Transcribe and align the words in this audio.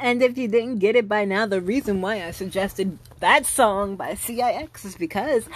And 0.00 0.22
if 0.22 0.38
you 0.38 0.48
didn't 0.48 0.78
get 0.78 0.96
it 0.96 1.08
by 1.08 1.24
now, 1.24 1.46
the 1.46 1.60
reason 1.60 2.00
why 2.00 2.24
I 2.24 2.30
suggested 2.30 2.98
that 3.20 3.46
song 3.46 3.96
by 3.96 4.14
CIX 4.14 4.84
is 4.84 4.96
because 4.96 5.48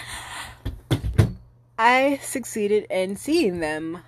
I 1.77 2.19
succeeded 2.21 2.85
in 2.89 3.15
seeing 3.15 3.59
them 3.59 3.99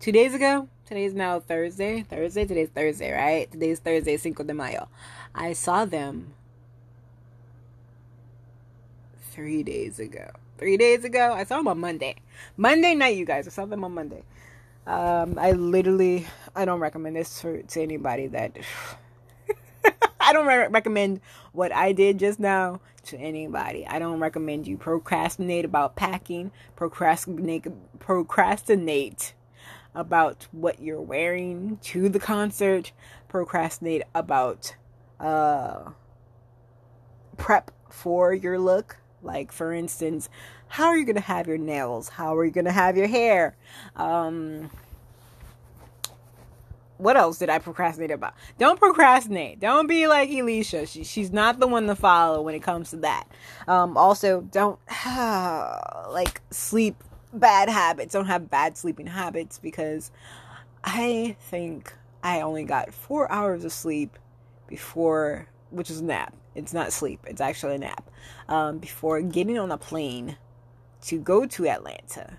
two 0.00 0.12
days 0.12 0.34
ago. 0.34 0.68
Today's 0.86 1.14
now 1.14 1.40
Thursday. 1.40 2.02
Thursday? 2.02 2.44
Today's 2.44 2.68
Thursday, 2.68 3.12
right? 3.12 3.50
Today's 3.50 3.78
Thursday, 3.78 4.16
Cinco 4.16 4.44
de 4.44 4.52
Mayo. 4.52 4.88
I 5.34 5.54
saw 5.54 5.84
them 5.84 6.34
three 9.30 9.62
days 9.62 9.98
ago. 9.98 10.30
Three 10.58 10.76
days 10.76 11.04
ago? 11.04 11.32
I 11.32 11.44
saw 11.44 11.56
them 11.56 11.68
on 11.68 11.80
Monday. 11.80 12.16
Monday 12.56 12.94
night, 12.94 13.16
you 13.16 13.24
guys. 13.24 13.46
I 13.46 13.50
saw 13.50 13.64
them 13.64 13.84
on 13.84 13.94
Monday. 13.94 14.22
Um, 14.86 15.38
I 15.38 15.52
literally, 15.52 16.26
I 16.56 16.64
don't 16.64 16.80
recommend 16.80 17.16
this 17.16 17.40
for, 17.40 17.62
to 17.62 17.82
anybody 17.82 18.26
that. 18.28 18.56
I 20.20 20.32
don't 20.32 20.46
re- 20.46 20.68
recommend 20.68 21.20
what 21.52 21.72
I 21.72 21.92
did 21.92 22.18
just 22.18 22.40
now 22.40 22.80
to 23.04 23.16
anybody. 23.16 23.86
I 23.86 23.98
don't 23.98 24.20
recommend 24.20 24.66
you 24.66 24.76
procrastinate 24.76 25.64
about 25.64 25.96
packing, 25.96 26.52
procrastinate, 26.76 27.66
procrastinate 27.98 29.34
about 29.94 30.46
what 30.52 30.80
you're 30.80 31.00
wearing 31.00 31.78
to 31.82 32.08
the 32.08 32.18
concert, 32.20 32.92
procrastinate 33.28 34.02
about 34.14 34.76
uh, 35.20 35.90
prep 37.36 37.70
for 37.90 38.32
your 38.32 38.58
look. 38.58 38.98
Like, 39.22 39.52
for 39.52 39.72
instance, 39.72 40.28
how 40.72 40.86
are 40.86 40.96
you 40.96 41.04
going 41.04 41.16
to 41.16 41.20
have 41.20 41.46
your 41.46 41.58
nails? 41.58 42.08
How 42.08 42.34
are 42.34 42.46
you 42.46 42.50
going 42.50 42.64
to 42.64 42.72
have 42.72 42.96
your 42.96 43.06
hair? 43.06 43.54
Um, 43.94 44.70
what 46.96 47.14
else 47.14 47.38
did 47.38 47.50
I 47.50 47.58
procrastinate 47.58 48.10
about? 48.10 48.32
Don't 48.56 48.78
procrastinate. 48.78 49.60
Don't 49.60 49.86
be 49.86 50.06
like 50.06 50.30
Elisha. 50.30 50.86
She, 50.86 51.04
she's 51.04 51.30
not 51.30 51.60
the 51.60 51.66
one 51.66 51.86
to 51.88 51.94
follow 51.94 52.40
when 52.40 52.54
it 52.54 52.62
comes 52.62 52.88
to 52.88 52.96
that. 52.96 53.24
Um, 53.68 53.98
also, 53.98 54.40
don't 54.50 54.78
like 55.06 56.40
sleep 56.50 57.04
bad 57.34 57.68
habits. 57.68 58.14
Don't 58.14 58.24
have 58.24 58.48
bad 58.48 58.78
sleeping 58.78 59.08
habits 59.08 59.58
because 59.58 60.10
I 60.84 61.36
think 61.50 61.92
I 62.22 62.40
only 62.40 62.64
got 62.64 62.94
four 62.94 63.30
hours 63.30 63.66
of 63.66 63.72
sleep 63.72 64.18
before, 64.68 65.48
which 65.68 65.90
is 65.90 66.00
a 66.00 66.04
nap. 66.04 66.34
It's 66.54 66.72
not 66.72 66.94
sleep. 66.94 67.20
It's 67.26 67.42
actually 67.42 67.74
a 67.74 67.78
nap. 67.78 68.10
Um, 68.48 68.78
before 68.78 69.20
getting 69.20 69.58
on 69.58 69.70
a 69.70 69.76
plane 69.76 70.38
to 71.02 71.18
go 71.18 71.46
to 71.46 71.68
Atlanta, 71.68 72.38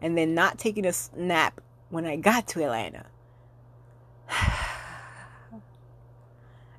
and 0.00 0.16
then 0.16 0.34
not 0.34 0.58
taking 0.58 0.86
a 0.86 0.92
nap 1.16 1.60
when 1.90 2.04
I 2.04 2.16
got 2.16 2.46
to 2.48 2.62
Atlanta. 2.62 3.06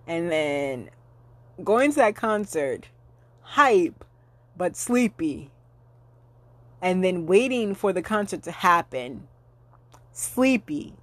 and 0.07 0.31
then 0.31 0.89
going 1.63 1.91
to 1.91 1.97
that 1.97 2.15
concert, 2.15 2.87
hype, 3.41 4.05
but 4.57 4.75
sleepy 4.75 5.51
and 6.81 7.03
then 7.03 7.25
waiting 7.25 7.75
for 7.75 7.91
the 7.93 8.01
concert 8.01 8.43
to 8.43 8.51
happen, 8.51 9.27
sleepy, 10.11 10.93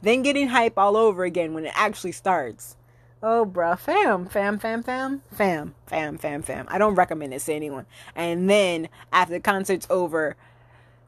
then 0.00 0.22
getting 0.22 0.48
hype 0.48 0.78
all 0.78 0.96
over 0.96 1.24
again 1.24 1.54
when 1.54 1.66
it 1.66 1.72
actually 1.74 2.12
starts. 2.12 2.76
Oh, 3.24 3.46
bruh, 3.46 3.78
fam, 3.78 4.26
fam, 4.26 4.58
fam, 4.58 4.82
fam, 4.82 5.22
fam, 5.30 5.74
fam, 5.86 6.18
fam, 6.18 6.42
fam. 6.42 6.66
I 6.68 6.78
don't 6.78 6.96
recommend 6.96 7.32
this 7.32 7.44
to 7.44 7.54
anyone. 7.54 7.86
And 8.16 8.50
then 8.50 8.88
after 9.12 9.34
the 9.34 9.40
concert's 9.40 9.86
over, 9.88 10.36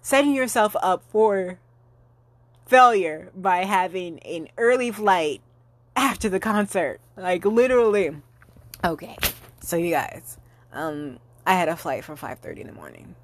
setting 0.01 0.33
yourself 0.33 0.77
up 0.81 1.03
for 1.11 1.59
failure 2.67 3.33
by 3.35 3.65
having 3.65 4.21
an 4.21 4.49
early 4.57 4.93
flight 4.93 5.41
after 5.97 6.29
the 6.29 6.39
concert. 6.39 7.01
Like 7.17 7.45
literally. 7.45 8.17
Okay. 8.85 9.17
So 9.61 9.77
you 9.77 9.91
guys, 9.91 10.39
um 10.73 11.19
I 11.45 11.55
had 11.55 11.69
a 11.69 11.77
flight 11.77 12.05
for 12.05 12.15
5:30 12.15 12.61
in 12.61 12.67
the 12.69 12.73
morning 12.73 13.17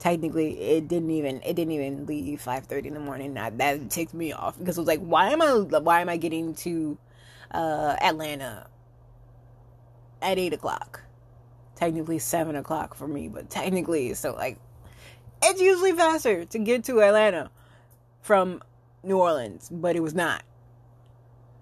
technically 0.00 0.58
it 0.58 0.88
didn't 0.88 1.10
even 1.10 1.36
it 1.44 1.54
didn't 1.54 1.72
even 1.72 2.06
leave 2.06 2.40
5:30 2.42 2.86
in 2.86 2.94
the 2.94 3.00
morning 3.00 3.34
that 3.34 3.58
that 3.58 3.90
ticked 3.90 4.14
me 4.14 4.32
off 4.32 4.58
because 4.58 4.78
it 4.78 4.80
was 4.80 4.88
like 4.88 5.00
why 5.00 5.28
am 5.28 5.42
I 5.42 5.52
why 5.52 6.00
am 6.00 6.08
I 6.08 6.16
getting 6.16 6.54
to 6.54 6.96
uh, 7.50 7.96
Atlanta 8.00 8.66
at 10.22 10.38
8 10.38 10.52
o'clock. 10.52 11.02
Technically 11.74 12.18
7 12.18 12.56
o'clock 12.56 12.94
for 12.94 13.08
me 13.08 13.28
but 13.28 13.48
technically 13.50 14.14
so 14.14 14.34
like 14.34 14.58
it's 15.42 15.60
usually 15.60 15.92
faster 15.92 16.44
to 16.44 16.58
get 16.58 16.84
to 16.84 17.00
Atlanta 17.00 17.50
from 18.20 18.62
New 19.02 19.18
Orleans 19.18 19.68
but 19.70 19.96
it 19.96 20.00
was 20.00 20.14
not. 20.14 20.42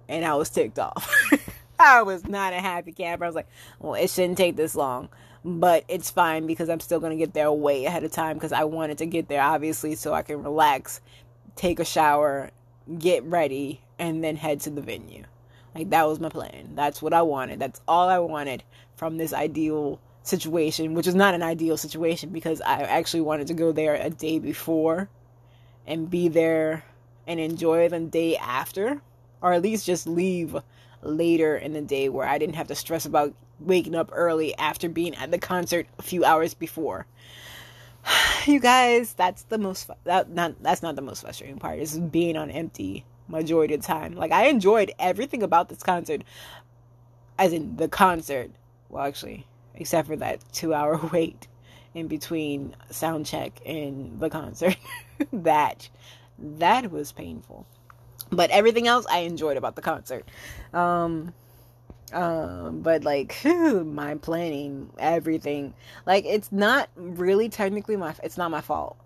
And 0.08 0.24
I 0.24 0.34
was 0.34 0.50
ticked 0.50 0.78
off. 0.78 1.14
I 1.78 2.02
was 2.02 2.26
not 2.26 2.52
a 2.52 2.60
happy 2.60 2.92
camper. 2.92 3.24
I 3.24 3.28
was 3.28 3.36
like 3.36 3.48
well 3.78 3.94
it 3.94 4.10
shouldn't 4.10 4.38
take 4.38 4.56
this 4.56 4.74
long 4.74 5.08
but 5.44 5.84
it's 5.88 6.10
fine 6.10 6.46
because 6.46 6.68
I'm 6.68 6.80
still 6.80 7.00
going 7.00 7.16
to 7.16 7.16
get 7.16 7.32
there 7.32 7.50
way 7.52 7.84
ahead 7.84 8.04
of 8.04 8.12
time 8.12 8.36
because 8.36 8.52
I 8.52 8.64
wanted 8.64 8.98
to 8.98 9.06
get 9.06 9.28
there 9.28 9.40
obviously 9.40 9.94
so 9.94 10.12
I 10.12 10.22
can 10.22 10.42
relax, 10.42 11.00
take 11.54 11.78
a 11.78 11.84
shower, 11.84 12.50
get 12.98 13.22
ready, 13.24 13.80
and 13.98 14.22
then 14.22 14.36
head 14.36 14.60
to 14.60 14.70
the 14.70 14.80
venue. 14.80 15.24
Like 15.74 15.90
that 15.90 16.06
was 16.06 16.20
my 16.20 16.28
plan. 16.28 16.70
That's 16.74 17.02
what 17.02 17.12
I 17.12 17.22
wanted. 17.22 17.60
That's 17.60 17.80
all 17.86 18.08
I 18.08 18.18
wanted 18.18 18.62
from 18.96 19.18
this 19.18 19.32
ideal 19.32 20.00
situation, 20.22 20.94
which 20.94 21.06
is 21.06 21.14
not 21.14 21.34
an 21.34 21.42
ideal 21.42 21.76
situation 21.76 22.30
because 22.30 22.60
I 22.60 22.82
actually 22.82 23.22
wanted 23.22 23.46
to 23.48 23.54
go 23.54 23.72
there 23.72 23.94
a 23.94 24.10
day 24.10 24.38
before 24.38 25.08
and 25.86 26.10
be 26.10 26.28
there 26.28 26.84
and 27.26 27.40
enjoy 27.40 27.88
the 27.88 28.00
day 28.00 28.36
after, 28.36 29.00
or 29.40 29.52
at 29.52 29.62
least 29.62 29.86
just 29.86 30.06
leave 30.06 30.56
later 31.02 31.56
in 31.56 31.72
the 31.72 31.80
day 31.80 32.08
where 32.08 32.26
I 32.26 32.38
didn't 32.38 32.56
have 32.56 32.68
to 32.68 32.74
stress 32.74 33.06
about 33.06 33.34
waking 33.60 33.94
up 33.94 34.10
early 34.12 34.56
after 34.56 34.88
being 34.88 35.14
at 35.14 35.30
the 35.30 35.38
concert 35.38 35.86
a 35.98 36.02
few 36.02 36.24
hours 36.24 36.54
before. 36.54 37.06
You 38.46 38.60
guys, 38.60 39.12
that's 39.12 39.42
the 39.42 39.58
most 39.58 39.90
that 40.04 40.30
not 40.30 40.62
that's 40.62 40.80
not 40.80 40.96
the 40.96 41.02
most 41.02 41.20
frustrating 41.20 41.58
part. 41.58 41.80
Is 41.80 41.98
being 41.98 42.34
on 42.34 42.50
empty 42.50 43.04
majority 43.28 43.74
of 43.74 43.82
time. 43.82 44.14
Like 44.14 44.32
I 44.32 44.46
enjoyed 44.46 44.92
everything 44.98 45.42
about 45.42 45.68
this 45.68 45.82
concert, 45.82 46.22
as 47.38 47.52
in 47.52 47.76
the 47.76 47.88
concert. 47.88 48.50
Well, 48.88 49.04
actually, 49.04 49.46
except 49.74 50.08
for 50.08 50.16
that 50.16 50.40
two-hour 50.52 51.08
wait 51.12 51.46
in 51.94 52.08
between 52.08 52.74
sound 52.90 53.26
check 53.26 53.60
and 53.66 54.18
the 54.20 54.30
concert. 54.30 54.76
that 55.32 55.88
that 56.38 56.90
was 56.90 57.12
painful. 57.12 57.66
But 58.30 58.50
everything 58.50 58.86
else 58.86 59.06
I 59.10 59.20
enjoyed 59.20 59.56
about 59.56 59.76
the 59.76 59.82
concert. 59.82 60.28
Um 60.72 61.32
um 62.12 62.80
but 62.80 63.04
like 63.04 63.36
my 63.44 64.14
planning 64.14 64.90
everything 64.98 65.74
like 66.06 66.24
it's 66.24 66.50
not 66.50 66.88
really 66.96 67.50
technically 67.50 67.96
my 67.96 68.14
it's 68.22 68.38
not 68.38 68.50
my 68.50 68.62
fault 68.62 68.96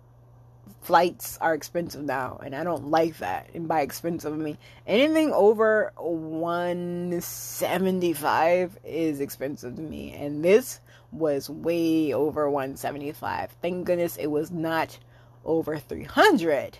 flights 0.81 1.37
are 1.39 1.53
expensive 1.53 2.03
now 2.03 2.39
and 2.43 2.55
i 2.55 2.63
don't 2.63 2.89
like 2.89 3.19
that. 3.19 3.47
And 3.53 3.67
by 3.67 3.81
expensive 3.81 4.33
i 4.33 4.35
mean 4.35 4.57
anything 4.85 5.31
over 5.31 5.93
175 5.97 8.79
is 8.83 9.19
expensive 9.19 9.75
to 9.75 9.81
me. 9.81 10.13
And 10.13 10.43
this 10.43 10.79
was 11.11 11.49
way 11.49 12.13
over 12.13 12.49
175 12.49 13.51
thank 13.61 13.85
goodness 13.85 14.17
it 14.17 14.27
was 14.27 14.51
not 14.51 14.97
over 15.45 15.77
300 15.77 16.77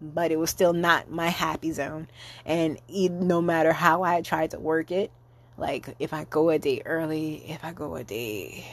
but 0.00 0.30
it 0.32 0.38
was 0.38 0.50
still 0.50 0.72
not 0.72 1.10
my 1.10 1.28
happy 1.28 1.70
zone. 1.70 2.08
And 2.44 2.80
no 2.88 3.40
matter 3.40 3.72
how 3.72 4.02
i 4.02 4.20
tried 4.20 4.50
to 4.50 4.58
work 4.58 4.90
it 4.90 5.12
like 5.56 5.94
if 5.98 6.12
I 6.12 6.24
go 6.24 6.50
a 6.50 6.58
day 6.58 6.82
early, 6.84 7.44
if 7.48 7.64
I 7.64 7.72
go 7.72 7.96
a 7.96 8.04
day 8.04 8.66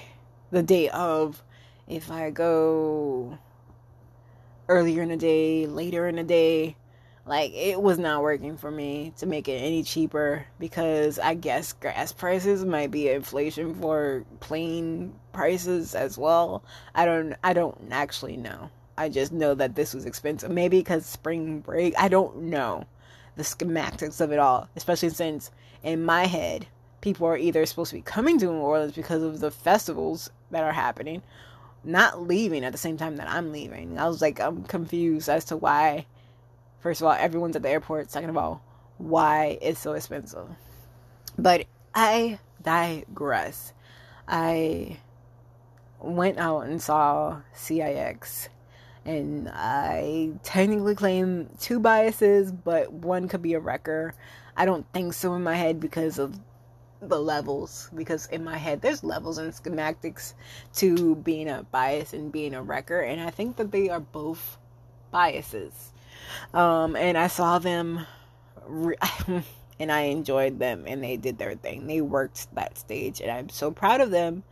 the 0.52 0.64
day 0.64 0.90
of, 0.90 1.44
if 1.88 2.12
I 2.12 2.32
go 2.32 3.38
earlier 4.70 5.02
in 5.02 5.10
the 5.10 5.18
day, 5.18 5.66
later 5.66 6.08
in 6.08 6.16
the 6.16 6.24
day, 6.24 6.78
like 7.26 7.52
it 7.54 7.82
was 7.82 8.00
not 8.00 8.24
working 8.24 8.56
for 8.58 8.72
me 8.72 9.14
to 9.18 9.26
make 9.26 9.48
it 9.48 9.58
any 9.58 9.84
cheaper 9.84 10.46
because 10.60 11.20
I 11.20 11.34
guess 11.34 11.74
gas 11.74 12.14
prices 12.14 12.64
might 12.64 12.92
be 12.92 13.10
inflation 13.10 13.76
for 13.76 14.24
plane 14.40 15.14
prices 15.34 15.96
as 15.96 16.18
well. 16.18 16.64
I 16.96 17.06
don't 17.06 17.36
I 17.44 17.54
don't 17.54 17.90
actually 17.92 18.38
know. 18.38 18.70
I 18.98 19.10
just 19.10 19.32
know 19.32 19.54
that 19.56 19.76
this 19.76 19.94
was 19.94 20.06
expensive. 20.06 20.52
Maybe 20.52 20.80
because 20.80 21.06
spring 21.06 21.60
break. 21.60 21.94
I 21.98 22.08
don't 22.08 22.44
know 22.44 22.86
the 23.36 23.44
schematics 23.44 24.22
of 24.22 24.32
it 24.32 24.40
all, 24.40 24.70
especially 24.76 25.10
since 25.10 25.52
in 25.84 26.06
my 26.06 26.26
head 26.26 26.68
people 27.02 27.28
are 27.28 27.38
either 27.38 27.66
supposed 27.66 27.92
to 27.92 27.98
be 27.98 28.02
coming 28.02 28.38
to 28.40 28.46
New 28.46 28.54
Orleans 28.54 28.94
because 28.94 29.24
of 29.24 29.40
the 29.40 29.52
festivals 29.52 30.30
that 30.52 30.64
are 30.64 30.74
happening, 30.74 31.22
not 31.84 32.22
leaving 32.22 32.64
at 32.64 32.72
the 32.72 32.78
same 32.78 32.98
time 32.98 33.18
that 33.18 33.30
I'm 33.30 33.52
leaving. 33.52 33.98
I 33.98 34.08
was 34.08 34.22
like, 34.22 34.40
I'm 34.40 34.64
confused 34.64 35.30
as 35.30 35.46
to 35.46 35.58
why, 35.58 36.06
first 36.80 37.02
of 37.02 37.08
all, 37.08 37.14
everyone's 37.14 37.56
at 37.56 37.62
the 37.64 37.70
airport. 37.70 38.12
Second 38.12 38.30
of 38.32 38.38
all, 38.38 38.62
why 38.98 39.58
it's 39.62 39.80
so 39.80 39.94
expensive. 39.94 40.48
But 41.38 41.66
I 41.96 42.40
digress. 42.62 43.74
I 44.28 44.98
went 46.00 46.38
out 46.38 46.62
and 46.62 46.82
saw 46.82 47.42
CIX 47.54 48.50
And 49.06 49.50
I 49.54 50.32
technically 50.44 50.96
claim 50.96 51.50
two 51.60 51.80
biases, 51.80 52.52
but 52.52 52.92
one 52.92 53.28
could 53.28 53.42
be 53.42 53.54
a 53.54 53.60
wrecker. 53.60 54.14
I 54.56 54.66
don't 54.66 54.86
think 54.94 55.14
so 55.14 55.34
in 55.36 55.44
my 55.44 55.56
head 55.56 55.80
because 55.80 56.20
of 56.20 56.40
the 57.02 57.20
levels 57.20 57.90
because 57.96 58.26
in 58.28 58.44
my 58.44 58.58
head 58.58 58.82
there's 58.82 59.04
levels 59.04 59.38
and 59.38 59.54
schematics 59.54 60.34
to 60.74 61.16
being 61.16 61.48
a 61.48 61.64
bias 61.72 62.14
and 62.14 62.32
being 62.32 62.54
a 62.54 62.62
wrecker 62.62 63.00
and 63.00 63.22
i 63.22 63.30
think 63.30 63.56
that 63.56 63.72
they 63.72 63.90
are 63.90 64.02
both 64.02 64.58
biases. 65.12 65.94
Um, 66.54 66.96
and 66.96 67.18
i 67.18 67.28
saw 67.28 67.60
them 67.60 68.06
re- 68.66 68.98
and 69.80 69.92
i 69.92 70.02
enjoyed 70.02 70.60
them 70.60 70.84
and 70.88 71.04
they 71.04 71.18
did 71.18 71.38
their 71.38 71.56
thing. 71.56 71.88
They 71.88 72.02
worked 72.02 72.54
that 72.56 72.78
stage 72.78 73.22
and 73.22 73.32
i'm 73.32 73.50
so 73.50 73.72
proud 73.72 74.02
of 74.02 74.12
them. 74.12 74.44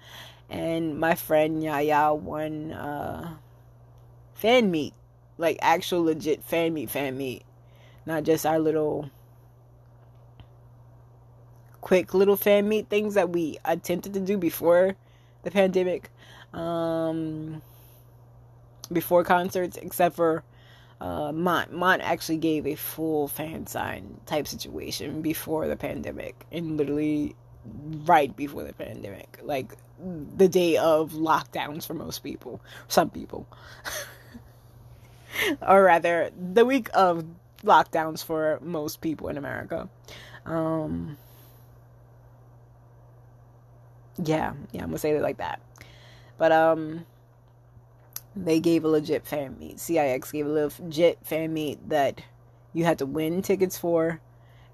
And 0.49 0.97
my 0.97 1.15
friend 1.15 1.61
yaya 1.61 2.13
won 2.13 2.71
uh, 2.71 3.35
fan 4.33 4.71
meet 4.71 4.93
like 5.37 5.59
actual 5.61 6.03
legit 6.03 6.43
fan 6.43 6.73
meet 6.73 6.89
fan 6.89 7.17
meet. 7.17 7.43
Not 8.05 8.23
just 8.23 8.45
our 8.45 8.57
little 8.57 9.11
quick 11.87 12.13
little 12.13 12.35
fan 12.35 12.67
meet 12.67 12.89
things 12.89 13.13
that 13.13 13.29
we 13.29 13.57
attempted 13.63 14.13
to 14.13 14.19
do 14.19 14.37
before 14.37 14.93
the 15.43 15.51
pandemic, 15.51 16.09
um, 16.51 17.61
before 18.91 19.23
concerts, 19.23 19.77
except 19.77 20.17
for 20.17 20.43
uh, 20.99 21.31
Mont. 21.31 21.71
Mont 21.71 22.01
actually 22.01 22.39
gave 22.39 22.67
a 22.67 22.75
full 22.75 23.29
fan 23.29 23.67
sign 23.67 24.19
type 24.25 24.49
situation 24.49 25.21
before 25.21 25.69
the 25.69 25.77
pandemic, 25.77 26.45
and 26.51 26.75
literally 26.75 27.37
right 28.05 28.35
before 28.35 28.65
the 28.65 28.73
pandemic, 28.73 29.39
like 29.41 29.71
the 30.35 30.49
day 30.49 30.75
of 30.75 31.13
lockdowns 31.13 31.87
for 31.87 31.93
most 31.93 32.19
people, 32.21 32.59
some 32.89 33.09
people, 33.09 33.47
or 35.61 35.83
rather, 35.83 36.31
the 36.51 36.65
week 36.65 36.89
of 36.93 37.23
lockdowns 37.63 38.21
for 38.21 38.59
most 38.61 38.99
people 38.99 39.29
in 39.29 39.37
America. 39.37 39.87
Um, 40.45 41.17
yeah, 44.23 44.53
yeah, 44.71 44.81
I'm 44.81 44.87
gonna 44.87 44.97
say 44.97 45.11
it 45.11 45.21
like 45.21 45.37
that. 45.37 45.61
But 46.37 46.51
um, 46.51 47.05
they 48.35 48.59
gave 48.59 48.83
a 48.83 48.87
legit 48.87 49.25
fan 49.25 49.57
meet. 49.59 49.79
CIX 49.79 50.31
gave 50.31 50.45
a 50.45 50.49
legit 50.49 51.19
fan 51.23 51.53
meet 51.53 51.89
that 51.89 52.21
you 52.73 52.85
had 52.85 52.99
to 52.99 53.05
win 53.05 53.41
tickets 53.41 53.77
for 53.77 54.21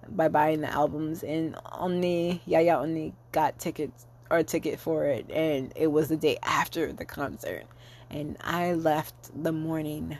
by 0.09 0.27
buying 0.27 0.61
the 0.61 0.71
albums, 0.71 1.23
and 1.23 1.55
only 1.71 2.41
Yaya 2.45 2.77
only 2.77 3.13
got 3.31 3.59
tickets 3.59 4.05
or 4.29 4.37
a 4.37 4.43
ticket 4.43 4.79
for 4.79 5.05
it, 5.05 5.29
and 5.31 5.71
it 5.75 5.87
was 5.87 6.09
the 6.09 6.17
day 6.17 6.37
after 6.43 6.91
the 6.91 7.05
concert, 7.05 7.65
and 8.09 8.37
I 8.41 8.73
left 8.73 9.13
the 9.41 9.51
morning 9.51 10.17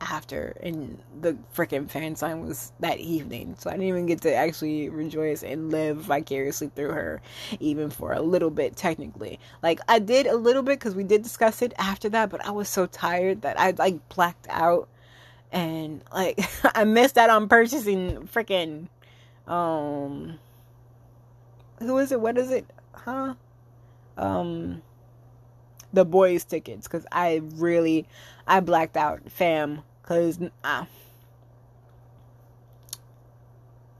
after 0.00 0.56
and 0.62 0.98
the 1.20 1.36
freaking 1.54 1.88
fan 1.90 2.16
sign 2.16 2.46
was 2.46 2.72
that 2.80 2.98
evening. 2.98 3.54
So 3.58 3.70
i 3.70 3.72
didn't 3.72 3.88
even 3.88 4.06
get 4.06 4.20
to 4.22 4.34
actually 4.34 4.88
rejoice 4.88 5.42
and 5.42 5.70
live 5.70 5.98
vicariously 5.98 6.70
through 6.74 6.92
her 6.92 7.20
even 7.60 7.90
for 7.90 8.12
a 8.12 8.22
little 8.22 8.50
bit 8.50 8.76
technically. 8.76 9.38
Like 9.62 9.80
i 9.88 9.98
did 9.98 10.26
a 10.26 10.36
little 10.36 10.62
bit 10.62 10.78
because 10.78 10.94
we 10.94 11.04
did 11.04 11.22
discuss 11.22 11.62
it 11.62 11.72
after 11.78 12.08
that 12.10 12.30
but 12.30 12.44
i 12.44 12.50
was 12.50 12.68
so 12.68 12.86
tired 12.86 13.42
that 13.42 13.58
i 13.58 13.72
like 13.72 14.08
blacked 14.08 14.46
out. 14.50 14.88
And 15.50 16.02
like 16.12 16.38
i 16.76 16.84
missed 16.84 17.18
out 17.18 17.30
on 17.30 17.48
purchasing 17.48 18.28
freaking 18.32 18.88
um 19.46 20.38
who 21.80 21.96
is 21.98 22.10
it? 22.10 22.20
What 22.20 22.36
is 22.36 22.50
it? 22.50 22.66
Huh? 22.92 23.34
Um 24.16 24.82
the 25.92 26.04
boys 26.04 26.44
tickets 26.44 26.86
because 26.86 27.06
i 27.12 27.40
really 27.54 28.06
i 28.46 28.60
blacked 28.60 28.96
out 28.96 29.20
fam 29.30 29.82
because 30.08 30.38
uh, 30.64 30.86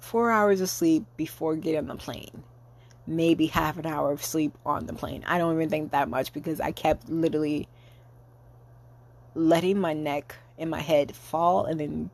four 0.01 0.31
hours 0.31 0.63
of 0.63 0.71
sleep 0.71 1.05
before 1.19 1.55
getting 1.55 1.81
on 1.81 1.87
the 1.87 1.97
plane. 1.97 2.45
Maybe 3.07 3.47
half 3.47 3.77
an 3.77 3.85
hour 3.85 4.11
of 4.13 4.25
sleep 4.25 4.57
on 4.65 4.87
the 4.87 4.95
plane. 4.95 5.23
I 5.27 5.37
don't 5.37 5.55
even 5.55 5.69
think 5.69 5.91
that 5.91 6.09
much 6.09 6.33
because 6.33 6.61
I 6.61 6.73
kept 6.73 7.11
literally 7.11 7.69
letting 9.35 9.79
my 9.79 9.93
neck 9.93 10.35
and 10.57 10.71
my 10.71 10.81
head 10.81 11.15
fall 11.15 11.67
and 11.67 11.79
then 11.79 12.09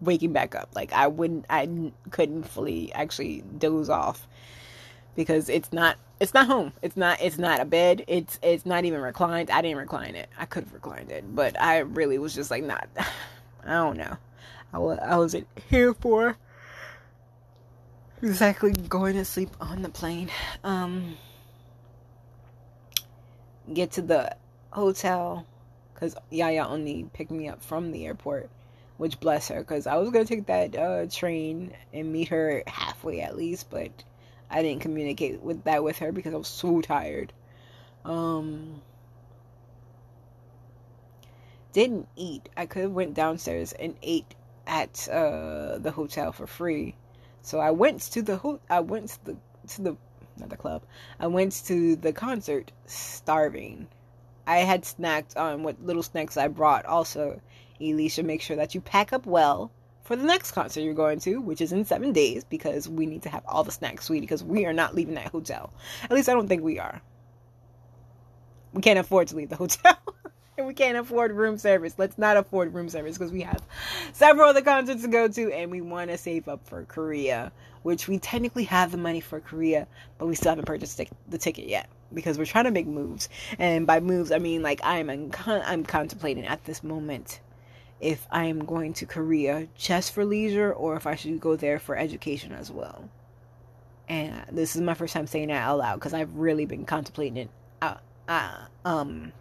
waking 0.00 0.32
back 0.32 0.56
up. 0.56 0.70
Like 0.74 0.92
I 0.92 1.06
wouldn't, 1.06 1.46
I 1.48 1.92
couldn't 2.10 2.42
fully 2.42 2.92
actually 2.92 3.44
doze 3.56 3.88
off 3.88 4.26
because 5.14 5.48
it's 5.48 5.72
not 5.72 5.96
it's 6.20 6.34
not 6.34 6.46
home. 6.46 6.72
It's 6.82 6.96
not 6.96 7.20
it's 7.20 7.38
not 7.38 7.60
a 7.60 7.64
bed. 7.64 8.04
It's 8.08 8.38
it's 8.42 8.66
not 8.66 8.84
even 8.84 9.00
reclined. 9.00 9.50
I 9.50 9.62
didn't 9.62 9.78
recline 9.78 10.16
it. 10.16 10.28
I 10.38 10.46
could 10.46 10.64
have 10.64 10.72
reclined 10.72 11.10
it, 11.12 11.24
but 11.34 11.60
I 11.60 11.78
really 11.78 12.18
was 12.18 12.34
just 12.34 12.50
like 12.50 12.64
not 12.64 12.88
I 13.64 13.72
don't 13.72 13.96
know. 13.96 14.16
I, 14.72 14.78
was, 14.78 14.98
I 14.98 15.16
wasn't 15.16 15.46
here 15.70 15.94
for 15.94 16.36
exactly 18.20 18.72
going 18.72 19.14
to 19.14 19.24
sleep 19.24 19.50
on 19.60 19.82
the 19.82 19.88
plane. 19.88 20.30
Um 20.64 21.16
get 23.72 23.92
to 23.92 24.02
the 24.02 24.36
hotel 24.70 25.46
cuz 25.94 26.16
Yaya 26.30 26.66
only 26.66 27.08
picked 27.12 27.30
me 27.30 27.48
up 27.48 27.62
from 27.62 27.92
the 27.92 28.06
airport, 28.06 28.50
which 28.96 29.20
bless 29.20 29.48
her 29.48 29.62
cuz 29.62 29.86
I 29.86 29.96
was 29.96 30.10
going 30.10 30.26
to 30.26 30.34
take 30.34 30.46
that 30.46 30.76
uh, 30.76 31.06
train 31.06 31.74
and 31.92 32.12
meet 32.12 32.28
her 32.28 32.64
halfway 32.66 33.20
at 33.20 33.36
least, 33.36 33.70
but 33.70 33.90
I 34.50 34.62
didn't 34.62 34.82
communicate 34.82 35.40
with 35.42 35.64
that 35.64 35.84
with 35.84 35.98
her 35.98 36.12
because 36.12 36.34
I 36.34 36.38
was 36.38 36.48
so 36.48 36.80
tired. 36.80 37.32
Um, 38.04 38.82
didn't 41.72 42.08
eat. 42.16 42.48
I 42.56 42.66
could 42.66 42.82
have 42.82 42.92
went 42.92 43.14
downstairs 43.14 43.72
and 43.72 43.96
ate 44.02 44.34
at 44.66 45.08
uh, 45.08 45.78
the 45.78 45.90
hotel 45.90 46.32
for 46.32 46.46
free. 46.46 46.94
So 47.42 47.58
I 47.60 47.70
went 47.70 48.00
to 48.12 48.22
the 48.22 48.36
ho- 48.38 48.60
I 48.68 48.80
went 48.80 49.08
to 49.10 49.24
the 49.24 49.36
to 49.68 49.82
the 49.82 49.96
not 50.38 50.50
the 50.50 50.56
club. 50.56 50.82
I 51.20 51.26
went 51.26 51.64
to 51.66 51.96
the 51.96 52.12
concert 52.12 52.72
starving. 52.86 53.88
I 54.46 54.58
had 54.58 54.82
snacked 54.84 55.36
on 55.36 55.62
what 55.62 55.82
little 55.84 56.02
snacks 56.02 56.36
I 56.36 56.48
brought. 56.48 56.86
Also, 56.86 57.40
Elisha, 57.80 58.22
make 58.22 58.40
sure 58.40 58.56
that 58.56 58.74
you 58.74 58.80
pack 58.80 59.12
up 59.12 59.26
well 59.26 59.70
for 60.08 60.16
the 60.16 60.24
next 60.24 60.52
concert 60.52 60.80
you're 60.80 60.94
going 60.94 61.20
to, 61.20 61.36
which 61.36 61.60
is 61.60 61.70
in 61.70 61.84
seven 61.84 62.14
days, 62.14 62.42
because 62.42 62.88
we 62.88 63.04
need 63.04 63.20
to 63.24 63.28
have 63.28 63.42
all 63.44 63.62
the 63.62 63.70
snacks, 63.70 64.06
sweetie, 64.06 64.22
because 64.22 64.42
we 64.42 64.64
are 64.64 64.72
not 64.72 64.94
leaving 64.94 65.16
that 65.16 65.26
hotel. 65.26 65.70
At 66.02 66.12
least 66.12 66.30
I 66.30 66.32
don't 66.32 66.48
think 66.48 66.62
we 66.62 66.78
are. 66.78 67.02
We 68.72 68.80
can't 68.80 68.98
afford 68.98 69.28
to 69.28 69.36
leave 69.36 69.50
the 69.50 69.56
hotel. 69.56 69.98
and 70.56 70.66
we 70.66 70.72
can't 70.72 70.96
afford 70.96 71.32
room 71.32 71.58
service. 71.58 71.94
Let's 71.98 72.16
not 72.16 72.38
afford 72.38 72.72
room 72.72 72.88
service 72.88 73.18
because 73.18 73.32
we 73.32 73.42
have 73.42 73.62
several 74.14 74.48
other 74.48 74.62
concerts 74.62 75.02
to 75.02 75.08
go 75.08 75.28
to 75.28 75.52
and 75.52 75.70
we 75.70 75.82
want 75.82 76.10
to 76.10 76.16
save 76.16 76.48
up 76.48 76.66
for 76.66 76.84
Korea, 76.84 77.52
which 77.82 78.08
we 78.08 78.18
technically 78.18 78.64
have 78.64 78.90
the 78.92 78.96
money 78.96 79.20
for 79.20 79.40
Korea, 79.40 79.86
but 80.16 80.24
we 80.24 80.34
still 80.34 80.52
haven't 80.52 80.64
purchased 80.64 81.02
the 81.28 81.36
ticket 81.36 81.68
yet 81.68 81.86
because 82.14 82.38
we're 82.38 82.46
trying 82.46 82.64
to 82.64 82.70
make 82.70 82.86
moves. 82.86 83.28
And 83.58 83.86
by 83.86 84.00
moves, 84.00 84.32
I 84.32 84.38
mean 84.38 84.62
like 84.62 84.80
I'm 84.82 85.30
I'm 85.46 85.84
contemplating 85.84 86.46
at 86.46 86.64
this 86.64 86.82
moment 86.82 87.40
if 88.00 88.26
I'm 88.30 88.64
going 88.64 88.92
to 88.94 89.06
Korea 89.06 89.68
just 89.76 90.12
for 90.12 90.24
leisure 90.24 90.72
or 90.72 90.96
if 90.96 91.06
I 91.06 91.14
should 91.16 91.40
go 91.40 91.56
there 91.56 91.78
for 91.78 91.96
education 91.96 92.52
as 92.52 92.70
well. 92.70 93.08
And 94.08 94.42
this 94.50 94.74
is 94.74 94.82
my 94.82 94.94
first 94.94 95.12
time 95.12 95.26
saying 95.26 95.48
that 95.48 95.62
out 95.62 95.78
loud 95.78 95.94
because 95.96 96.14
I've 96.14 96.34
really 96.34 96.64
been 96.64 96.84
contemplating 96.84 97.36
it, 97.36 97.50
uh, 97.82 97.96
uh, 98.28 98.64
um, 98.84 99.32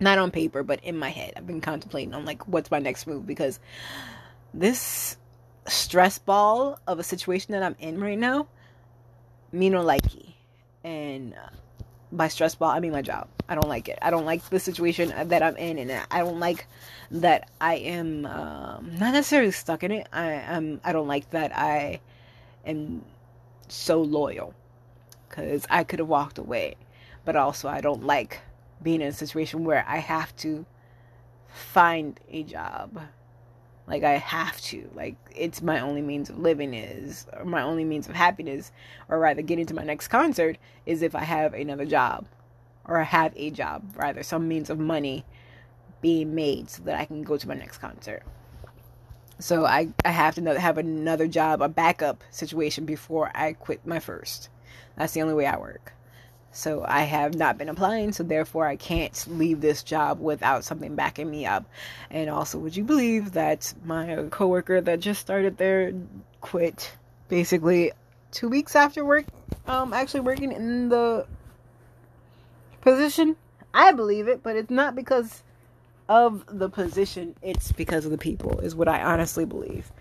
not 0.00 0.18
on 0.18 0.30
paper 0.30 0.62
but 0.62 0.82
in 0.82 0.98
my 0.98 1.10
head. 1.10 1.34
I've 1.36 1.46
been 1.46 1.60
contemplating 1.60 2.14
on 2.14 2.24
like 2.24 2.48
what's 2.48 2.70
my 2.70 2.78
next 2.78 3.06
move 3.06 3.26
because 3.26 3.60
this 4.52 5.16
stress 5.66 6.18
ball 6.18 6.78
of 6.86 6.98
a 6.98 7.02
situation 7.02 7.52
that 7.52 7.62
I'm 7.62 7.76
in 7.78 8.00
right 8.00 8.18
now, 8.18 8.48
me 9.52 9.70
no 9.70 9.84
likey, 9.84 10.34
and 10.82 11.34
by 12.12 12.28
stress 12.28 12.54
ball 12.54 12.70
I 12.70 12.80
mean 12.80 12.92
my 12.92 13.02
job. 13.02 13.28
I 13.48 13.54
don't 13.54 13.68
like 13.68 13.88
it. 13.88 13.98
I 14.02 14.10
don't 14.10 14.24
like 14.24 14.48
the 14.48 14.58
situation 14.58 15.12
that 15.28 15.42
I'm 15.42 15.56
in, 15.56 15.78
and 15.78 16.06
I 16.10 16.18
don't 16.18 16.40
like 16.40 16.66
that 17.10 17.48
I 17.60 17.76
am 17.76 18.26
um, 18.26 18.96
not 18.98 19.12
necessarily 19.12 19.52
stuck 19.52 19.84
in 19.84 19.92
it. 19.92 20.08
I 20.12 20.32
am. 20.32 20.80
I 20.84 20.92
don't 20.92 21.08
like 21.08 21.30
that 21.30 21.56
I 21.56 22.00
am 22.64 23.04
so 23.68 24.00
loyal 24.02 24.54
because 25.28 25.66
I 25.70 25.84
could 25.84 25.98
have 25.98 26.08
walked 26.08 26.38
away, 26.38 26.76
but 27.24 27.36
also 27.36 27.68
I 27.68 27.80
don't 27.80 28.04
like 28.04 28.40
being 28.82 29.00
in 29.00 29.08
a 29.08 29.12
situation 29.12 29.64
where 29.64 29.84
I 29.88 29.98
have 29.98 30.34
to 30.36 30.66
find 31.48 32.18
a 32.30 32.42
job. 32.42 33.00
Like 33.86 34.02
I 34.02 34.12
have 34.12 34.60
to. 34.62 34.90
Like 34.94 35.16
it's 35.34 35.62
my 35.62 35.80
only 35.80 36.02
means 36.02 36.30
of 36.30 36.38
living 36.38 36.74
is 36.74 37.26
or 37.32 37.44
my 37.44 37.62
only 37.62 37.84
means 37.84 38.08
of 38.08 38.14
happiness 38.14 38.72
or 39.08 39.18
rather 39.18 39.42
getting 39.42 39.66
to 39.66 39.74
my 39.74 39.84
next 39.84 40.08
concert 40.08 40.58
is 40.84 41.02
if 41.02 41.14
I 41.14 41.24
have 41.24 41.54
another 41.54 41.84
job 41.84 42.26
or 42.84 43.00
I 43.00 43.04
have 43.04 43.32
a 43.36 43.50
job, 43.50 43.82
rather, 43.96 44.22
some 44.22 44.48
means 44.48 44.70
of 44.70 44.78
money 44.78 45.24
being 46.00 46.34
made 46.34 46.70
so 46.70 46.82
that 46.84 46.98
I 46.98 47.04
can 47.04 47.22
go 47.22 47.36
to 47.36 47.48
my 47.48 47.54
next 47.54 47.78
concert. 47.78 48.22
So 49.38 49.66
I, 49.66 49.88
I 50.04 50.10
have 50.10 50.36
to 50.36 50.60
have 50.60 50.78
another 50.78 51.26
job, 51.26 51.60
a 51.60 51.68
backup 51.68 52.24
situation 52.30 52.86
before 52.86 53.30
I 53.34 53.52
quit 53.52 53.86
my 53.86 53.98
first. 53.98 54.48
That's 54.96 55.12
the 55.12 55.22
only 55.22 55.34
way 55.34 55.46
I 55.46 55.58
work. 55.58 55.95
So 56.56 56.86
I 56.88 57.02
have 57.02 57.34
not 57.34 57.58
been 57.58 57.68
applying, 57.68 58.12
so 58.12 58.22
therefore 58.22 58.66
I 58.66 58.76
can't 58.76 59.26
leave 59.28 59.60
this 59.60 59.82
job 59.82 60.18
without 60.18 60.64
something 60.64 60.94
backing 60.94 61.30
me 61.30 61.44
up. 61.44 61.66
And 62.10 62.30
also, 62.30 62.58
would 62.58 62.74
you 62.74 62.82
believe 62.82 63.32
that 63.32 63.74
my 63.84 64.24
coworker 64.30 64.80
that 64.80 65.00
just 65.00 65.20
started 65.20 65.58
there 65.58 65.92
quit 66.40 66.92
basically 67.28 67.92
two 68.32 68.48
weeks 68.48 68.74
after 68.74 69.04
work, 69.04 69.26
um, 69.66 69.92
actually 69.92 70.20
working 70.20 70.50
in 70.50 70.88
the 70.88 71.26
position? 72.80 73.36
I 73.74 73.92
believe 73.92 74.26
it, 74.26 74.42
but 74.42 74.56
it's 74.56 74.70
not 74.70 74.94
because 74.94 75.42
of 76.08 76.42
the 76.46 76.70
position, 76.70 77.36
it's 77.42 77.70
because 77.70 78.06
of 78.06 78.12
the 78.12 78.18
people, 78.18 78.60
is 78.60 78.74
what 78.74 78.88
I 78.88 79.02
honestly 79.02 79.44
believe. 79.44 79.92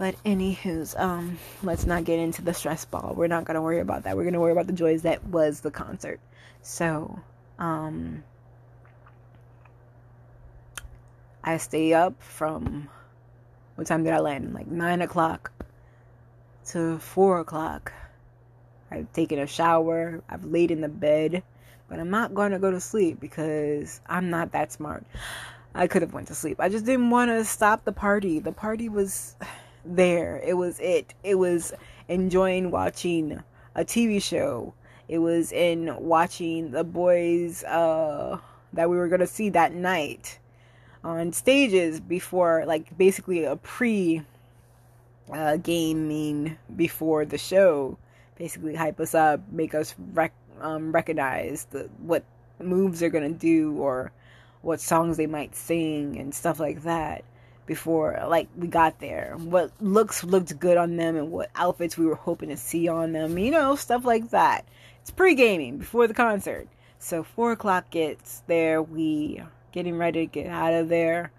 But 0.00 0.14
anywho's, 0.24 0.98
um, 0.98 1.38
let's 1.62 1.84
not 1.84 2.04
get 2.04 2.18
into 2.18 2.40
the 2.40 2.54
stress 2.54 2.86
ball. 2.86 3.12
We're 3.14 3.26
not 3.26 3.44
gonna 3.44 3.60
worry 3.60 3.80
about 3.80 4.04
that. 4.04 4.16
We're 4.16 4.24
gonna 4.24 4.40
worry 4.40 4.52
about 4.52 4.66
the 4.66 4.72
joys 4.72 5.02
that 5.02 5.22
was 5.26 5.60
the 5.60 5.70
concert. 5.70 6.20
So, 6.62 7.20
um, 7.58 8.24
I 11.44 11.58
stay 11.58 11.92
up 11.92 12.14
from 12.22 12.88
what 13.74 13.86
time 13.88 14.02
did 14.02 14.14
I 14.14 14.20
land? 14.20 14.54
Like 14.54 14.68
nine 14.68 15.02
o'clock 15.02 15.52
to 16.68 16.98
four 16.98 17.38
o'clock. 17.38 17.92
I've 18.90 19.12
taken 19.12 19.38
a 19.38 19.46
shower. 19.46 20.22
I've 20.30 20.46
laid 20.46 20.70
in 20.70 20.80
the 20.80 20.88
bed, 20.88 21.42
but 21.90 22.00
I'm 22.00 22.08
not 22.08 22.34
to 22.34 22.58
go 22.58 22.70
to 22.70 22.80
sleep 22.80 23.20
because 23.20 24.00
I'm 24.06 24.30
not 24.30 24.52
that 24.52 24.72
smart. 24.72 25.04
I 25.74 25.88
could 25.88 26.00
have 26.00 26.14
went 26.14 26.28
to 26.28 26.34
sleep. 26.34 26.58
I 26.58 26.70
just 26.70 26.86
didn't 26.86 27.10
want 27.10 27.30
to 27.30 27.44
stop 27.44 27.84
the 27.84 27.92
party. 27.92 28.38
The 28.38 28.50
party 28.50 28.88
was 28.88 29.36
there. 29.84 30.40
It 30.44 30.54
was 30.54 30.78
it. 30.80 31.14
It 31.22 31.36
was 31.36 31.72
enjoying 32.08 32.70
watching 32.70 33.42
a 33.74 33.84
TV 33.84 34.22
show. 34.22 34.74
It 35.08 35.18
was 35.18 35.52
in 35.52 35.94
watching 35.98 36.70
the 36.70 36.84
boys 36.84 37.64
uh, 37.64 38.38
that 38.72 38.88
we 38.88 38.96
were 38.96 39.08
going 39.08 39.20
to 39.20 39.26
see 39.26 39.50
that 39.50 39.74
night 39.74 40.38
on 41.02 41.32
stages 41.32 42.00
before, 42.00 42.64
like 42.66 42.96
basically 42.96 43.44
a 43.44 43.56
pre 43.56 44.22
uh, 45.32 45.56
gaming 45.56 46.56
before 46.76 47.24
the 47.24 47.38
show. 47.38 47.98
Basically, 48.36 48.74
hype 48.74 49.00
us 49.00 49.14
up, 49.14 49.40
make 49.50 49.74
us 49.74 49.94
rec- 50.12 50.32
um, 50.60 50.92
recognize 50.92 51.66
the, 51.70 51.90
what 51.98 52.24
moves 52.58 53.00
they're 53.00 53.10
going 53.10 53.32
to 53.32 53.38
do 53.38 53.76
or 53.78 54.12
what 54.62 54.80
songs 54.80 55.16
they 55.16 55.26
might 55.26 55.56
sing 55.56 56.18
and 56.18 56.34
stuff 56.34 56.60
like 56.60 56.82
that 56.82 57.24
before 57.70 58.20
like 58.26 58.48
we 58.56 58.66
got 58.66 58.98
there. 58.98 59.36
What 59.38 59.70
looks 59.80 60.24
looked 60.24 60.58
good 60.58 60.76
on 60.76 60.96
them 60.96 61.14
and 61.14 61.30
what 61.30 61.50
outfits 61.54 61.96
we 61.96 62.04
were 62.04 62.16
hoping 62.16 62.48
to 62.48 62.56
see 62.56 62.88
on 62.88 63.12
them 63.12 63.38
you 63.38 63.52
know 63.52 63.76
stuff 63.76 64.04
like 64.04 64.30
that. 64.30 64.64
It's 65.02 65.12
pre-gaming 65.12 65.78
before 65.78 66.08
the 66.08 66.14
concert. 66.14 66.66
So 66.98 67.22
four 67.22 67.52
o'clock 67.52 67.90
gets 67.90 68.42
there. 68.48 68.82
We 68.82 69.40
getting 69.70 69.96
ready 69.96 70.26
to 70.26 70.32
get 70.32 70.48
out 70.48 70.74
of 70.74 70.88
there. 70.88 71.30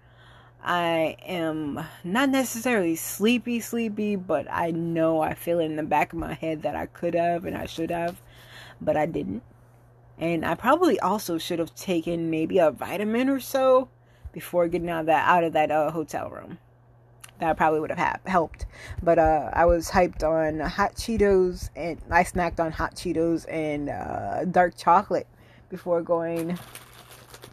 I 0.64 1.18
am 1.26 1.84
not 2.02 2.30
necessarily 2.30 2.96
sleepy 2.96 3.60
sleepy 3.60 4.16
but 4.16 4.46
i 4.50 4.70
know 4.70 5.20
i 5.20 5.34
feel 5.34 5.58
it 5.58 5.64
in 5.64 5.76
the 5.76 5.82
back 5.82 6.12
of 6.12 6.20
my 6.20 6.34
head 6.34 6.62
that 6.62 6.76
i 6.76 6.86
could 6.86 7.14
have 7.14 7.44
and 7.44 7.56
i 7.56 7.66
should 7.66 7.90
have 7.90 8.22
but 8.80 8.96
i 8.96 9.04
didn't. 9.04 9.42
And 10.18 10.46
i 10.46 10.54
probably 10.54 10.98
also 11.00 11.36
should 11.36 11.58
have 11.58 11.74
taken 11.74 12.30
maybe 12.30 12.58
a 12.58 12.70
vitamin 12.70 13.28
or 13.28 13.40
so 13.40 13.88
before 14.32 14.68
getting 14.68 14.88
out 14.90 15.00
of 15.00 15.06
that 15.06 15.28
out 15.28 15.44
of 15.44 15.52
that 15.52 15.70
uh, 15.70 15.90
hotel 15.90 16.30
room. 16.30 16.58
That 17.38 17.56
probably 17.56 17.80
would 17.80 17.90
have 17.90 17.98
ha- 17.98 18.20
helped. 18.30 18.66
But 19.02 19.18
uh, 19.18 19.50
I 19.52 19.64
was 19.64 19.90
hyped 19.90 20.22
on 20.22 20.60
hot 20.60 20.94
Cheetos 20.94 21.70
and 21.74 22.00
I 22.08 22.22
snacked 22.22 22.60
on 22.60 22.70
hot 22.70 22.94
Cheetos 22.94 23.46
and 23.50 23.88
uh, 23.88 24.44
dark 24.44 24.76
chocolate 24.76 25.26
before 25.68 26.02
going 26.02 26.58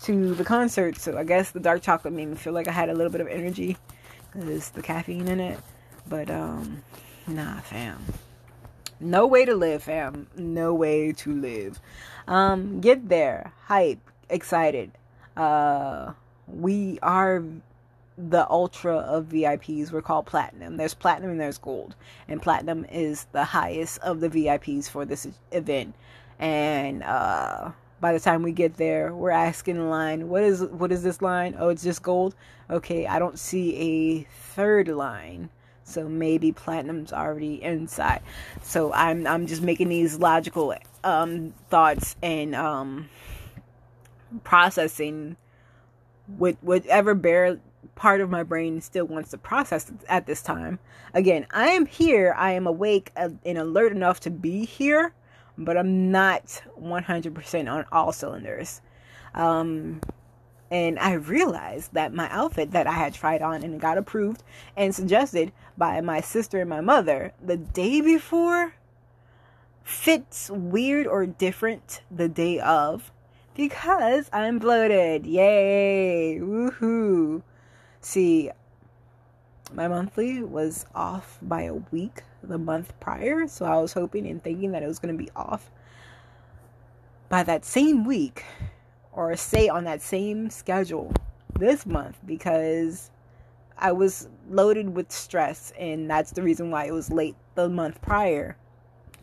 to 0.04 0.36
the 0.36 0.44
concert. 0.44 0.98
So 0.98 1.18
I 1.18 1.24
guess 1.24 1.52
the 1.52 1.60
dark 1.60 1.82
chocolate 1.82 2.14
made 2.14 2.28
me 2.28 2.36
feel 2.36 2.54
like 2.54 2.68
I 2.68 2.72
had 2.72 2.90
a 2.90 2.94
little 2.94 3.12
bit 3.12 3.22
of 3.22 3.28
energy 3.28 3.78
because 4.32 4.70
the 4.70 4.84
caffeine 4.84 5.28
in 5.28 5.40
it. 5.40 5.60
But 6.08 6.30
um, 6.30 6.84
nah, 7.28 7.60
fam. 7.62 8.04
No 9.00 9.26
way 9.26 9.46
to 9.46 9.56
live, 9.56 9.84
fam. 9.84 10.28
No 10.36 10.74
way 10.74 11.14
to 11.14 11.34
live. 11.34 11.80
Um, 12.28 12.82
get 12.82 13.10
there, 13.10 13.54
hype, 13.66 14.00
excited. 14.30 14.92
Uh, 15.38 16.14
we 16.54 17.00
are 17.02 17.44
the 18.18 18.50
ultra 18.50 18.98
of 18.98 19.26
VIPs. 19.28 19.92
We're 19.92 20.02
called 20.02 20.26
platinum. 20.26 20.78
There's 20.78 20.94
platinum 20.94 21.32
and 21.32 21.40
there's 21.40 21.58
gold. 21.58 21.96
And 22.28 22.42
platinum 22.42 22.86
is 22.86 23.28
the 23.32 23.46
highest 23.46 24.00
of 24.00 24.20
the 24.20 24.30
VIPs 24.30 24.90
for 24.90 25.06
this 25.06 25.28
event. 25.52 25.96
And 26.38 27.04
uh, 27.04 27.72
by 28.02 28.14
the 28.14 28.20
time 28.20 28.44
we 28.44 28.52
get 28.52 28.78
there, 28.78 29.14
we're 29.14 29.32
asking 29.32 29.78
in 29.78 29.90
line, 29.90 30.28
what 30.30 30.44
is 30.44 30.64
what 30.64 30.92
is 30.92 31.04
this 31.04 31.22
line? 31.22 31.56
Oh, 31.58 31.70
it's 31.70 31.84
just 31.84 32.04
gold. 32.04 32.36
Okay, 32.70 33.08
I 33.08 33.20
don't 33.20 33.40
see 33.40 33.76
a 33.76 34.24
third 34.54 34.90
line. 34.90 35.50
So 35.84 36.08
maybe 36.08 36.52
platinum's 36.52 37.12
already 37.12 37.64
inside. 37.64 38.22
So 38.62 38.94
I'm 38.94 39.26
I'm 39.26 39.48
just 39.48 39.62
making 39.62 39.90
these 39.90 40.20
logical 40.20 40.76
um, 41.04 41.54
thoughts 41.70 42.16
and 42.22 42.54
um, 42.54 43.10
processing 44.44 45.38
with 46.38 46.58
whatever 46.62 47.16
bare 47.16 47.60
part 47.96 48.22
of 48.22 48.30
my 48.30 48.44
brain 48.44 48.82
still 48.82 49.06
wants 49.06 49.32
to 49.32 49.38
process 49.38 49.92
at 50.08 50.26
this 50.26 50.42
time. 50.42 50.80
Again, 51.14 51.46
I 51.52 51.70
am 51.70 51.86
here. 51.86 52.34
I 52.38 52.52
am 52.52 52.68
awake 52.68 53.12
and 53.16 53.40
alert 53.46 53.92
enough 53.92 54.20
to 54.22 54.30
be 54.30 54.66
here, 54.66 55.14
but 55.58 55.78
I'm 55.78 56.12
not 56.12 56.62
100% 56.80 57.72
on 57.72 57.86
all 57.92 58.12
cylinders. 58.12 58.82
Um, 59.34 60.02
and 60.72 61.00
I 61.00 61.14
realized 61.14 61.94
that 61.94 62.14
my 62.14 62.30
outfit 62.30 62.72
that 62.72 62.88
I 62.88 62.94
had 62.94 63.14
tried 63.14 63.42
on 63.42 63.64
and 63.64 63.82
got 63.82 63.98
approved 63.98 64.44
and 64.78 64.94
suggested 64.94 65.52
by 65.78 66.00
my 66.02 66.22
sister 66.22 66.62
and 66.62 66.70
my 66.70 66.82
mother 66.82 67.34
the 67.44 67.58
day 67.58 68.02
before 68.02 68.74
fits 69.84 70.50
weird 70.52 71.08
or 71.08 71.26
different 71.26 72.02
the 72.12 72.30
day 72.30 72.60
of 72.60 73.12
because 73.60 74.30
I'm 74.32 74.58
bloated. 74.58 75.26
Yay! 75.26 76.40
Woohoo! 76.42 77.42
See, 78.00 78.52
my 79.74 79.86
monthly 79.86 80.42
was 80.42 80.86
off 80.96 81.38
by 81.42 81.64
a 81.64 81.74
week 81.74 82.24
the 82.42 82.58
month 82.58 82.98
prior, 83.02 83.50
so 83.50 83.66
I 83.66 83.76
was 83.76 83.92
hoping 83.92 84.26
and 84.28 84.42
thinking 84.42 84.72
that 84.72 84.82
it 84.82 84.88
was 84.88 84.98
going 84.98 85.14
to 85.14 85.22
be 85.22 85.30
off 85.36 85.70
by 87.28 87.44
that 87.44 87.66
same 87.66 88.06
week 88.06 88.46
or 89.12 89.36
say 89.36 89.68
on 89.68 89.84
that 89.84 90.02
same 90.02 90.50
schedule 90.50 91.12
this 91.60 91.86
month 91.86 92.18
because 92.26 93.12
I 93.78 93.92
was 93.92 94.30
loaded 94.50 94.96
with 94.96 95.12
stress 95.12 95.74
and 95.78 96.10
that's 96.10 96.32
the 96.32 96.44
reason 96.44 96.72
why 96.72 96.86
it 96.86 96.94
was 96.94 97.12
late 97.12 97.36
the 97.56 97.68
month 97.68 98.02
prior, 98.02 98.56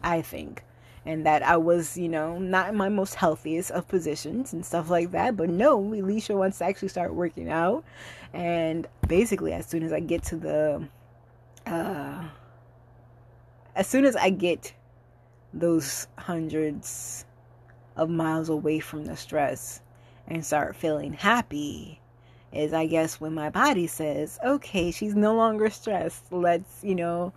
I 0.02 0.20
think 0.20 0.62
and 1.06 1.24
that 1.24 1.44
I 1.44 1.56
was, 1.56 1.96
you 1.96 2.08
know, 2.08 2.38
not 2.38 2.70
in 2.70 2.76
my 2.76 2.88
most 2.88 3.14
healthiest 3.14 3.70
of 3.70 3.86
positions 3.86 4.52
and 4.52 4.66
stuff 4.66 4.90
like 4.90 5.12
that. 5.12 5.36
But 5.36 5.48
no, 5.48 5.78
Alicia 5.78 6.36
wants 6.36 6.58
to 6.58 6.64
actually 6.64 6.88
start 6.88 7.14
working 7.14 7.48
out. 7.48 7.84
And 8.34 8.88
basically, 9.06 9.52
as 9.52 9.66
soon 9.66 9.84
as 9.84 9.92
I 9.92 10.00
get 10.00 10.24
to 10.24 10.36
the, 10.36 10.88
uh, 11.64 12.24
as 13.76 13.86
soon 13.86 14.04
as 14.04 14.16
I 14.16 14.30
get 14.30 14.74
those 15.54 16.08
hundreds 16.18 17.24
of 17.96 18.10
miles 18.10 18.48
away 18.48 18.80
from 18.80 19.04
the 19.04 19.16
stress 19.16 19.80
and 20.26 20.44
start 20.44 20.74
feeling 20.74 21.12
happy, 21.12 22.00
is 22.52 22.72
I 22.72 22.86
guess 22.86 23.20
when 23.20 23.32
my 23.32 23.48
body 23.48 23.86
says, 23.86 24.40
okay, 24.44 24.90
she's 24.90 25.14
no 25.14 25.36
longer 25.36 25.70
stressed. 25.70 26.32
Let's, 26.32 26.82
you 26.82 26.96
know, 26.96 27.32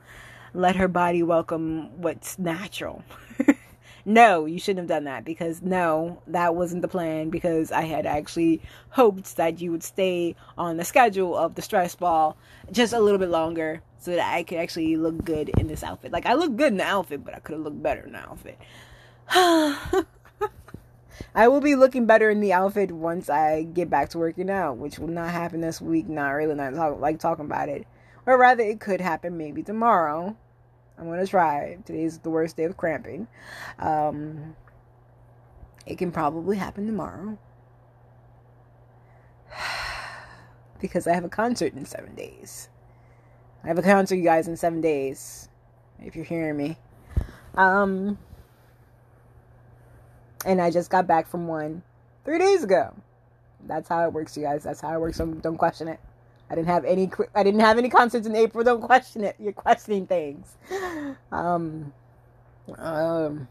let 0.55 0.75
her 0.75 0.87
body 0.87 1.21
welcome 1.21 2.01
what's 2.01 2.39
natural. 2.39 3.03
no, 4.09 4.45
you 4.47 4.59
shouldn't 4.59 4.79
have 4.79 4.87
done 4.87 5.03
that 5.03 5.23
because 5.23 5.61
no, 5.61 6.19
that 6.25 6.55
wasn't 6.55 6.81
the 6.81 6.87
plan 6.87 7.29
because 7.29 7.71
I 7.71 7.83
had 7.83 8.07
actually 8.07 8.59
hoped 8.89 9.35
that 9.37 9.61
you 9.61 9.69
would 9.71 9.83
stay 9.83 10.35
on 10.57 10.77
the 10.77 10.83
schedule 10.83 11.37
of 11.37 11.53
the 11.53 11.61
stress 11.61 11.93
ball 11.93 12.35
just 12.71 12.91
a 12.91 12.99
little 12.99 13.19
bit 13.19 13.29
longer 13.29 13.83
so 13.99 14.09
that 14.09 14.33
I 14.33 14.41
could 14.41 14.57
actually 14.57 14.95
look 14.95 15.23
good 15.23 15.49
in 15.49 15.67
this 15.67 15.83
outfit. 15.83 16.11
Like 16.11 16.25
I 16.25 16.33
look 16.33 16.55
good 16.55 16.71
in 16.71 16.77
the 16.77 16.85
outfit, 16.85 17.23
but 17.23 17.35
I 17.35 17.39
could 17.39 17.53
have 17.53 17.61
looked 17.61 17.83
better 17.83 18.01
in 18.01 18.13
the 18.13 18.19
outfit. 18.19 18.57
I 21.35 21.47
will 21.47 21.61
be 21.61 21.75
looking 21.75 22.07
better 22.07 22.31
in 22.31 22.39
the 22.39 22.53
outfit 22.53 22.91
once 22.91 23.29
I 23.29 23.61
get 23.61 23.91
back 23.91 24.09
to 24.09 24.17
working 24.17 24.49
out, 24.49 24.77
which 24.77 24.97
will 24.97 25.07
not 25.07 25.29
happen 25.29 25.61
this 25.61 25.79
week. 25.79 26.09
Not 26.09 26.31
really, 26.31 26.55
not 26.55 26.73
talk, 26.73 26.99
like 26.99 27.19
talking 27.19 27.45
about 27.45 27.69
it, 27.69 27.85
or 28.25 28.39
rather, 28.39 28.63
it 28.63 28.79
could 28.79 29.01
happen 29.01 29.37
maybe 29.37 29.61
tomorrow. 29.61 30.35
I'm 30.99 31.07
gonna 31.09 31.25
try. 31.25 31.77
Today's 31.85 32.19
the 32.19 32.29
worst 32.29 32.57
day 32.57 32.65
of 32.65 32.75
cramping. 32.75 33.27
Um, 33.79 34.55
it 35.85 35.97
can 35.97 36.11
probably 36.11 36.57
happen 36.57 36.85
tomorrow 36.85 37.37
because 40.81 41.07
I 41.07 41.13
have 41.13 41.23
a 41.23 41.29
concert 41.29 41.73
in 41.73 41.85
seven 41.85 42.15
days. 42.15 42.69
I 43.63 43.67
have 43.67 43.77
a 43.77 43.81
concert, 43.81 44.15
you 44.15 44.23
guys, 44.23 44.47
in 44.47 44.57
seven 44.57 44.81
days. 44.81 45.47
If 45.99 46.15
you're 46.15 46.25
hearing 46.25 46.57
me, 46.57 46.77
um, 47.55 48.17
And 50.45 50.61
I 50.61 50.71
just 50.71 50.89
got 50.89 51.07
back 51.07 51.27
from 51.27 51.47
one 51.47 51.83
three 52.25 52.39
days 52.39 52.63
ago. 52.63 52.95
That's 53.67 53.89
how 53.89 54.05
it 54.05 54.13
works, 54.13 54.37
you 54.37 54.43
guys. 54.43 54.63
That's 54.63 54.81
how 54.81 54.93
it 54.93 55.01
works. 55.01 55.17
So 55.17 55.25
don't 55.27 55.57
question 55.57 55.89
it. 55.89 55.99
I 56.49 56.55
didn't 56.55 56.67
have 56.67 56.85
any. 56.85 57.11
I 57.35 57.43
didn't 57.43 57.59
have 57.61 57.77
any 57.77 57.89
concerts 57.89 58.25
in 58.25 58.35
April. 58.35 58.63
Don't 58.63 58.81
question 58.81 59.23
it. 59.23 59.35
You're 59.39 59.53
questioning 59.53 60.07
things. 60.07 60.57
Um. 61.31 61.93
Um. 62.77 63.47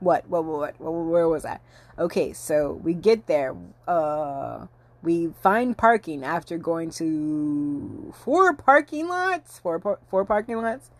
What? 0.00 0.28
What? 0.28 0.44
What? 0.44 0.80
what 0.80 0.90
where 0.92 1.28
was 1.28 1.44
I? 1.44 1.58
Okay, 1.98 2.32
so 2.32 2.72
we 2.82 2.94
get 2.94 3.26
there. 3.26 3.54
Uh, 3.86 4.66
we 5.02 5.28
find 5.42 5.76
parking 5.76 6.24
after 6.24 6.58
going 6.58 6.90
to 6.92 8.14
four 8.24 8.54
parking 8.54 9.08
lots. 9.08 9.58
Four 9.58 9.98
four 10.08 10.24
parking 10.24 10.58
lots. 10.58 10.90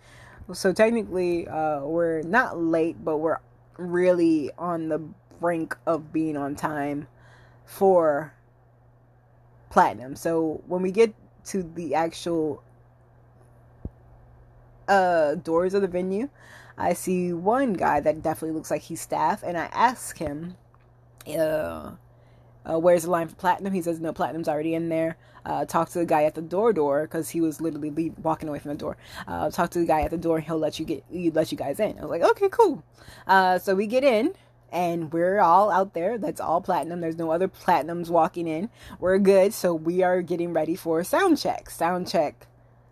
So 0.52 0.72
technically, 0.72 1.46
uh, 1.48 1.80
we're 1.80 2.22
not 2.22 2.58
late, 2.58 3.04
but 3.04 3.18
we're 3.18 3.38
really 3.76 4.50
on 4.58 4.88
the 4.88 4.98
brink 5.40 5.76
of 5.86 6.12
being 6.12 6.36
on 6.36 6.56
time 6.56 7.06
for 7.64 8.34
platinum. 9.70 10.16
So 10.16 10.62
when 10.66 10.82
we 10.82 10.90
get 10.90 11.14
to 11.46 11.62
the 11.62 11.94
actual 11.94 12.62
uh 14.86 15.34
doors 15.34 15.74
of 15.74 15.82
the 15.82 15.88
venue, 15.88 16.28
I 16.78 16.92
see 16.92 17.32
one 17.32 17.72
guy 17.72 18.00
that 18.00 18.22
definitely 18.22 18.54
looks 18.54 18.70
like 18.70 18.82
he's 18.82 19.00
staff, 19.00 19.42
and 19.42 19.58
I 19.58 19.64
ask 19.72 20.16
him, 20.16 20.56
uh, 21.26 21.92
uh, 22.64 22.78
where's 22.78 23.02
the 23.02 23.10
line 23.10 23.28
for 23.28 23.34
platinum? 23.34 23.72
He 23.72 23.82
says, 23.82 23.98
no, 23.98 24.12
platinum's 24.12 24.48
already 24.48 24.74
in 24.74 24.88
there. 24.88 25.16
Uh, 25.44 25.64
talk 25.64 25.88
to 25.90 25.98
the 25.98 26.06
guy 26.06 26.24
at 26.24 26.34
the 26.34 26.42
door 26.42 26.72
door 26.72 27.02
because 27.02 27.30
he 27.30 27.40
was 27.40 27.60
literally 27.60 27.90
leave, 27.90 28.14
walking 28.22 28.48
away 28.48 28.58
from 28.58 28.70
the 28.70 28.76
door. 28.76 28.96
Uh, 29.26 29.50
talk 29.50 29.70
to 29.70 29.78
the 29.78 29.86
guy 29.86 30.02
at 30.02 30.10
the 30.10 30.18
door 30.18 30.36
and 30.36 30.44
he'll 30.46 30.58
let 30.58 30.78
you 30.78 30.84
get, 30.84 31.02
he 31.10 31.30
let 31.30 31.50
you 31.50 31.56
guys 31.56 31.80
in. 31.80 31.98
I 31.98 32.02
was 32.02 32.10
like, 32.10 32.22
okay, 32.22 32.48
cool. 32.50 32.82
Uh, 33.26 33.58
so 33.58 33.74
we 33.74 33.86
get 33.86 34.04
in 34.04 34.34
and 34.72 35.12
we're 35.12 35.40
all 35.40 35.70
out 35.70 35.94
there. 35.94 36.18
That's 36.18 36.40
all 36.40 36.60
platinum. 36.60 37.00
There's 37.00 37.18
no 37.18 37.30
other 37.30 37.48
platinums 37.48 38.08
walking 38.08 38.46
in. 38.46 38.70
We're 38.98 39.18
good. 39.18 39.54
So 39.54 39.74
we 39.74 40.02
are 40.02 40.22
getting 40.22 40.52
ready 40.52 40.76
for 40.76 41.02
sound 41.04 41.38
check. 41.38 41.70
Sound 41.70 42.08
check 42.08 42.46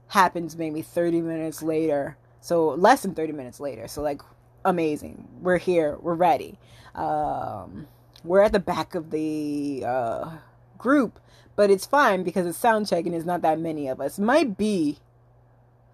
happens 0.09 0.57
maybe 0.57 0.83
30 0.83 1.21
minutes 1.21 1.63
later. 1.63 2.17
So 2.41 2.69
less 2.69 3.03
than 3.03 3.15
30 3.15 3.33
minutes 3.33 3.61
later. 3.61 3.89
So 3.89 4.03
like 4.03 4.23
amazing. 4.65 5.29
We're 5.41 5.59
here. 5.59 5.97
We're 6.01 6.15
ready. 6.15 6.59
Um, 6.95 7.87
we're 8.25 8.43
at 8.43 8.53
the 8.53 8.59
back 8.59 8.95
of 8.95 9.11
the 9.11 9.85
uh, 9.87 10.31
group, 10.79 11.21
but 11.55 11.71
it's 11.71 11.87
fine 11.87 12.23
because 12.23 12.47
it's 12.47 12.59
sound 12.59 12.89
check 12.89 13.05
and 13.05 13.15
there's 13.15 13.27
not 13.27 13.43
that 13.43 13.59
many 13.59 13.89
of 13.89 14.01
us. 14.01 14.19
Might 14.19 14.57
be 14.57 14.99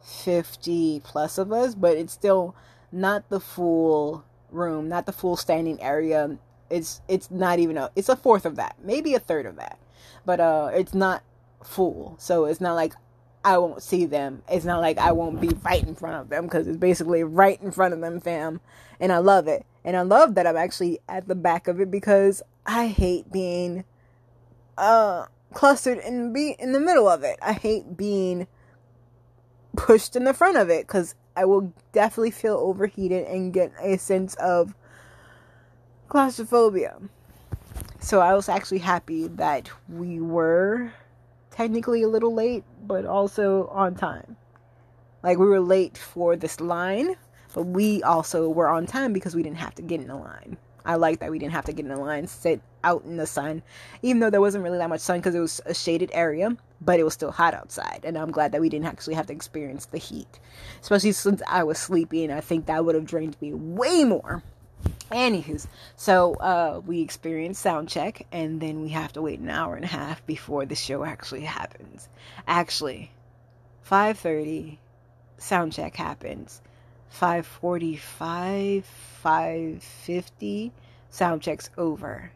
50 0.02 1.00
plus 1.04 1.38
of 1.38 1.52
us, 1.52 1.74
but 1.74 1.96
it's 1.96 2.12
still 2.12 2.54
not 2.90 3.28
the 3.28 3.40
full 3.40 4.24
room, 4.52 4.88
not 4.88 5.06
the 5.06 5.12
full 5.12 5.36
standing 5.36 5.80
area. 5.82 6.38
It's 6.70 7.00
it's 7.08 7.30
not 7.30 7.58
even 7.58 7.76
a 7.76 7.90
it's 7.96 8.08
a 8.08 8.16
fourth 8.16 8.46
of 8.46 8.56
that, 8.56 8.76
maybe 8.82 9.14
a 9.14 9.18
third 9.20 9.46
of 9.46 9.56
that, 9.56 9.78
but 10.24 10.40
uh, 10.40 10.70
it's 10.72 10.94
not 10.94 11.22
full. 11.64 12.16
So 12.18 12.46
it's 12.46 12.60
not 12.60 12.74
like 12.74 12.94
I 13.44 13.58
won't 13.58 13.82
see 13.82 14.06
them. 14.06 14.42
It's 14.48 14.64
not 14.64 14.80
like 14.80 14.98
I 14.98 15.12
won't 15.12 15.40
be 15.40 15.48
right 15.64 15.82
in 15.82 15.94
front 15.94 16.16
of 16.16 16.28
them 16.28 16.44
because 16.44 16.66
it's 16.68 16.76
basically 16.76 17.24
right 17.24 17.60
in 17.60 17.72
front 17.72 17.94
of 17.94 18.00
them, 18.00 18.20
fam. 18.20 18.60
And 19.00 19.12
I 19.12 19.18
love 19.18 19.48
it. 19.48 19.66
And 19.84 19.96
I 19.96 20.02
love 20.02 20.34
that 20.36 20.46
I'm 20.46 20.56
actually 20.56 21.00
at 21.08 21.26
the 21.26 21.34
back 21.34 21.66
of 21.66 21.80
it 21.80 21.90
because 21.90 22.42
I 22.66 22.86
hate 22.86 23.32
being 23.32 23.84
uh 24.78 25.26
clustered 25.52 25.98
and 25.98 26.32
be 26.32 26.56
in 26.58 26.72
the 26.72 26.80
middle 26.80 27.08
of 27.08 27.24
it. 27.24 27.38
I 27.42 27.52
hate 27.52 27.96
being 27.96 28.46
pushed 29.76 30.16
in 30.16 30.24
the 30.24 30.34
front 30.34 30.56
of 30.56 30.70
it 30.70 30.86
because 30.86 31.14
I 31.36 31.44
will 31.44 31.72
definitely 31.92 32.30
feel 32.30 32.54
overheated 32.54 33.26
and 33.26 33.52
get 33.52 33.72
a 33.80 33.96
sense 33.96 34.34
of 34.34 34.74
claustrophobia. 36.08 36.98
So 38.00 38.20
I 38.20 38.34
was 38.34 38.48
actually 38.48 38.78
happy 38.78 39.28
that 39.28 39.70
we 39.88 40.20
were 40.20 40.92
technically 41.50 42.02
a 42.02 42.08
little 42.08 42.34
late, 42.34 42.64
but 42.84 43.06
also 43.06 43.68
on 43.68 43.94
time. 43.94 44.36
Like 45.22 45.38
we 45.38 45.46
were 45.46 45.60
late 45.60 45.96
for 45.96 46.34
this 46.36 46.60
line, 46.60 47.16
but 47.54 47.62
we 47.62 48.02
also 48.02 48.48
were 48.48 48.68
on 48.68 48.86
time 48.86 49.12
because 49.12 49.34
we 49.34 49.42
didn't 49.42 49.58
have 49.58 49.74
to 49.76 49.82
get 49.82 50.00
in 50.00 50.08
the 50.08 50.16
line. 50.16 50.56
I 50.84 50.96
like 50.96 51.20
that 51.20 51.30
we 51.30 51.38
didn't 51.38 51.52
have 51.52 51.64
to 51.66 51.72
get 51.72 51.84
in 51.84 51.90
the 51.90 51.96
line, 51.96 52.26
sit 52.26 52.60
out 52.84 53.04
in 53.04 53.16
the 53.16 53.26
sun, 53.26 53.62
even 54.02 54.20
though 54.20 54.30
there 54.30 54.40
wasn't 54.40 54.64
really 54.64 54.78
that 54.78 54.88
much 54.88 55.00
sun 55.00 55.18
because 55.18 55.34
it 55.34 55.40
was 55.40 55.60
a 55.66 55.74
shaded 55.74 56.10
area, 56.12 56.56
but 56.80 56.98
it 56.98 57.04
was 57.04 57.14
still 57.14 57.30
hot 57.30 57.54
outside. 57.54 58.00
And 58.04 58.18
I'm 58.18 58.30
glad 58.30 58.52
that 58.52 58.60
we 58.60 58.68
didn't 58.68 58.86
actually 58.86 59.14
have 59.14 59.26
to 59.26 59.32
experience 59.32 59.86
the 59.86 59.98
heat, 59.98 60.38
especially 60.80 61.12
since 61.12 61.42
I 61.46 61.62
was 61.64 61.78
sleepy, 61.78 62.24
and 62.24 62.32
I 62.32 62.40
think 62.40 62.66
that 62.66 62.84
would 62.84 62.94
have 62.94 63.06
drained 63.06 63.36
me 63.40 63.52
way 63.52 64.04
more. 64.04 64.42
Anywho's, 65.12 65.68
so 65.94 66.34
uh, 66.34 66.80
we 66.84 67.02
experience 67.02 67.58
sound 67.58 67.88
check, 67.88 68.26
and 68.32 68.60
then 68.60 68.82
we 68.82 68.88
have 68.88 69.12
to 69.12 69.22
wait 69.22 69.38
an 69.38 69.50
hour 69.50 69.76
and 69.76 69.84
a 69.84 69.88
half 69.88 70.24
before 70.26 70.64
the 70.64 70.74
show 70.74 71.04
actually 71.04 71.42
happens. 71.42 72.08
Actually, 72.48 73.12
5:30 73.88 74.78
sound 75.38 75.72
check 75.72 75.96
happens. 75.96 76.62
5:45, 77.12 78.84
5:50 79.22 80.72
sound 81.10 81.42
checks 81.42 81.70
over. 81.76 82.32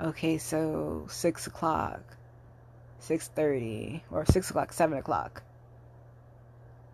Okay, 0.00 0.38
so 0.38 1.06
six 1.10 1.46
o'clock, 1.46 2.00
six 3.00 3.28
thirty, 3.28 4.04
or 4.10 4.24
six 4.24 4.50
o'clock, 4.50 4.72
seven 4.72 4.98
o'clock. 4.98 5.42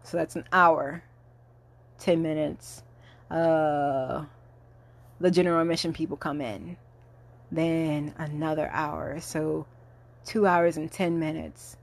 So 0.02 0.16
that's 0.16 0.36
an 0.36 0.44
hour, 0.52 1.02
ten 1.98 2.22
minutes. 2.22 2.82
Uh 3.30 4.24
the 5.20 5.30
general 5.30 5.60
admission 5.60 5.92
people 5.92 6.16
come 6.16 6.40
in. 6.40 6.76
Then 7.52 8.14
another 8.18 8.68
hour. 8.72 9.20
So 9.20 9.66
two 10.24 10.46
hours 10.46 10.76
and 10.76 10.90
10 10.90 11.18
minutes, 11.18 11.76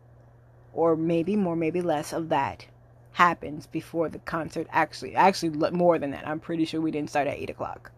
or 0.74 0.96
maybe 0.96 1.36
more, 1.36 1.56
maybe 1.56 1.82
less 1.82 2.12
of 2.14 2.30
that 2.30 2.66
happens 3.14 3.68
before 3.68 4.10
the 4.10 4.20
concert 4.20 4.68
actually, 4.72 5.16
actually 5.16 5.50
more 5.72 6.00
than 6.00 6.12
that. 6.12 6.28
I'm 6.28 6.40
pretty 6.40 6.66
sure 6.66 6.82
we 6.82 6.92
didn't 6.92 7.10
start 7.10 7.28
at 7.28 7.38
8 7.38 7.50
o'clock. 7.50 7.92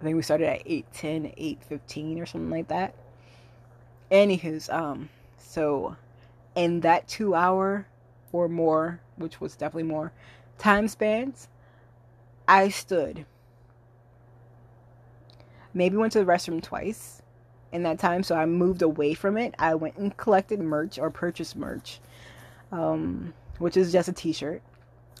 I 0.00 0.04
think 0.04 0.16
we 0.16 0.22
started 0.22 0.48
at 0.48 0.62
8 0.66 0.86
10, 0.92 1.32
8 1.36 1.62
15 1.62 2.20
or 2.20 2.26
something 2.26 2.50
like 2.50 2.68
that. 2.68 2.94
Anywho's, 4.10 4.68
um, 4.68 5.08
so 5.38 5.96
in 6.54 6.80
that 6.80 7.08
two 7.08 7.34
hour 7.34 7.86
or 8.32 8.48
more, 8.48 9.00
which 9.16 9.40
was 9.40 9.56
definitely 9.56 9.84
more 9.84 10.12
time 10.58 10.88
spans, 10.88 11.48
I 12.46 12.68
stood 12.68 13.24
maybe 15.74 15.96
went 15.96 16.12
to 16.12 16.18
the 16.18 16.24
restroom 16.24 16.62
twice 16.62 17.22
in 17.72 17.82
that 17.84 17.98
time. 17.98 18.22
So 18.22 18.36
I 18.36 18.46
moved 18.46 18.82
away 18.82 19.14
from 19.14 19.36
it. 19.36 19.54
I 19.58 19.74
went 19.74 19.96
and 19.96 20.16
collected 20.16 20.60
merch 20.60 20.98
or 20.98 21.10
purchased 21.10 21.56
merch, 21.56 22.00
um, 22.70 23.34
which 23.58 23.76
is 23.76 23.92
just 23.92 24.08
a 24.08 24.12
t 24.12 24.32
shirt, 24.32 24.62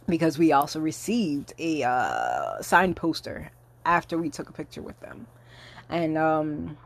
because 0.08 0.38
we 0.38 0.52
also 0.52 0.80
received 0.80 1.52
a 1.58 1.82
uh, 1.82 2.60
signed 2.60 2.96
poster 2.96 3.50
after 3.84 4.18
we 4.18 4.30
took 4.30 4.48
a 4.48 4.52
picture 4.52 4.82
with 4.82 4.98
them. 5.00 5.26
And 5.88 6.16
um, 6.16 6.76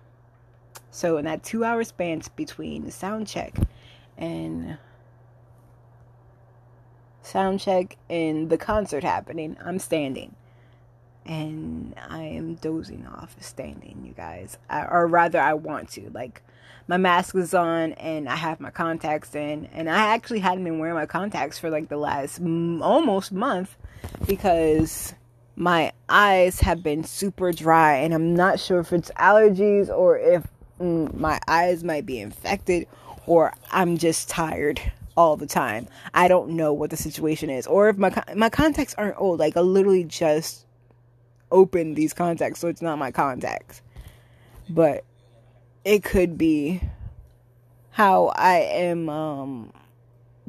so 0.91 1.17
in 1.17 1.25
that 1.27 1.43
two 1.43 1.65
hour 1.65 1.85
span 1.85 2.23
between 2.37 2.91
sound 2.91 3.27
check 3.27 3.55
and 4.17 4.79
sound 7.23 7.61
check 7.61 7.97
and 8.09 8.51
the 8.51 8.59
concert 8.59 9.05
happening, 9.05 9.57
I'm 9.65 9.79
standing 9.79 10.35
and 11.27 11.95
I 12.09 12.23
am 12.23 12.55
dozing 12.55 13.07
off 13.07 13.37
standing, 13.41 14.03
you 14.05 14.13
guys. 14.13 14.59
I, 14.71 14.85
or 14.85 15.07
rather, 15.07 15.41
I 15.41 15.55
want 15.55 15.91
to. 15.91 16.11
Like, 16.11 16.43
my 16.89 16.97
mask 16.97 17.35
is 17.35 17.53
on 17.53 17.93
and 17.95 18.29
I 18.29 18.37
have 18.37 18.61
my 18.61 18.71
contacts 18.71 19.35
in, 19.35 19.67
and 19.73 19.91
I 19.91 20.15
actually 20.15 20.41
hadn't 20.41 20.65
been 20.65 20.79
wearing 20.79 20.95
my 20.95 21.07
contacts 21.07 21.59
for 21.59 21.69
like 21.71 21.89
the 21.89 21.97
last 21.97 22.41
m- 22.41 22.83
almost 22.83 23.33
month 23.33 23.77
because 24.27 25.15
my 25.57 25.93
eyes 26.09 26.61
have 26.61 26.83
been 26.83 27.03
super 27.03 27.53
dry, 27.53 27.97
and 27.97 28.15
I'm 28.15 28.35
not 28.35 28.61
sure 28.61 28.81
if 28.81 28.93
it's 28.93 29.11
allergies 29.19 29.89
or 29.89 30.19
if 30.19 30.47
mm, 30.81 31.13
my 31.15 31.41
eyes 31.49 31.83
might 31.83 32.07
be 32.07 32.21
infected 32.21 32.87
or 33.27 33.53
I'm 33.73 33.99
just 33.99 34.29
tired 34.29 34.81
all 35.17 35.37
the 35.37 35.47
time. 35.47 35.89
I 36.15 36.29
don't 36.29 36.51
know 36.51 36.73
what 36.73 36.91
the 36.91 36.97
situation 36.97 37.51
is, 37.51 37.67
or 37.67 37.89
if 37.89 37.99
my 37.99 38.13
my 38.35 38.51
contacts 38.51 38.95
aren't 38.97 39.19
old. 39.19 39.41
Like 39.41 39.57
I 39.57 39.61
literally 39.61 40.05
just 40.05 40.66
open 41.51 41.95
these 41.95 42.13
contacts, 42.13 42.61
so 42.61 42.69
it's 42.69 42.83
not 42.83 42.99
my 42.99 43.11
contacts. 43.11 43.83
But 44.69 45.05
it 45.85 46.03
could 46.03 46.37
be 46.37 46.81
how 47.91 48.33
I 48.35 48.59
am 48.59 49.09
um, 49.09 49.73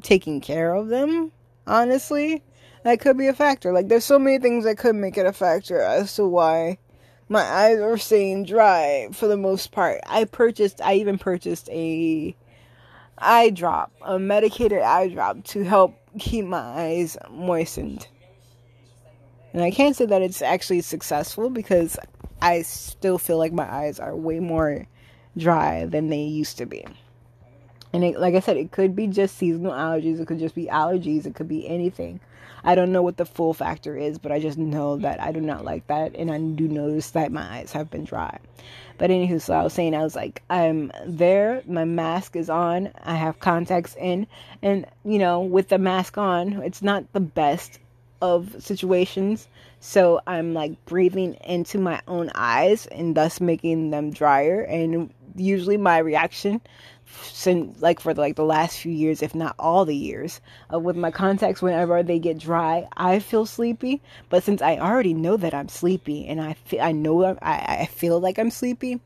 taking 0.02 0.40
care 0.40 0.74
of 0.74 0.88
them, 0.88 1.32
honestly. 1.66 2.42
That 2.84 3.00
could 3.00 3.18
be 3.18 3.26
a 3.26 3.34
factor. 3.34 3.72
Like, 3.72 3.88
there's 3.88 4.04
so 4.04 4.18
many 4.18 4.38
things 4.38 4.64
that 4.64 4.78
could 4.78 4.94
make 4.94 5.16
it 5.16 5.26
a 5.26 5.32
factor 5.32 5.80
as 5.80 6.14
to 6.16 6.26
why 6.26 6.78
my 7.28 7.42
eyes 7.42 7.78
are 7.78 7.98
staying 7.98 8.44
dry 8.44 9.08
for 9.12 9.26
the 9.26 9.36
most 9.36 9.72
part. 9.72 10.00
I 10.06 10.24
purchased, 10.24 10.80
I 10.80 10.94
even 10.94 11.18
purchased 11.18 11.68
a 11.70 12.34
eye 13.18 13.50
drop, 13.50 13.92
a 14.02 14.18
medicated 14.18 14.80
eye 14.80 15.08
drop 15.08 15.44
to 15.44 15.64
help 15.64 15.96
keep 16.18 16.44
my 16.44 16.58
eyes 16.58 17.16
moistened 17.30 18.06
And 19.52 19.62
I 19.62 19.70
can't 19.70 19.96
say 19.96 20.06
that 20.06 20.22
it's 20.22 20.42
actually 20.42 20.82
successful 20.82 21.50
because 21.50 21.98
I 22.40 22.62
still 22.62 23.18
feel 23.18 23.38
like 23.38 23.52
my 23.52 23.70
eyes 23.72 23.98
are 23.98 24.14
way 24.14 24.40
more 24.40 24.86
dry 25.36 25.86
than 25.86 26.08
they 26.08 26.22
used 26.22 26.58
to 26.58 26.66
be. 26.66 26.84
And 27.92 28.04
it, 28.04 28.20
like 28.20 28.34
I 28.34 28.40
said, 28.40 28.56
it 28.56 28.70
could 28.70 28.94
be 28.94 29.06
just 29.06 29.38
seasonal 29.38 29.72
allergies. 29.72 30.20
It 30.20 30.26
could 30.26 30.38
just 30.38 30.54
be 30.54 30.66
allergies. 30.66 31.26
It 31.26 31.34
could 31.34 31.48
be 31.48 31.66
anything. 31.66 32.20
I 32.64 32.74
don't 32.74 32.92
know 32.92 33.02
what 33.02 33.16
the 33.16 33.24
full 33.24 33.54
factor 33.54 33.96
is, 33.96 34.18
but 34.18 34.32
I 34.32 34.40
just 34.40 34.58
know 34.58 34.96
that 34.98 35.22
I 35.22 35.32
do 35.32 35.40
not 35.40 35.64
like 35.64 35.86
that. 35.86 36.14
And 36.14 36.30
I 36.30 36.38
do 36.38 36.68
notice 36.68 37.10
that 37.12 37.32
my 37.32 37.58
eyes 37.58 37.72
have 37.72 37.90
been 37.90 38.04
dry. 38.04 38.38
But 38.98 39.10
anywho, 39.10 39.40
so 39.40 39.54
I 39.54 39.62
was 39.62 39.72
saying, 39.72 39.94
I 39.94 40.02
was 40.02 40.16
like, 40.16 40.42
I'm 40.50 40.92
there. 41.06 41.62
My 41.66 41.84
mask 41.84 42.36
is 42.36 42.50
on. 42.50 42.90
I 43.04 43.14
have 43.14 43.40
contacts 43.40 43.96
in. 43.98 44.26
And, 44.60 44.86
you 45.04 45.18
know, 45.18 45.40
with 45.40 45.68
the 45.68 45.78
mask 45.78 46.18
on, 46.18 46.62
it's 46.62 46.82
not 46.82 47.10
the 47.12 47.20
best 47.20 47.78
of 48.20 48.56
situations. 48.58 49.48
So 49.80 50.20
I'm 50.26 50.54
like 50.54 50.84
breathing 50.86 51.34
into 51.44 51.78
my 51.78 52.00
own 52.08 52.30
eyes 52.34 52.86
and 52.86 53.14
thus 53.14 53.40
making 53.40 53.90
them 53.90 54.10
drier. 54.10 54.62
And 54.62 55.12
usually 55.36 55.76
my 55.76 55.98
reaction 55.98 56.60
since 57.22 57.80
like 57.80 58.00
for 58.00 58.14
like 58.14 58.36
the 58.36 58.44
last 58.44 58.78
few 58.78 58.92
years 58.92 59.22
if 59.22 59.34
not 59.34 59.54
all 59.58 59.84
the 59.84 59.96
years 59.96 60.40
uh, 60.72 60.78
with 60.78 60.96
my 60.96 61.10
contacts 61.10 61.62
whenever 61.62 62.02
they 62.02 62.18
get 62.18 62.38
dry 62.38 62.86
i 62.96 63.18
feel 63.18 63.46
sleepy 63.46 64.00
but 64.28 64.42
since 64.42 64.60
i 64.60 64.76
already 64.76 65.14
know 65.14 65.36
that 65.36 65.54
i'm 65.54 65.68
sleepy 65.68 66.26
and 66.26 66.40
i 66.40 66.52
feel 66.52 66.80
i 66.82 66.92
know 66.92 67.24
i 67.24 67.36
i 67.80 67.88
feel 67.90 68.20
like 68.20 68.38
i'm 68.38 68.50
sleepy 68.50 69.00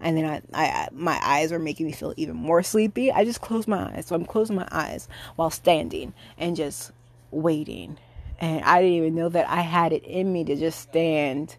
and 0.00 0.16
then 0.16 0.24
I, 0.24 0.40
I 0.54 0.88
my 0.92 1.18
eyes 1.22 1.52
are 1.52 1.58
making 1.58 1.86
me 1.86 1.92
feel 1.92 2.14
even 2.16 2.36
more 2.36 2.62
sleepy 2.62 3.10
i 3.10 3.24
just 3.24 3.40
close 3.40 3.66
my 3.66 3.94
eyes 3.94 4.06
so 4.06 4.14
i'm 4.14 4.24
closing 4.24 4.56
my 4.56 4.68
eyes 4.70 5.08
while 5.36 5.50
standing 5.50 6.14
and 6.38 6.56
just 6.56 6.92
waiting 7.30 7.98
and 8.40 8.64
i 8.64 8.80
didn't 8.80 8.96
even 8.96 9.14
know 9.14 9.28
that 9.28 9.48
i 9.48 9.60
had 9.60 9.92
it 9.92 10.04
in 10.04 10.32
me 10.32 10.44
to 10.44 10.56
just 10.56 10.80
stand 10.80 11.56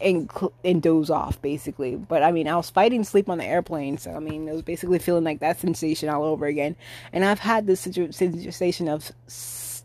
and 0.00 0.30
and 0.64 0.82
doze 0.82 1.10
off 1.10 1.40
basically. 1.40 1.96
But 1.96 2.22
I 2.22 2.30
mean, 2.30 2.46
I 2.46 2.56
was 2.56 2.70
fighting 2.70 3.04
sleep 3.04 3.28
on 3.28 3.38
the 3.38 3.44
airplane, 3.44 3.98
so 3.98 4.12
I 4.12 4.18
mean, 4.18 4.46
it 4.46 4.52
was 4.52 4.62
basically 4.62 4.98
feeling 4.98 5.24
like 5.24 5.40
that 5.40 5.58
sensation 5.58 6.08
all 6.08 6.24
over 6.24 6.46
again. 6.46 6.76
And 7.12 7.24
I've 7.24 7.38
had 7.38 7.66
this 7.66 7.80
sensation 7.80 8.88
of 8.88 9.10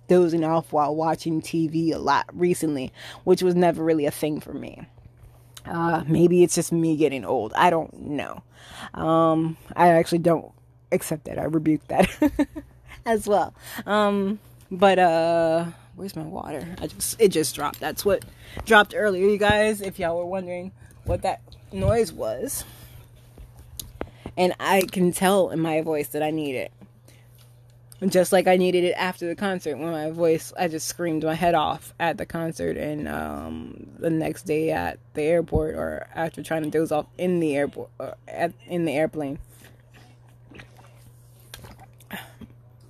dozing 0.07 0.43
off 0.43 0.73
while 0.73 0.95
watching 0.95 1.41
TV 1.41 1.93
a 1.93 1.97
lot 1.97 2.25
recently, 2.33 2.91
which 3.23 3.41
was 3.41 3.55
never 3.55 3.83
really 3.83 4.05
a 4.05 4.11
thing 4.11 4.39
for 4.41 4.53
me. 4.53 4.85
Uh, 5.65 6.03
maybe 6.07 6.43
it's 6.43 6.55
just 6.55 6.73
me 6.73 6.97
getting 6.97 7.23
old. 7.23 7.53
I 7.55 7.69
don't 7.69 7.93
know. 8.01 8.43
Um, 8.93 9.55
I 9.75 9.89
actually 9.89 10.19
don't 10.19 10.51
accept 10.91 11.23
that. 11.25 11.39
I 11.39 11.43
rebuke 11.43 11.87
that 11.87 12.09
as 13.05 13.27
well. 13.27 13.53
Um, 13.85 14.39
but 14.73 14.99
uh 14.99 15.65
where's 15.95 16.15
my 16.15 16.23
water? 16.23 16.75
I 16.81 16.87
just 16.87 17.21
it 17.21 17.29
just 17.29 17.55
dropped. 17.55 17.79
That's 17.79 18.03
what 18.03 18.25
dropped 18.65 18.93
earlier, 18.95 19.27
you 19.27 19.37
guys. 19.37 19.81
If 19.81 19.99
y'all 19.99 20.17
were 20.17 20.25
wondering 20.25 20.71
what 21.05 21.21
that 21.21 21.41
noise 21.71 22.11
was, 22.11 22.65
and 24.35 24.53
I 24.59 24.81
can 24.81 25.11
tell 25.11 25.49
in 25.49 25.59
my 25.59 25.81
voice 25.81 26.09
that 26.09 26.23
I 26.23 26.31
need 26.31 26.55
it. 26.55 26.71
Just 28.09 28.33
like 28.33 28.47
I 28.47 28.57
needed 28.57 28.83
it 28.83 28.95
after 28.97 29.27
the 29.27 29.35
concert, 29.35 29.77
when 29.77 29.91
my 29.91 30.09
voice, 30.11 30.51
I 30.59 30.67
just 30.67 30.87
screamed 30.89 31.23
my 31.23 31.35
head 31.35 31.55
off 31.55 31.93
at 32.01 32.17
the 32.17 32.25
concert, 32.25 32.75
and 32.75 33.07
um, 33.07 33.87
the 33.97 34.09
next 34.09 34.43
day 34.43 34.71
at 34.71 34.99
the 35.13 35.21
airport, 35.21 35.75
or 35.75 36.07
after 36.13 36.43
trying 36.43 36.63
to 36.63 36.69
doze 36.69 36.91
off 36.91 37.05
in 37.17 37.39
the 37.39 37.55
airport, 37.55 37.91
uh, 38.01 38.11
at, 38.27 38.51
in 38.67 38.83
the 38.83 38.91
airplane, 38.91 39.39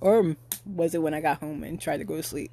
or 0.00 0.34
was 0.64 0.94
it 0.94 1.02
when 1.02 1.14
I 1.14 1.20
got 1.20 1.40
home 1.40 1.62
and 1.62 1.80
tried 1.80 1.98
to 1.98 2.04
go 2.04 2.16
to 2.16 2.22
sleep? 2.22 2.50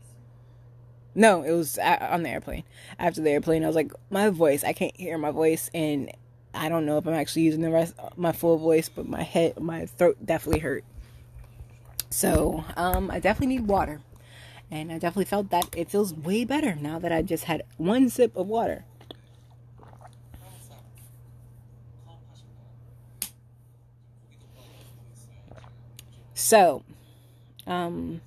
No, 1.13 1.43
it 1.43 1.51
was 1.51 1.77
on 1.77 2.23
the 2.23 2.29
airplane. 2.29 2.63
After 2.97 3.21
the 3.21 3.31
airplane, 3.31 3.63
I 3.63 3.67
was 3.67 3.75
like, 3.75 3.91
my 4.09 4.29
voice, 4.29 4.63
I 4.63 4.73
can't 4.73 4.95
hear 4.95 5.17
my 5.17 5.31
voice, 5.31 5.69
and 5.73 6.09
I 6.53 6.69
don't 6.69 6.85
know 6.85 6.97
if 6.97 7.07
I'm 7.07 7.13
actually 7.13 7.43
using 7.43 7.61
the 7.61 7.69
rest 7.69 7.95
my 8.15 8.31
full 8.31 8.57
voice, 8.57 8.89
but 8.89 9.07
my 9.07 9.23
head, 9.23 9.59
my 9.59 9.85
throat 9.85 10.17
definitely 10.25 10.61
hurt. 10.61 10.85
So, 12.09 12.63
um, 12.77 13.11
I 13.11 13.19
definitely 13.19 13.55
need 13.57 13.67
water, 13.67 14.01
and 14.69 14.91
I 14.91 14.95
definitely 14.95 15.25
felt 15.25 15.49
that 15.49 15.67
it 15.75 15.89
feels 15.89 16.13
way 16.13 16.45
better 16.45 16.75
now 16.75 16.99
that 16.99 17.11
I 17.11 17.21
just 17.21 17.45
had 17.45 17.63
one 17.77 18.09
sip 18.09 18.35
of 18.35 18.47
water. 18.47 18.85
So, 26.33 26.83
um, 27.67 28.21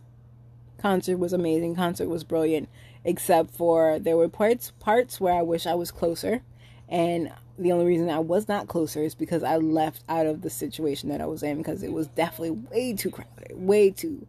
concert 0.78 1.18
was 1.18 1.32
amazing. 1.32 1.76
Concert 1.76 2.08
was 2.08 2.24
brilliant, 2.24 2.68
except 3.04 3.50
for 3.50 3.98
there 3.98 4.16
were 4.16 4.28
parts 4.28 4.72
parts 4.80 5.20
where 5.20 5.34
I 5.34 5.42
wish 5.42 5.66
I 5.66 5.74
was 5.74 5.90
closer, 5.90 6.42
and 6.88 7.32
the 7.58 7.72
only 7.72 7.86
reason 7.86 8.10
I 8.10 8.18
was 8.18 8.48
not 8.48 8.68
closer 8.68 9.02
is 9.02 9.14
because 9.14 9.42
I 9.42 9.56
left 9.56 10.02
out 10.08 10.26
of 10.26 10.42
the 10.42 10.50
situation 10.50 11.08
that 11.10 11.20
I 11.20 11.26
was 11.26 11.42
in 11.42 11.58
because 11.58 11.82
it 11.82 11.92
was 11.92 12.08
definitely 12.08 12.50
way 12.50 12.94
too 12.94 13.10
crowded, 13.10 13.52
way 13.52 13.90
too. 13.90 14.26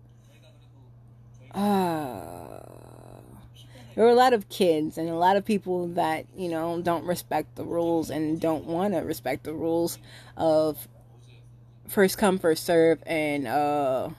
Uh, 1.51 2.59
there 3.95 4.03
were 4.03 4.11
a 4.11 4.15
lot 4.15 4.33
of 4.33 4.49
kids 4.49 4.97
and 4.97 5.09
a 5.09 5.15
lot 5.15 5.37
of 5.37 5.45
people 5.45 5.87
that 5.89 6.25
you 6.35 6.49
know 6.49 6.81
don't 6.81 7.05
respect 7.05 7.55
the 7.55 7.63
rules 7.63 8.09
and 8.09 8.39
don't 8.39 8.65
want 8.65 8.93
to 8.93 8.99
respect 8.99 9.43
the 9.45 9.53
rules 9.53 9.97
of 10.37 10.87
first 11.87 12.17
come 12.17 12.37
first 12.37 12.65
serve 12.65 13.01
and 13.05 13.47
uh 13.47 14.09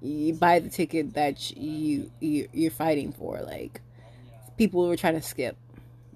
you 0.00 0.34
buy 0.34 0.58
the 0.58 0.68
ticket 0.68 1.14
that 1.14 1.50
you, 1.56 2.10
you 2.20 2.48
you're 2.52 2.70
fighting 2.70 3.12
for. 3.12 3.40
Like 3.40 3.80
people 4.56 4.86
were 4.86 4.96
trying 4.96 5.14
to 5.14 5.22
skip, 5.22 5.56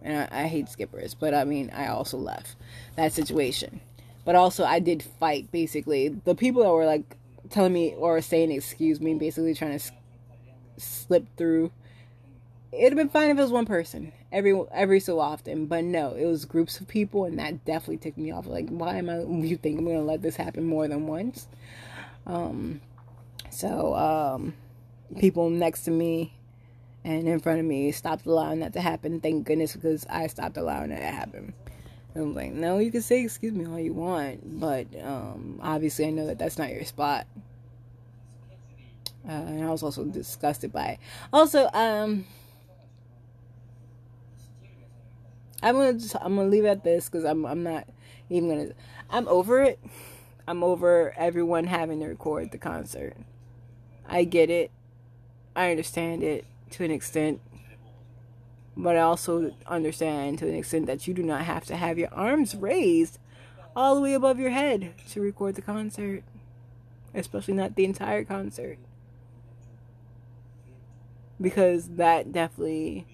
and 0.02 0.28
I, 0.32 0.44
I 0.44 0.46
hate 0.46 0.68
skippers, 0.68 1.14
but 1.14 1.34
I 1.34 1.44
mean 1.44 1.70
I 1.74 1.88
also 1.88 2.18
left 2.18 2.56
that 2.96 3.12
situation. 3.12 3.80
But 4.24 4.36
also 4.36 4.64
I 4.64 4.78
did 4.78 5.02
fight. 5.02 5.50
Basically, 5.50 6.08
the 6.08 6.34
people 6.34 6.62
that 6.62 6.70
were 6.70 6.86
like 6.86 7.16
telling 7.50 7.72
me 7.72 7.94
or 7.96 8.20
saying 8.20 8.52
excuse 8.52 9.00
me, 9.00 9.14
basically 9.14 9.54
trying 9.54 9.78
to 9.78 9.84
slip 10.78 11.26
through. 11.36 11.72
It'd 12.72 12.92
have 12.92 12.96
been 12.96 13.10
fine 13.10 13.30
if 13.30 13.36
it 13.36 13.40
was 13.40 13.50
one 13.50 13.66
person 13.66 14.12
every 14.32 14.58
every 14.72 14.98
so 14.98 15.20
often, 15.20 15.66
but 15.66 15.84
no, 15.84 16.14
it 16.14 16.24
was 16.24 16.44
groups 16.44 16.80
of 16.80 16.88
people, 16.88 17.24
and 17.24 17.38
that 17.38 17.64
definitely 17.64 17.98
ticked 17.98 18.18
me 18.18 18.32
off. 18.32 18.46
Like, 18.46 18.68
why 18.68 18.96
am 18.96 19.10
I? 19.10 19.20
You 19.20 19.56
think 19.56 19.78
I'm 19.78 19.84
gonna 19.84 20.02
let 20.02 20.22
this 20.22 20.36
happen 20.36 20.64
more 20.64 20.88
than 20.88 21.06
once? 21.06 21.46
Um, 22.26 22.80
so, 23.52 23.94
um, 23.94 24.54
people 25.18 25.50
next 25.50 25.84
to 25.84 25.90
me 25.90 26.32
and 27.04 27.28
in 27.28 27.38
front 27.40 27.60
of 27.60 27.66
me 27.66 27.92
stopped 27.92 28.26
allowing 28.26 28.60
that 28.60 28.72
to 28.72 28.80
happen. 28.80 29.20
Thank 29.20 29.46
goodness, 29.46 29.74
because 29.74 30.06
I 30.08 30.26
stopped 30.26 30.56
allowing 30.56 30.90
that 30.90 31.00
to 31.00 31.06
happen. 31.06 31.54
And 32.14 32.24
I'm 32.24 32.34
like, 32.34 32.52
no, 32.52 32.78
you 32.78 32.90
can 32.90 33.02
say 33.02 33.22
excuse 33.22 33.52
me 33.52 33.66
all 33.66 33.78
you 33.78 33.92
want, 33.92 34.60
but 34.60 34.86
um, 35.02 35.58
obviously 35.62 36.06
I 36.06 36.10
know 36.10 36.26
that 36.26 36.38
that's 36.38 36.58
not 36.58 36.70
your 36.70 36.84
spot. 36.84 37.26
Uh, 39.28 39.32
and 39.32 39.64
I 39.64 39.70
was 39.70 39.82
also 39.82 40.04
disgusted 40.04 40.72
by 40.72 40.86
it. 40.86 40.98
Also, 41.32 41.68
um, 41.72 42.24
I'm 45.62 45.76
gonna 45.76 45.94
just, 45.94 46.16
I'm 46.20 46.34
gonna 46.34 46.48
leave 46.48 46.64
it 46.64 46.68
at 46.68 46.84
this 46.84 47.08
because 47.08 47.24
I'm 47.24 47.46
I'm 47.46 47.62
not 47.62 47.86
even 48.30 48.48
gonna 48.48 48.72
I'm 49.10 49.28
over 49.28 49.62
it. 49.62 49.78
I'm 50.48 50.64
over 50.64 51.14
everyone 51.16 51.64
having 51.64 52.00
to 52.00 52.06
record 52.06 52.50
the 52.50 52.58
concert. 52.58 53.16
I 54.12 54.24
get 54.24 54.50
it. 54.50 54.70
I 55.56 55.70
understand 55.70 56.22
it 56.22 56.44
to 56.72 56.84
an 56.84 56.90
extent. 56.90 57.40
But 58.76 58.96
I 58.96 59.00
also 59.00 59.54
understand 59.66 60.38
to 60.38 60.48
an 60.48 60.54
extent 60.54 60.86
that 60.86 61.08
you 61.08 61.14
do 61.14 61.22
not 61.22 61.42
have 61.42 61.64
to 61.66 61.76
have 61.76 61.98
your 61.98 62.12
arms 62.12 62.54
raised 62.54 63.18
all 63.74 63.94
the 63.94 64.02
way 64.02 64.12
above 64.12 64.38
your 64.38 64.50
head 64.50 64.92
to 65.10 65.22
record 65.22 65.54
the 65.54 65.62
concert. 65.62 66.24
Especially 67.14 67.54
not 67.54 67.74
the 67.74 67.86
entire 67.86 68.22
concert. 68.22 68.78
Because 71.40 71.88
that 71.88 72.32
definitely 72.32 73.06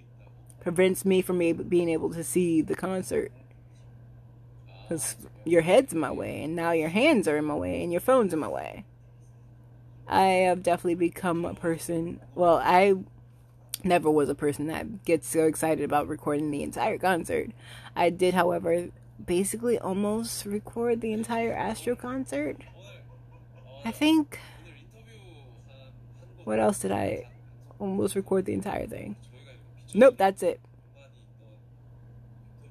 prevents 0.60 1.04
me 1.04 1.22
from 1.22 1.38
being 1.38 1.88
able 1.88 2.12
to 2.12 2.24
see 2.24 2.60
the 2.60 2.74
concert. 2.74 3.30
Because 4.66 5.14
your 5.44 5.62
head's 5.62 5.92
in 5.92 6.00
my 6.00 6.10
way, 6.10 6.42
and 6.42 6.56
now 6.56 6.72
your 6.72 6.88
hands 6.88 7.28
are 7.28 7.36
in 7.36 7.44
my 7.44 7.54
way, 7.54 7.82
and 7.82 7.92
your 7.92 8.00
phone's 8.00 8.32
in 8.32 8.40
my 8.40 8.48
way. 8.48 8.84
I 10.08 10.22
have 10.22 10.62
definitely 10.62 10.94
become 10.94 11.44
a 11.44 11.54
person. 11.54 12.20
Well, 12.34 12.60
I 12.64 12.94
never 13.84 14.10
was 14.10 14.28
a 14.28 14.34
person 14.34 14.66
that 14.68 15.04
gets 15.04 15.28
so 15.28 15.44
excited 15.44 15.84
about 15.84 16.08
recording 16.08 16.50
the 16.50 16.62
entire 16.62 16.98
concert. 16.98 17.50
I 17.94 18.10
did, 18.10 18.34
however, 18.34 18.88
basically 19.24 19.78
almost 19.78 20.46
record 20.46 21.00
the 21.00 21.12
entire 21.12 21.52
Astro 21.52 21.94
concert. 21.94 22.56
I 23.84 23.90
think. 23.90 24.38
What 26.44 26.58
else 26.58 26.78
did 26.78 26.92
I 26.92 27.28
almost 27.78 28.16
record 28.16 28.46
the 28.46 28.54
entire 28.54 28.86
thing? 28.86 29.16
Nope, 29.92 30.14
that's 30.16 30.42
it. 30.42 30.60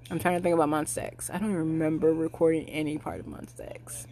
I'm 0.09 0.19
trying 0.19 0.37
to 0.37 0.41
think 0.41 0.55
about 0.55 0.69
Monsta 0.69 1.03
X. 1.03 1.29
I 1.29 1.37
don't 1.37 1.53
remember 1.53 2.13
recording 2.13 2.67
any 2.69 2.97
part 2.97 3.19
of 3.19 3.25
Monsta 3.25 3.69
X. 3.69 4.07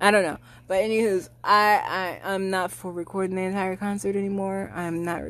I 0.00 0.10
don't 0.10 0.22
know. 0.22 0.38
But 0.66 0.82
anywho's, 0.82 1.28
I, 1.42 2.20
I 2.24 2.34
I'm 2.34 2.50
not 2.50 2.70
for 2.70 2.92
recording 2.92 3.36
the 3.36 3.42
entire 3.42 3.76
concert 3.76 4.16
anymore. 4.16 4.70
I'm 4.74 5.04
not 5.04 5.22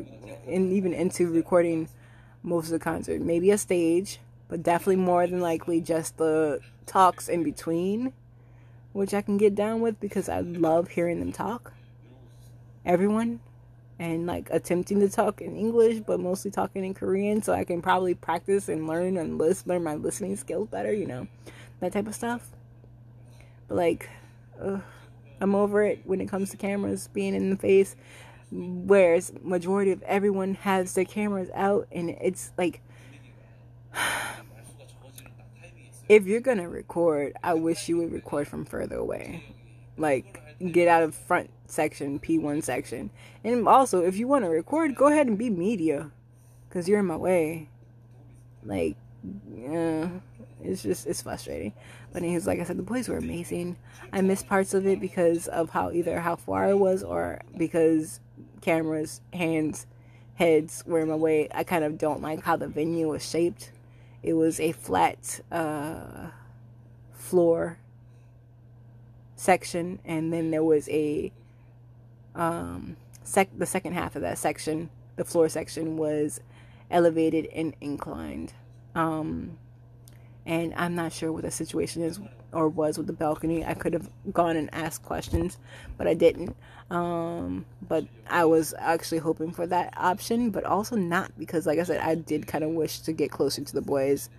in, 0.46 0.72
even 0.72 0.92
into 0.92 1.30
recording 1.30 1.88
most 2.42 2.66
of 2.66 2.72
the 2.72 2.78
concert. 2.78 3.20
Maybe 3.20 3.50
a 3.50 3.58
stage, 3.58 4.18
but 4.48 4.62
definitely 4.62 4.96
more 4.96 5.26
than 5.26 5.40
likely 5.40 5.80
just 5.80 6.16
the 6.18 6.60
talks 6.86 7.28
in 7.28 7.42
between, 7.42 8.12
which 8.92 9.14
I 9.14 9.22
can 9.22 9.38
get 9.38 9.54
down 9.54 9.80
with 9.80 10.00
because 10.00 10.28
I 10.28 10.40
love 10.40 10.88
hearing 10.88 11.20
them 11.20 11.32
talk. 11.32 11.72
Everyone. 12.84 13.40
And 14.00 14.26
like 14.26 14.48
attempting 14.52 15.00
to 15.00 15.08
talk 15.08 15.40
in 15.40 15.56
English, 15.56 16.00
but 16.06 16.20
mostly 16.20 16.52
talking 16.52 16.84
in 16.84 16.94
Korean, 16.94 17.42
so 17.42 17.52
I 17.52 17.64
can 17.64 17.82
probably 17.82 18.14
practice 18.14 18.68
and 18.68 18.86
learn 18.86 19.16
and 19.16 19.38
list, 19.38 19.66
learn 19.66 19.82
my 19.82 19.96
listening 19.96 20.36
skills 20.36 20.68
better, 20.68 20.92
you 20.92 21.04
know, 21.04 21.26
that 21.80 21.94
type 21.94 22.06
of 22.06 22.14
stuff. 22.14 22.48
But 23.66 23.74
like, 23.74 24.08
ugh, 24.60 24.82
I'm 25.40 25.54
over 25.54 25.84
it 25.84 26.00
when 26.04 26.20
it 26.20 26.28
comes 26.28 26.50
to 26.50 26.56
cameras 26.56 27.08
being 27.12 27.34
in 27.34 27.50
the 27.50 27.56
face. 27.56 27.96
Whereas 28.50 29.32
majority 29.42 29.90
of 29.92 30.02
everyone 30.02 30.54
has 30.54 30.94
their 30.94 31.04
cameras 31.04 31.50
out, 31.54 31.86
and 31.92 32.10
it's 32.10 32.52
like, 32.56 32.80
if 36.08 36.26
you're 36.26 36.40
gonna 36.40 36.68
record, 36.68 37.34
I 37.42 37.54
wish 37.54 37.88
you 37.88 37.98
would 37.98 38.12
record 38.12 38.48
from 38.48 38.64
further 38.64 38.96
away, 38.96 39.44
like 39.98 40.42
get 40.72 40.88
out 40.88 41.02
of 41.02 41.14
front 41.14 41.50
section, 41.66 42.18
P1 42.18 42.62
section, 42.62 43.10
and 43.44 43.68
also 43.68 44.00
if 44.00 44.16
you 44.16 44.26
want 44.26 44.44
to 44.44 44.50
record, 44.50 44.94
go 44.94 45.08
ahead 45.08 45.26
and 45.26 45.36
be 45.36 45.50
media, 45.50 46.10
cause 46.70 46.88
you're 46.88 47.00
in 47.00 47.06
my 47.06 47.16
way. 47.16 47.68
Like, 48.64 48.96
yeah, 49.54 50.08
it's 50.62 50.82
just 50.82 51.06
it's 51.06 51.22
frustrating. 51.22 51.72
But 52.12 52.22
was 52.22 52.46
like 52.46 52.60
I 52.60 52.64
said, 52.64 52.78
the 52.78 52.82
boys 52.82 53.08
were 53.08 53.18
amazing. 53.18 53.76
I 54.12 54.20
missed 54.20 54.46
parts 54.46 54.74
of 54.74 54.86
it 54.86 55.00
because 55.00 55.48
of 55.48 55.70
how 55.70 55.90
either 55.90 56.20
how 56.20 56.36
far 56.36 56.66
I 56.66 56.74
was 56.74 57.02
or 57.02 57.40
because 57.56 58.20
cameras, 58.60 59.20
hands, 59.32 59.86
heads 60.34 60.84
were 60.86 61.00
in 61.00 61.08
my 61.08 61.14
way. 61.14 61.48
I 61.52 61.64
kind 61.64 61.84
of 61.84 61.98
don't 61.98 62.22
like 62.22 62.42
how 62.44 62.56
the 62.56 62.68
venue 62.68 63.08
was 63.08 63.28
shaped. 63.28 63.72
It 64.22 64.34
was 64.34 64.58
a 64.60 64.72
flat 64.72 65.40
uh, 65.50 66.28
floor 67.12 67.78
section, 69.36 70.00
and 70.04 70.32
then 70.32 70.50
there 70.50 70.64
was 70.64 70.88
a 70.88 71.32
um, 72.34 72.96
sec- 73.24 73.56
the 73.56 73.66
second 73.66 73.92
half 73.92 74.16
of 74.16 74.22
that 74.22 74.38
section, 74.38 74.90
the 75.16 75.24
floor 75.24 75.48
section 75.48 75.96
was 75.96 76.40
elevated 76.90 77.46
and 77.54 77.74
inclined. 77.80 78.52
Um, 78.94 79.58
and 80.48 80.72
I'm 80.76 80.94
not 80.94 81.12
sure 81.12 81.30
what 81.30 81.42
the 81.42 81.50
situation 81.50 82.02
is 82.02 82.18
or 82.52 82.70
was 82.70 82.96
with 82.96 83.06
the 83.06 83.12
balcony. 83.12 83.66
I 83.66 83.74
could 83.74 83.92
have 83.92 84.08
gone 84.32 84.56
and 84.56 84.72
asked 84.72 85.02
questions, 85.02 85.58
but 85.98 86.08
I 86.08 86.14
didn't. 86.14 86.56
Um, 86.90 87.66
but 87.86 88.06
I 88.30 88.46
was 88.46 88.72
actually 88.78 89.18
hoping 89.18 89.52
for 89.52 89.66
that 89.66 89.92
option, 89.94 90.48
but 90.48 90.64
also 90.64 90.96
not 90.96 91.38
because, 91.38 91.66
like 91.66 91.78
I 91.78 91.82
said, 91.82 92.00
I 92.00 92.14
did 92.14 92.46
kind 92.46 92.64
of 92.64 92.70
wish 92.70 93.00
to 93.00 93.12
get 93.12 93.30
closer 93.30 93.62
to 93.62 93.74
the 93.74 93.82
boys 93.82 94.30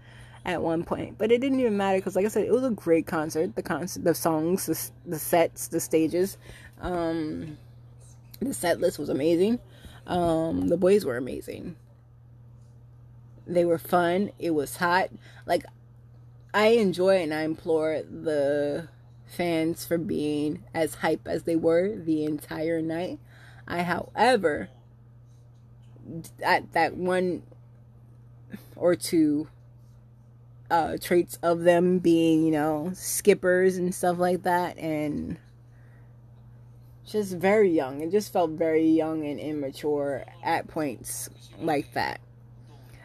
at 0.46 0.64
one 0.64 0.84
point, 0.84 1.20
but 1.20 1.32
it 1.32 1.42
didn't 1.42 1.60
even 1.60 1.78
matter 1.78 2.00
because, 2.00 2.16
like 2.16 2.26
I 2.26 2.30
said, 2.30 2.46
it 2.46 2.52
was 2.52 2.64
a 2.64 2.72
great 2.72 3.06
concert. 3.06 3.56
The 3.56 3.62
concert, 3.62 4.04
the 4.04 4.16
songs, 4.16 4.66
the, 4.66 5.12
the 5.12 5.20
sets, 5.20 5.68
the 5.68 5.80
stages, 5.80 6.40
um, 6.82 7.56
the 8.40 8.56
set 8.56 8.80
list 8.80 8.98
was 8.98 9.10
amazing. 9.10 9.60
Um, 10.08 10.70
the 10.70 10.78
boys 10.78 11.06
were 11.06 11.18
amazing. 11.18 11.76
They 13.46 13.66
were 13.66 13.78
fun. 13.78 14.32
It 14.40 14.52
was 14.52 14.76
hot. 14.76 15.10
Like 15.46 15.66
I 16.54 16.68
enjoy 16.70 17.22
and 17.22 17.34
I 17.34 17.44
implore 17.44 18.02
the 18.02 18.90
fans 19.26 19.86
for 19.86 19.98
being 19.98 20.64
as 20.74 20.96
hype 20.96 21.28
as 21.28 21.44
they 21.44 21.56
were 21.56 21.96
the 21.96 22.26
entire 22.26 22.82
night. 22.82 23.20
I, 23.68 23.84
however, 23.84 24.70
at 26.44 26.72
that 26.74 26.96
one 26.96 27.44
or 28.76 28.96
two 28.96 29.48
uh, 30.72 30.98
traits 31.00 31.38
of 31.44 31.62
them 31.62 32.00
being, 32.00 32.46
you 32.46 32.52
know, 32.52 32.92
skippers 32.94 33.78
and 33.78 33.94
stuff 33.94 34.18
like 34.18 34.44
that, 34.44 34.78
and 34.78 35.38
just 37.06 37.36
very 37.36 37.72
young. 37.72 38.02
It 38.02 38.12
just 38.12 38.32
felt 38.32 38.52
very 38.52 38.88
young 38.88 39.26
and 39.26 39.40
immature 39.40 40.26
at 40.44 40.68
points 40.68 41.30
like 41.60 41.94
that. 41.94 42.22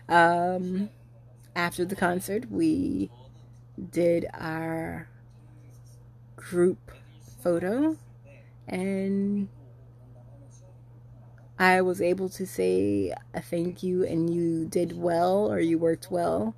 Um, 0.08 0.90
after 1.56 1.84
the 1.84 1.96
concert, 1.96 2.50
we 2.50 3.10
did 3.90 4.26
our 4.34 5.08
group 6.36 6.90
photo 7.42 7.96
and 8.66 9.48
I 11.58 11.82
was 11.82 12.00
able 12.00 12.28
to 12.30 12.46
say 12.46 13.12
a 13.32 13.40
thank 13.40 13.82
you 13.82 14.04
and 14.04 14.32
you 14.32 14.66
did 14.66 14.96
well 14.96 15.50
or 15.50 15.60
you 15.60 15.78
worked 15.78 16.10
well 16.10 16.54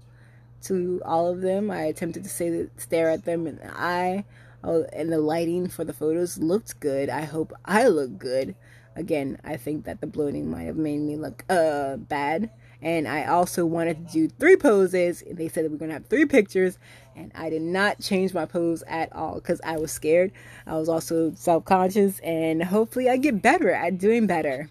to 0.62 1.00
all 1.04 1.28
of 1.28 1.42
them. 1.42 1.70
I 1.70 1.82
attempted 1.82 2.24
to 2.24 2.30
say 2.30 2.68
stare 2.76 3.10
at 3.10 3.24
them 3.24 3.46
in 3.46 3.56
the 3.56 3.78
eye. 3.78 4.24
Oh, 4.64 4.84
and 4.92 5.12
the 5.12 5.18
lighting 5.18 5.68
for 5.68 5.84
the 5.84 5.92
photos 5.92 6.38
looked 6.38 6.80
good. 6.80 7.08
I 7.08 7.22
hope 7.22 7.52
I 7.64 7.88
look 7.88 8.18
good. 8.18 8.56
Again, 8.96 9.38
I 9.44 9.56
think 9.58 9.84
that 9.84 10.00
the 10.00 10.06
bloating 10.06 10.50
might 10.50 10.64
have 10.64 10.76
made 10.76 11.00
me 11.00 11.16
look 11.16 11.44
uh 11.48 11.96
bad. 11.96 12.50
And 12.86 13.08
I 13.08 13.24
also 13.24 13.66
wanted 13.66 14.06
to 14.06 14.12
do 14.12 14.28
three 14.28 14.54
poses. 14.54 15.20
And 15.20 15.36
They 15.36 15.48
said 15.48 15.64
that 15.64 15.72
we're 15.72 15.76
gonna 15.76 15.94
have 15.94 16.06
three 16.06 16.24
pictures, 16.24 16.78
and 17.16 17.32
I 17.34 17.50
did 17.50 17.62
not 17.62 18.00
change 18.00 18.32
my 18.32 18.44
pose 18.44 18.84
at 18.86 19.12
all 19.12 19.34
because 19.34 19.60
I 19.64 19.76
was 19.76 19.90
scared. 19.90 20.30
I 20.68 20.74
was 20.74 20.88
also 20.88 21.32
self 21.34 21.64
conscious, 21.64 22.20
and 22.20 22.62
hopefully, 22.62 23.10
I 23.10 23.16
get 23.16 23.42
better 23.42 23.72
at 23.72 23.98
doing 23.98 24.28
better. 24.28 24.70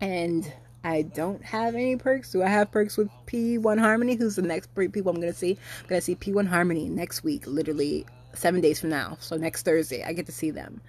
And 0.00 0.50
I 0.84 1.02
don't 1.02 1.42
have 1.42 1.74
any 1.74 1.96
perks. 1.96 2.30
Do 2.30 2.44
I 2.44 2.46
have 2.46 2.70
perks 2.70 2.96
with 2.96 3.10
P1 3.26 3.80
Harmony? 3.80 4.14
Who's 4.14 4.36
the 4.36 4.42
next 4.42 4.72
people 4.76 5.10
I'm 5.10 5.20
gonna 5.20 5.32
see? 5.32 5.58
I'm 5.82 5.88
gonna 5.88 6.00
see 6.02 6.14
P1 6.14 6.46
Harmony 6.46 6.88
next 6.88 7.24
week, 7.24 7.48
literally 7.48 8.06
seven 8.32 8.60
days 8.60 8.78
from 8.78 8.90
now. 8.90 9.16
So 9.18 9.36
next 9.36 9.64
Thursday, 9.64 10.04
I 10.04 10.12
get 10.12 10.26
to 10.26 10.32
see 10.32 10.52
them. 10.52 10.80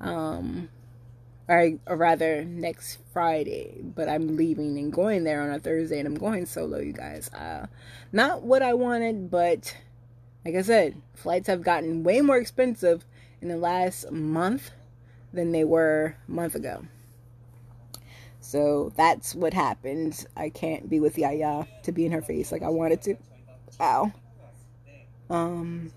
Um, 0.00 0.68
or, 1.48 1.72
or 1.86 1.96
rather 1.96 2.44
next 2.44 2.98
Friday, 3.12 3.80
but 3.82 4.08
I'm 4.08 4.36
leaving 4.36 4.78
and 4.78 4.92
going 4.92 5.24
there 5.24 5.42
on 5.42 5.50
a 5.50 5.58
Thursday, 5.58 5.98
and 5.98 6.08
I'm 6.08 6.14
going 6.14 6.46
solo, 6.46 6.78
you 6.78 6.92
guys. 6.92 7.28
Uh, 7.32 7.66
not 8.12 8.42
what 8.42 8.62
I 8.62 8.74
wanted, 8.74 9.30
but 9.30 9.76
like 10.44 10.54
I 10.54 10.62
said, 10.62 11.00
flights 11.14 11.48
have 11.48 11.62
gotten 11.62 12.02
way 12.02 12.20
more 12.20 12.36
expensive 12.36 13.04
in 13.40 13.48
the 13.48 13.56
last 13.56 14.10
month 14.10 14.70
than 15.32 15.52
they 15.52 15.64
were 15.64 16.16
a 16.26 16.30
month 16.30 16.54
ago. 16.54 16.84
So 18.40 18.92
that's 18.96 19.34
what 19.34 19.52
happened. 19.52 20.24
I 20.36 20.50
can't 20.50 20.88
be 20.88 21.00
with 21.00 21.18
Yaya 21.18 21.66
to 21.82 21.92
be 21.92 22.06
in 22.06 22.12
her 22.12 22.22
face 22.22 22.52
like 22.52 22.62
I 22.62 22.68
wanted 22.68 23.02
to. 23.02 23.16
Ow. 23.80 24.12
Um, 25.28 25.92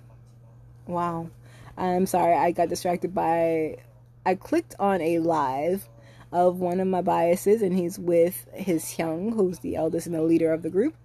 wow. 0.88 1.30
I'm 1.78 2.08
sorry, 2.08 2.34
I 2.34 2.52
got 2.52 2.70
distracted 2.70 3.14
by. 3.14 3.78
I 4.30 4.36
clicked 4.36 4.76
on 4.80 5.02
a 5.02 5.20
live 5.20 5.90
of 6.32 6.60
one 6.60 6.80
of 6.80 6.88
my 6.88 7.02
biases, 7.02 7.62
and 7.62 7.76
he's 7.76 7.98
with 7.98 8.48
his 8.54 8.84
Hyung, 8.84 9.34
who's 9.34 9.60
the 9.60 9.76
eldest 9.76 10.06
and 10.06 10.16
the 10.16 10.22
leader 10.22 10.54
of 10.54 10.62
the 10.62 10.70
group 10.70 10.96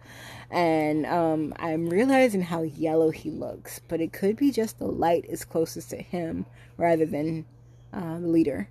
and 0.51 1.07
um, 1.07 1.53
I'm 1.59 1.89
realizing 1.89 2.43
how 2.43 2.63
yellow 2.63 3.11
he 3.11 3.31
looks, 3.31 3.81
but 3.89 4.01
it 4.01 4.13
could 4.13 4.37
be 4.37 4.53
just 4.53 4.79
the 4.79 4.87
light 4.87 5.25
is 5.29 5.45
closest 5.45 5.91
to 5.91 5.97
him 5.97 6.47
rather 6.77 7.07
than 7.07 7.45
uh, 7.93 8.19
the 8.21 8.29
leader. 8.29 8.69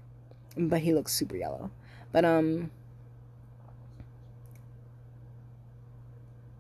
But 0.56 0.80
he 0.82 0.94
looks 0.94 1.12
super 1.12 1.36
yellow. 1.36 1.72
But 2.12 2.26
um, 2.26 2.72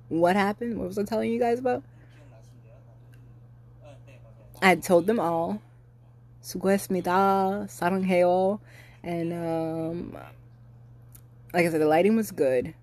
what 0.09 0.35
happened? 0.35 0.77
What 0.77 0.87
was 0.87 0.97
I 0.97 1.03
telling 1.03 1.31
you 1.31 1.39
guys 1.39 1.59
about? 1.59 1.83
I 4.61 4.75
told 4.75 5.07
them 5.07 5.19
all, 5.19 5.61
수고했습니다, 6.42 7.66
사랑해요, 7.68 8.60
and 9.02 9.32
um, 9.32 10.16
like 11.52 11.66
I 11.66 11.70
said, 11.70 11.80
the 11.80 11.86
lighting 11.86 12.16
was 12.16 12.30
good 12.30 12.74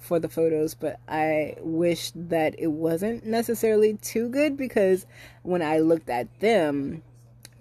for 0.00 0.18
the 0.18 0.28
photos, 0.28 0.74
but 0.74 0.98
I 1.08 1.56
wish 1.60 2.12
that 2.14 2.54
it 2.58 2.68
wasn't 2.68 3.26
necessarily 3.26 3.94
too 3.94 4.28
good 4.28 4.56
because 4.56 5.06
when 5.42 5.62
I 5.62 5.78
looked 5.78 6.08
at 6.08 6.28
them 6.40 7.02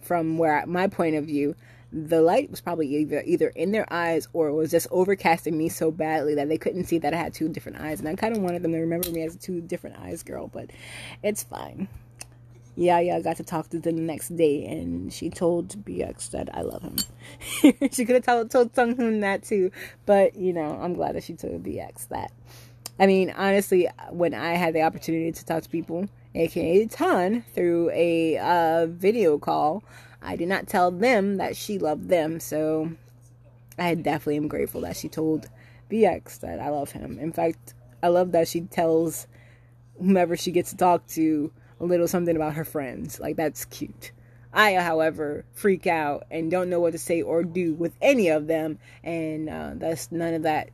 from 0.02 0.38
where 0.38 0.66
my 0.66 0.88
point 0.88 1.16
of 1.16 1.26
view, 1.26 1.56
the 1.92 2.22
light 2.22 2.52
was 2.52 2.62
probably 2.62 2.88
either 2.98 3.24
either 3.26 3.48
in 3.50 3.72
their 3.72 3.92
eyes 3.92 4.28
or 4.34 4.50
it 4.50 4.54
was 4.54 4.72
just 4.72 4.90
overcasting 4.90 5.54
me 5.54 5.70
so 5.70 5.90
badly 5.90 6.36
that 6.36 6.50
they 6.50 6.58
couldn't 6.58 6.86
see 6.86 6.98
that 7.00 7.14
I 7.14 7.18
had 7.18 7.34
two 7.34 7.50
different 7.50 7.80
eyes, 7.80 8.00
and 8.00 8.08
I 8.08 8.16
kind 8.16 8.36
of 8.36 8.42
wanted 8.42 8.62
them 8.62 8.74
to 8.74 8.80
remember 8.80 9.10
me 9.12 9.24
as 9.24 9.36
a 9.36 9.40
two 9.40 9.62
different 9.62 9.98
eyes 10.00 10.24
girl, 10.24 10.48
but 10.48 10.70
it's 11.24 11.44
fine. 11.44 11.88
Yeah, 12.75 13.01
yeah, 13.01 13.17
I 13.17 13.21
got 13.21 13.37
to 13.37 13.45
talk 13.45 13.69
to 13.71 13.79
them 13.79 13.97
the 13.97 14.03
next 14.03 14.35
day, 14.35 14.65
and 14.65 15.13
she 15.13 15.29
told 15.29 15.85
BX 15.85 16.31
that 16.31 16.49
I 16.55 16.63
love 16.63 16.83
him. 16.83 16.97
she 17.93 18.07
could 18.07 18.17
have 18.17 18.25
told 18.25 18.51
told 18.51 18.73
Seunghun 18.73 19.21
that 19.21 19.43
too, 19.43 19.71
but 20.07 20.37
you 20.37 20.55
know, 20.55 20.79
I'm 20.81 20.95
glad 20.95 21.15
that 21.15 21.25
she 21.25 21.35
told 21.35 21.63
BX 21.63 22.09
that. 22.09 22.33
I 22.99 23.07
mean, 23.07 23.31
honestly, 23.37 23.89
when 24.11 24.33
I 24.33 24.55
had 24.55 24.75
the 24.75 24.83
opportunity 24.83 25.33
to 25.33 25.45
talk 25.45 25.63
to 25.65 25.69
people, 25.69 26.09
aka 26.35 26.87
ton, 26.87 27.45
through 27.55 27.91
a 27.91 28.39
uh, 28.39 28.87
video 28.87 29.39
call, 29.39 29.85
I 30.23 30.37
did 30.37 30.49
not 30.49 30.67
tell 30.67 30.91
them 30.91 31.37
that 31.37 31.57
she 31.57 31.79
loved 31.79 32.09
them, 32.09 32.41
so 32.41 32.93
I 33.79 33.95
definitely 33.97 34.37
am 34.37 34.49
grateful 34.49 34.81
that 34.83 34.97
she 34.97 35.11
told 35.11 35.49
BX 35.91 36.41
that 36.41 36.59
I 36.59 36.71
love 36.71 36.93
him. 36.93 37.19
In 37.19 37.33
fact, 37.33 37.75
I 38.03 38.09
love 38.09 38.33
that 38.33 38.49
she 38.49 38.63
tells 38.63 39.27
whomever 39.99 40.39
she 40.39 40.53
gets 40.53 40.71
to 40.71 40.77
talk 40.77 41.07
to 41.09 41.53
a 41.83 41.85
little 41.85 42.09
something 42.09 42.37
about 42.37 42.55
her 42.55 42.65
friends. 42.65 43.21
Like, 43.21 43.37
that's 43.37 43.67
cute. 43.67 44.13
I, 44.55 44.75
however, 44.75 45.45
freak 45.53 45.87
out 45.87 46.25
and 46.31 46.51
don't 46.51 46.71
know 46.71 46.81
what 46.81 46.93
to 46.93 46.99
say 46.99 47.23
or 47.23 47.43
do 47.43 47.75
with 47.75 47.95
any 48.01 48.29
of 48.29 48.47
them, 48.47 48.79
and 49.03 49.49
uh, 49.49 49.71
that's 49.75 50.13
none 50.13 50.35
of 50.35 50.43
that 50.43 50.71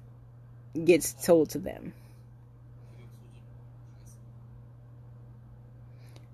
gets 0.85 1.15
told 1.25 1.51
to 1.51 1.59
them. 1.59 1.93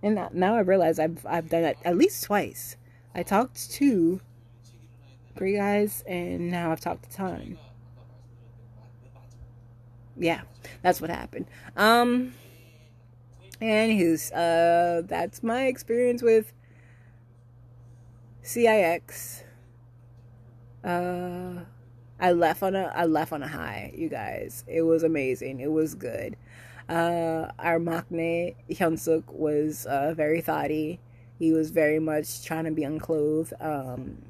And 0.02 0.20
now 0.34 0.56
I 0.56 0.60
realize 0.60 0.98
I've 0.98 1.24
I've 1.24 1.48
done 1.48 1.64
it 1.64 1.78
at 1.82 1.96
least 1.96 2.24
twice. 2.24 2.76
I 3.14 3.22
talked 3.22 3.70
to 3.72 4.20
Great 5.34 5.56
Guys, 5.56 6.04
and 6.06 6.50
now 6.50 6.72
I've 6.72 6.80
talked 6.80 7.10
to 7.10 7.16
Ton. 7.16 7.58
Yeah, 10.16 10.42
that's 10.82 11.00
what 11.00 11.10
happened. 11.10 11.46
Um, 11.76 12.34
and 13.60 13.98
who's 13.98 14.30
uh, 14.32 15.02
that's 15.06 15.42
my 15.42 15.66
experience 15.66 16.22
with 16.22 16.52
CIX. 18.42 19.44
Uh, 20.82 21.60
I 22.20 22.32
left 22.32 22.62
on 22.62 22.74
a 22.76 22.92
I 22.94 23.04
left 23.06 23.32
on 23.32 23.42
a 23.42 23.48
high, 23.48 23.92
you 23.94 24.08
guys. 24.08 24.64
It 24.66 24.82
was 24.82 25.02
amazing. 25.02 25.60
It 25.60 25.70
was 25.70 25.94
good. 25.94 26.36
Uh, 26.88 27.48
our 27.58 27.78
maknae 27.78 28.54
Hyunsuk 28.70 29.24
was 29.32 29.86
uh, 29.86 30.14
very 30.14 30.40
thoughty. 30.40 31.00
He 31.38 31.52
was 31.52 31.70
very 31.70 31.98
much 31.98 32.44
trying 32.44 32.64
to 32.64 32.70
be 32.70 32.84
unclothed. 32.84 33.54
Um, 33.60 34.22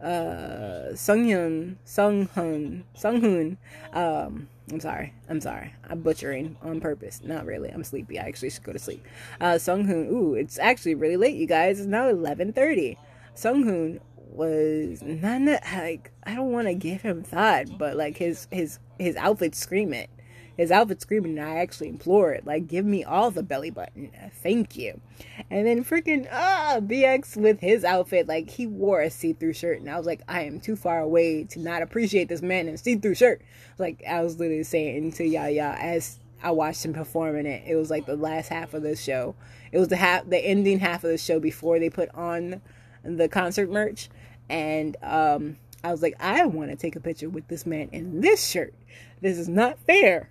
uh, 0.00 0.92
Sunghyun, 0.92 1.76
Sunghoon, 1.86 2.82
Sunghoon. 2.96 3.56
Um, 3.92 4.48
I'm 4.72 4.80
sorry, 4.80 5.12
I'm 5.28 5.40
sorry, 5.40 5.74
I'm 5.88 6.00
butchering 6.00 6.56
on 6.62 6.80
purpose. 6.80 7.20
Not 7.22 7.44
really. 7.44 7.68
I'm 7.68 7.84
sleepy. 7.84 8.18
I 8.18 8.22
actually 8.22 8.50
should 8.50 8.62
go 8.62 8.72
to 8.72 8.78
sleep. 8.78 9.06
Uh, 9.40 9.58
Sung 9.58 9.84
Hoon. 9.84 10.08
Ooh, 10.10 10.34
it's 10.34 10.58
actually 10.58 10.94
really 10.94 11.16
late, 11.16 11.36
you 11.36 11.46
guys. 11.46 11.78
It's 11.78 11.88
now 11.88 12.10
11:30. 12.10 12.96
Sung 13.34 13.64
Hoon 13.64 14.00
was 14.16 15.02
not 15.02 15.62
like 15.72 16.12
I 16.24 16.34
don't 16.34 16.50
want 16.50 16.66
to 16.68 16.74
give 16.74 17.02
him 17.02 17.22
thought, 17.22 17.78
but 17.78 17.96
like 17.96 18.16
his 18.16 18.48
his 18.50 18.78
his 18.98 19.16
outfit 19.16 19.54
scream 19.54 19.92
it 19.92 20.08
his 20.56 20.70
outfit 20.70 21.00
screaming, 21.00 21.38
and 21.38 21.48
I 21.48 21.56
actually 21.56 21.88
implore 21.88 22.32
it, 22.32 22.46
like, 22.46 22.66
give 22.66 22.84
me 22.84 23.04
all 23.04 23.30
the 23.30 23.42
belly 23.42 23.70
button, 23.70 24.10
thank 24.42 24.76
you. 24.76 25.00
And 25.50 25.66
then 25.66 25.84
freaking 25.84 26.28
ah, 26.30 26.78
BX 26.80 27.36
with 27.36 27.60
his 27.60 27.84
outfit, 27.84 28.28
like 28.28 28.50
he 28.50 28.66
wore 28.66 29.00
a 29.00 29.10
see-through 29.10 29.54
shirt, 29.54 29.80
and 29.80 29.90
I 29.90 29.96
was 29.96 30.06
like, 30.06 30.22
I 30.28 30.42
am 30.42 30.60
too 30.60 30.76
far 30.76 31.00
away 31.00 31.44
to 31.44 31.58
not 31.58 31.82
appreciate 31.82 32.28
this 32.28 32.42
man 32.42 32.68
in 32.68 32.74
a 32.74 32.78
see-through 32.78 33.14
shirt. 33.14 33.42
Like 33.78 34.02
I 34.08 34.22
was 34.22 34.38
literally 34.38 34.64
saying 34.64 35.12
to 35.12 35.24
Yaya 35.24 35.76
as 35.80 36.18
I 36.42 36.50
watched 36.50 36.84
him 36.84 36.92
performing 36.92 37.46
it. 37.46 37.64
It 37.66 37.76
was 37.76 37.90
like 37.90 38.06
the 38.06 38.16
last 38.16 38.48
half 38.48 38.74
of 38.74 38.82
the 38.82 38.96
show. 38.96 39.34
It 39.72 39.78
was 39.78 39.88
the 39.88 39.96
half, 39.96 40.28
the 40.28 40.38
ending 40.38 40.78
half 40.78 41.02
of 41.04 41.10
the 41.10 41.18
show 41.18 41.40
before 41.40 41.78
they 41.78 41.90
put 41.90 42.14
on 42.14 42.60
the 43.02 43.28
concert 43.28 43.70
merch, 43.70 44.08
and 44.48 44.96
um, 45.02 45.56
I 45.82 45.90
was 45.90 46.02
like, 46.02 46.14
I 46.20 46.46
want 46.46 46.70
to 46.70 46.76
take 46.76 46.96
a 46.96 47.00
picture 47.00 47.28
with 47.28 47.48
this 47.48 47.66
man 47.66 47.88
in 47.92 48.20
this 48.20 48.46
shirt. 48.46 48.74
This 49.20 49.38
is 49.38 49.48
not 49.48 49.78
fair 49.80 50.30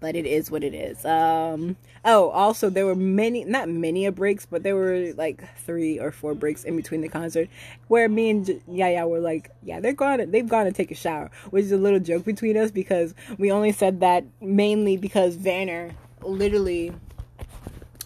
but 0.00 0.14
it 0.14 0.26
is 0.26 0.50
what 0.50 0.62
it 0.62 0.74
is. 0.74 1.04
Um, 1.04 1.76
oh, 2.04 2.30
also 2.30 2.70
there 2.70 2.86
were 2.86 2.94
many, 2.94 3.44
not 3.44 3.68
many 3.68 4.06
a 4.06 4.12
breaks, 4.12 4.46
but 4.46 4.62
there 4.62 4.76
were 4.76 5.12
like 5.16 5.44
three 5.58 5.98
or 5.98 6.10
four 6.10 6.34
breaks 6.34 6.64
in 6.64 6.76
between 6.76 7.00
the 7.00 7.08
concert 7.08 7.48
where 7.88 8.08
me 8.08 8.30
and 8.30 8.62
Yaya 8.68 9.06
were 9.06 9.20
like, 9.20 9.50
yeah, 9.62 9.80
they're 9.80 9.92
gone, 9.92 10.30
they've 10.30 10.48
gone 10.48 10.66
to 10.66 10.72
take 10.72 10.90
a 10.90 10.94
shower, 10.94 11.30
which 11.50 11.64
is 11.64 11.72
a 11.72 11.76
little 11.76 12.00
joke 12.00 12.24
between 12.24 12.56
us 12.56 12.70
because 12.70 13.14
we 13.38 13.50
only 13.50 13.72
said 13.72 14.00
that 14.00 14.24
mainly 14.40 14.96
because 14.96 15.36
Vanner 15.36 15.92
literally 16.22 16.92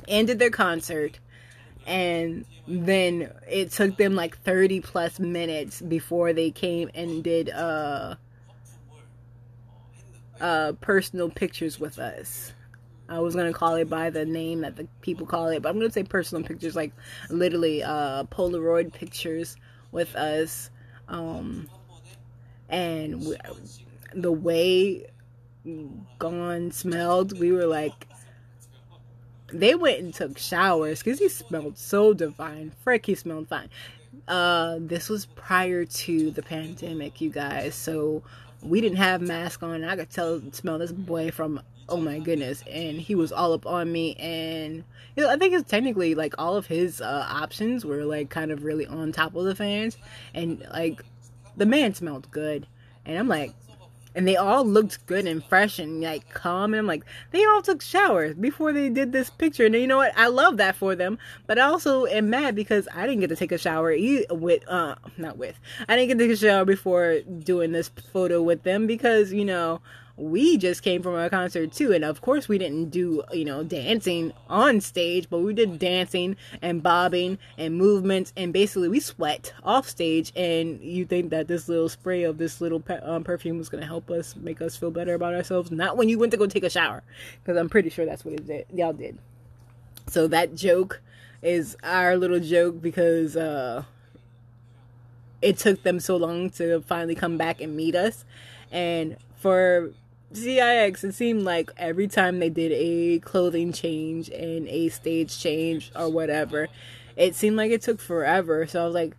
ended 0.09 0.39
their 0.39 0.51
concert 0.51 1.19
and 1.87 2.45
then 2.69 3.31
it 3.49 3.71
took 3.71 3.97
them 3.97 4.15
like 4.15 4.39
30 4.39 4.81
plus 4.81 5.19
minutes 5.19 5.81
before 5.83 6.33
they 6.33 6.51
came 6.51 6.91
and 6.95 7.25
did 7.25 7.51
uh 7.51 8.15
uh, 10.41 10.73
personal 10.81 11.31
pictures 11.31 11.79
with 11.79 11.99
us. 11.99 12.53
I 13.09 13.19
was 13.19 13.35
gonna 13.35 13.53
call 13.53 13.75
it 13.75 13.91
by 13.91 14.11
the 14.11 14.25
name 14.25 14.61
that 14.63 14.77
the 14.77 14.89
people 15.03 15.27
call 15.27 15.49
it, 15.49 15.63
but 15.63 15.69
I'm 15.69 15.79
gonna 15.79 15.93
say 15.93 16.03
personal 16.03 16.45
pictures, 16.45 16.75
like 16.75 16.93
literally 17.29 17.83
uh, 17.83 18.25
Polaroid 18.25 18.93
pictures 18.93 19.57
with 19.91 20.15
us. 20.17 20.71
Um, 21.09 21.69
and 22.69 23.27
we, 23.27 23.37
the 24.15 24.33
way 24.33 25.07
Gon 26.19 26.71
smelled, 26.73 27.39
we 27.39 27.53
were 27.53 27.67
like, 27.67 28.09
they 29.53 29.75
went 29.75 30.01
and 30.01 30.15
took 30.15 30.39
showers 30.39 31.03
because 31.03 31.19
he 31.19 31.29
smelled 31.29 31.77
so 31.77 32.15
divine. 32.15 32.73
Frick, 32.83 33.07
he 33.07 33.15
smelled 33.15 33.49
fine. 33.49 33.69
Uh, 34.27 34.79
this 34.81 35.09
was 35.09 35.27
prior 35.27 35.85
to 35.85 36.31
the 36.31 36.43
pandemic, 36.43 37.21
you 37.21 37.31
guys. 37.31 37.75
So 37.75 38.23
we 38.63 38.81
didn't 38.81 38.99
have 38.99 39.21
masks 39.21 39.63
on. 39.63 39.85
I 39.85 39.97
could 39.97 40.11
tell 40.11 40.41
smell 40.53 40.79
this 40.79 40.93
boy 40.93 41.31
from 41.31 41.61
oh 41.89 41.97
my 41.99 42.19
goodness, 42.19 42.63
and 42.71 42.99
he 42.99 43.15
was 43.15 43.33
all 43.33 43.53
up 43.53 43.67
on 43.67 43.93
me. 43.93 44.15
And 44.17 44.85
you 45.17 45.23
know, 45.23 45.31
I 45.31 45.37
think 45.37 45.55
it's 45.55 45.69
technically 45.69 46.15
like 46.15 46.35
all 46.39 46.57
of 46.57 46.67
his 46.67 47.01
uh, 47.01 47.27
options 47.29 47.85
were 47.85 48.05
like 48.05 48.31
kind 48.31 48.51
of 48.51 48.65
really 48.65 48.87
on 48.87 49.13
top 49.13 49.35
of 49.35 49.45
the 49.45 49.55
fans, 49.55 49.97
and 50.35 50.67
like 50.73 51.03
the 51.57 51.67
man 51.67 51.95
smelled 51.95 52.31
good. 52.31 52.67
And 53.05 53.19
I'm 53.19 53.29
like, 53.29 53.53
and 54.15 54.27
they 54.27 54.37
all 54.37 54.65
looked 54.65 55.05
good 55.07 55.27
and 55.27 55.45
fresh 55.45 55.79
and 55.79 56.01
like 56.01 56.29
calm. 56.31 56.75
And 56.75 56.81
I'm 56.81 56.87
like, 56.87 57.05
they 57.31 57.45
all 57.45 57.63
took 57.63 57.83
showers 57.83 58.35
before 58.35 58.73
they 58.73 58.89
did 58.89 59.13
this 59.13 59.31
picture. 59.31 59.67
And 59.67 59.75
you 59.75 59.87
know 59.87 59.99
what? 59.99 60.13
I 60.17 60.29
love 60.29 60.57
that 60.59 60.77
for 60.77 60.95
them. 60.95 61.19
But 61.47 61.59
I 61.59 61.63
also 61.63 62.07
am 62.07 62.31
mad 62.31 62.55
because 62.55 62.89
I 62.95 63.07
didn't 63.07 63.21
get 63.21 63.29
to 63.29 63.37
take 63.37 63.53
a 63.53 63.59
shower 63.59 63.95
with, 64.31 64.69
uh, 64.69 64.97
not 65.17 65.39
with, 65.39 65.59
I 65.89 65.97
didn't 65.97 66.09
get 66.09 66.19
to 66.19 66.29
take 66.29 66.37
a 66.37 66.41
shower 66.41 66.65
before 66.65 67.21
doing 67.21 67.73
this 67.73 67.91
photo 68.13 68.43
with 68.43 68.63
them 68.63 68.87
because, 68.87 69.33
you 69.33 69.45
know, 69.45 69.81
we 70.17 70.59
just 70.59 70.83
came 70.83 71.03
from 71.03 71.15
a 71.15 71.31
concert 71.31 71.73
too 71.73 71.93
and 71.93 72.05
of 72.05 72.21
course 72.21 72.49
we 72.49 72.59
didn't 72.59 72.91
do 72.91 73.23
you 73.33 73.45
know 73.45 73.65
dancing 73.65 74.33
on 74.49 74.81
stage 74.81 75.27
but 75.31 75.39
we 75.39 75.55
did 75.55 75.79
dancing 75.79 76.37
and 76.61 76.83
bobbing 76.83 77.39
and 77.57 77.77
movements 77.77 78.33
and 78.37 78.53
basically 78.53 78.89
we 78.89 79.01
sweat 79.01 79.53
off 79.65 79.89
stage 79.89 80.33
and 80.37 80.81
you 80.81 81.05
think 81.07 81.31
that 81.31 81.49
this 81.49 81.69
little 81.69 81.89
spray 81.89 82.25
of 82.25 82.37
this 82.39 82.61
little 82.61 82.81
pe- 82.81 83.01
um, 83.01 83.25
perfume 83.25 83.57
was 83.57 83.69
going 83.69 83.81
to 83.81 83.87
help 83.87 84.11
us 84.11 84.37
make 84.37 84.61
us 84.61 84.77
feel 84.77 84.91
better 84.91 85.15
about 85.15 85.35
ourselves? 85.35 85.71
Not 85.71 85.97
when 85.97 86.09
you 86.09 86.19
went 86.19 86.33
to 86.33 86.39
go 86.39 86.47
take 86.47 86.65
a 86.65 86.71
shower 86.71 87.03
because 87.43 87.57
i'm 87.57 87.69
pretty 87.69 87.89
sure 87.89 88.05
that's 88.05 88.25
what 88.25 88.35
it 88.35 88.47
did 88.47 88.67
y'all 88.73 88.93
did. 88.93 89.19
So 90.09 90.27
that 90.29 90.55
joke 90.55 91.01
is 91.41 91.77
our 91.83 92.17
little 92.17 92.41
joke 92.41 92.83
because 92.83 93.37
uh 93.37 93.85
it 95.41 95.57
took 95.59 95.83
them 95.83 95.99
so 95.99 96.17
long 96.17 96.51
to 96.51 96.83
finally 96.83 97.15
come 97.15 97.37
back 97.37 97.61
and 97.61 97.75
meet 97.75 97.97
us 97.97 98.25
and 98.71 99.17
for 99.37 99.93
CIX, 100.37 101.05
it 101.05 101.15
seemed 101.15 101.43
like 101.43 101.71
every 101.77 102.09
time 102.09 102.39
they 102.39 102.51
did 102.51 102.73
a 102.73 103.19
clothing 103.21 103.73
change 103.73 104.29
and 104.31 104.69
a 104.69 104.89
stage 104.89 105.39
change 105.39 105.93
or 105.95 106.11
whatever, 106.11 106.69
it 107.17 107.35
seemed 107.35 107.57
like 107.57 107.71
it 107.71 107.83
took 107.83 108.01
forever. 108.01 108.67
So 108.67 108.83
I 108.83 108.85
was 108.87 108.95
like, 108.95 109.17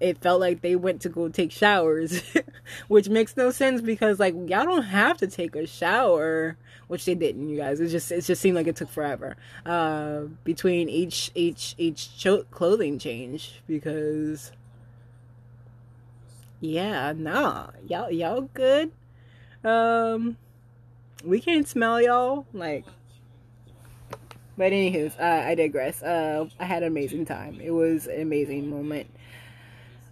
it 0.00 0.18
felt 0.18 0.40
like 0.40 0.60
they 0.60 0.76
went 0.76 1.00
to 1.02 1.08
go 1.08 1.28
take 1.28 1.50
showers, 1.50 2.22
which 2.88 3.08
makes 3.08 3.36
no 3.36 3.50
sense 3.50 3.80
because 3.80 4.20
like 4.20 4.34
y'all 4.34 4.64
don't 4.64 4.84
have 4.84 5.18
to 5.18 5.26
take 5.26 5.56
a 5.56 5.66
shower, 5.66 6.56
which 6.86 7.04
they 7.04 7.14
didn't. 7.14 7.48
You 7.48 7.56
guys, 7.56 7.80
it 7.80 7.88
just 7.88 8.12
it 8.12 8.22
just 8.22 8.40
seemed 8.40 8.56
like 8.56 8.66
it 8.66 8.76
took 8.76 8.90
forever 8.90 9.36
uh, 9.66 10.22
between 10.44 10.88
each 10.88 11.30
each 11.34 11.74
each 11.78 12.16
cho- 12.16 12.44
clothing 12.44 12.98
change 12.98 13.60
because 13.66 14.52
yeah, 16.60 17.12
nah, 17.16 17.70
y'all 17.86 18.10
y'all 18.10 18.42
good. 18.54 18.92
Um, 19.64 20.36
we 21.24 21.40
can't 21.40 21.66
smell 21.66 22.00
y'all. 22.00 22.46
Like, 22.52 22.84
but 24.56 24.72
anywho, 24.72 25.12
uh, 25.18 25.48
I 25.48 25.54
digress. 25.54 26.02
Uh, 26.02 26.48
I 26.58 26.64
had 26.64 26.82
an 26.82 26.88
amazing 26.88 27.24
time. 27.24 27.60
It 27.60 27.70
was 27.70 28.06
an 28.06 28.20
amazing 28.20 28.68
moment. 28.68 29.08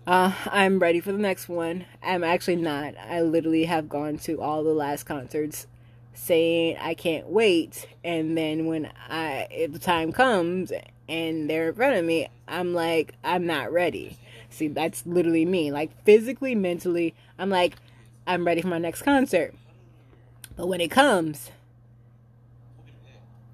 Uh, 0.07 0.33
I'm 0.47 0.79
ready 0.79 1.01
for 1.01 1.11
the 1.11 1.19
next 1.19 1.49
one. 1.49 1.85
I'm 2.03 2.23
actually 2.23 2.57
not. 2.57 2.95
I 2.97 3.23
literally 3.23 3.65
have 3.65 3.89
gone 3.89 4.19
to 4.19 4.41
all 4.41 4.63
the 4.63 4.73
last 4.73 5.03
concerts 5.03 5.67
saying 6.15 6.77
I 6.81 6.95
can't 6.95 7.27
wait. 7.27 7.89
And 8.05 8.39
then 8.39 8.67
when 8.67 8.91
I, 9.09 9.49
if 9.51 9.73
the 9.73 9.81
time 9.81 10.13
comes 10.13 10.73
and 11.09 11.51
they're 11.51 11.71
in 11.71 11.75
front 11.75 11.97
of 11.97 12.05
me, 12.05 12.29
I'm 12.47 12.73
like, 12.73 13.15
I'm 13.25 13.47
not 13.47 13.73
ready. 13.73 14.17
See, 14.49 14.69
that's 14.69 15.05
literally 15.07 15.45
me. 15.45 15.73
Like 15.73 15.91
physically, 16.05 16.55
mentally, 16.55 17.15
I'm 17.37 17.51
like, 17.51 17.75
I'm 18.27 18.47
ready 18.47 18.61
for 18.61 18.69
my 18.69 18.79
next 18.79 19.03
concert. 19.03 19.55
But 20.57 20.69
when 20.69 20.81
it 20.81 20.91
comes, 20.91 21.51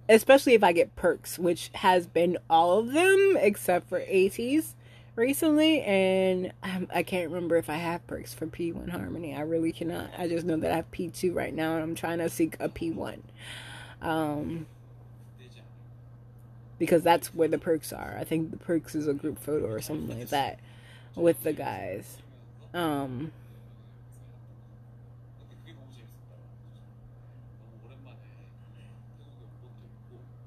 especially 0.08 0.54
if 0.54 0.62
I 0.62 0.72
get 0.72 0.94
perks, 0.96 1.38
which 1.38 1.70
has 1.74 2.06
been 2.06 2.38
all 2.48 2.78
of 2.78 2.92
them 2.92 3.36
except 3.40 3.88
for 3.88 4.00
ATEEZ 4.00 4.74
recently. 5.16 5.82
And 5.82 6.52
I'm, 6.62 6.88
I 6.94 7.02
can 7.02 7.24
not 7.24 7.34
remember 7.34 7.56
if 7.56 7.68
I 7.70 7.76
have 7.76 8.06
perks 8.06 8.34
for 8.34 8.46
P1 8.46 8.90
Harmony. 8.90 9.34
I 9.34 9.40
really 9.40 9.72
cannot. 9.72 10.10
I 10.16 10.28
just 10.28 10.46
know 10.46 10.56
that 10.56 10.72
I 10.72 10.76
have 10.76 10.90
P2 10.90 11.34
right 11.34 11.54
now 11.54 11.74
and 11.74 11.82
I'm 11.82 11.94
trying 11.94 12.18
to 12.18 12.28
seek 12.28 12.56
a 12.60 12.68
P1. 12.68 13.18
Um, 14.00 14.66
because 16.78 17.02
that's 17.02 17.32
where 17.32 17.48
the 17.48 17.58
perks 17.58 17.92
are. 17.92 18.16
I 18.18 18.24
think 18.24 18.50
the 18.50 18.56
perks 18.56 18.94
is 18.94 19.06
a 19.06 19.14
group 19.14 19.38
photo 19.38 19.66
or 19.66 19.80
something 19.80 20.18
like 20.18 20.30
that 20.30 20.58
with 21.14 21.42
the 21.44 21.52
guys. 21.52 22.18
Um, 22.74 23.30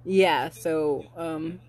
yeah, 0.06 0.50
so 0.50 1.06
um, 1.18 1.60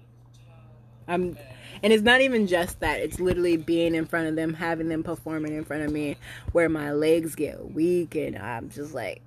I'm 1.09 1.37
and 1.82 1.93
it's 1.93 2.03
not 2.03 2.20
even 2.20 2.47
just 2.47 2.80
that 2.80 3.01
it's 3.01 3.20
literally 3.20 3.57
being 3.57 3.95
in 3.95 4.07
front 4.07 4.28
of 4.28 4.37
them 4.37 4.55
having 4.55 4.89
them 4.89 5.03
performing 5.03 5.55
in 5.55 5.64
front 5.64 5.82
of 5.82 5.93
me 5.93 6.16
where 6.53 6.68
my 6.68 6.93
legs 6.93 7.34
get 7.34 7.72
weak 7.72 8.14
and 8.14 8.37
i'm 8.39 8.70
just 8.70 8.95
like 8.95 9.20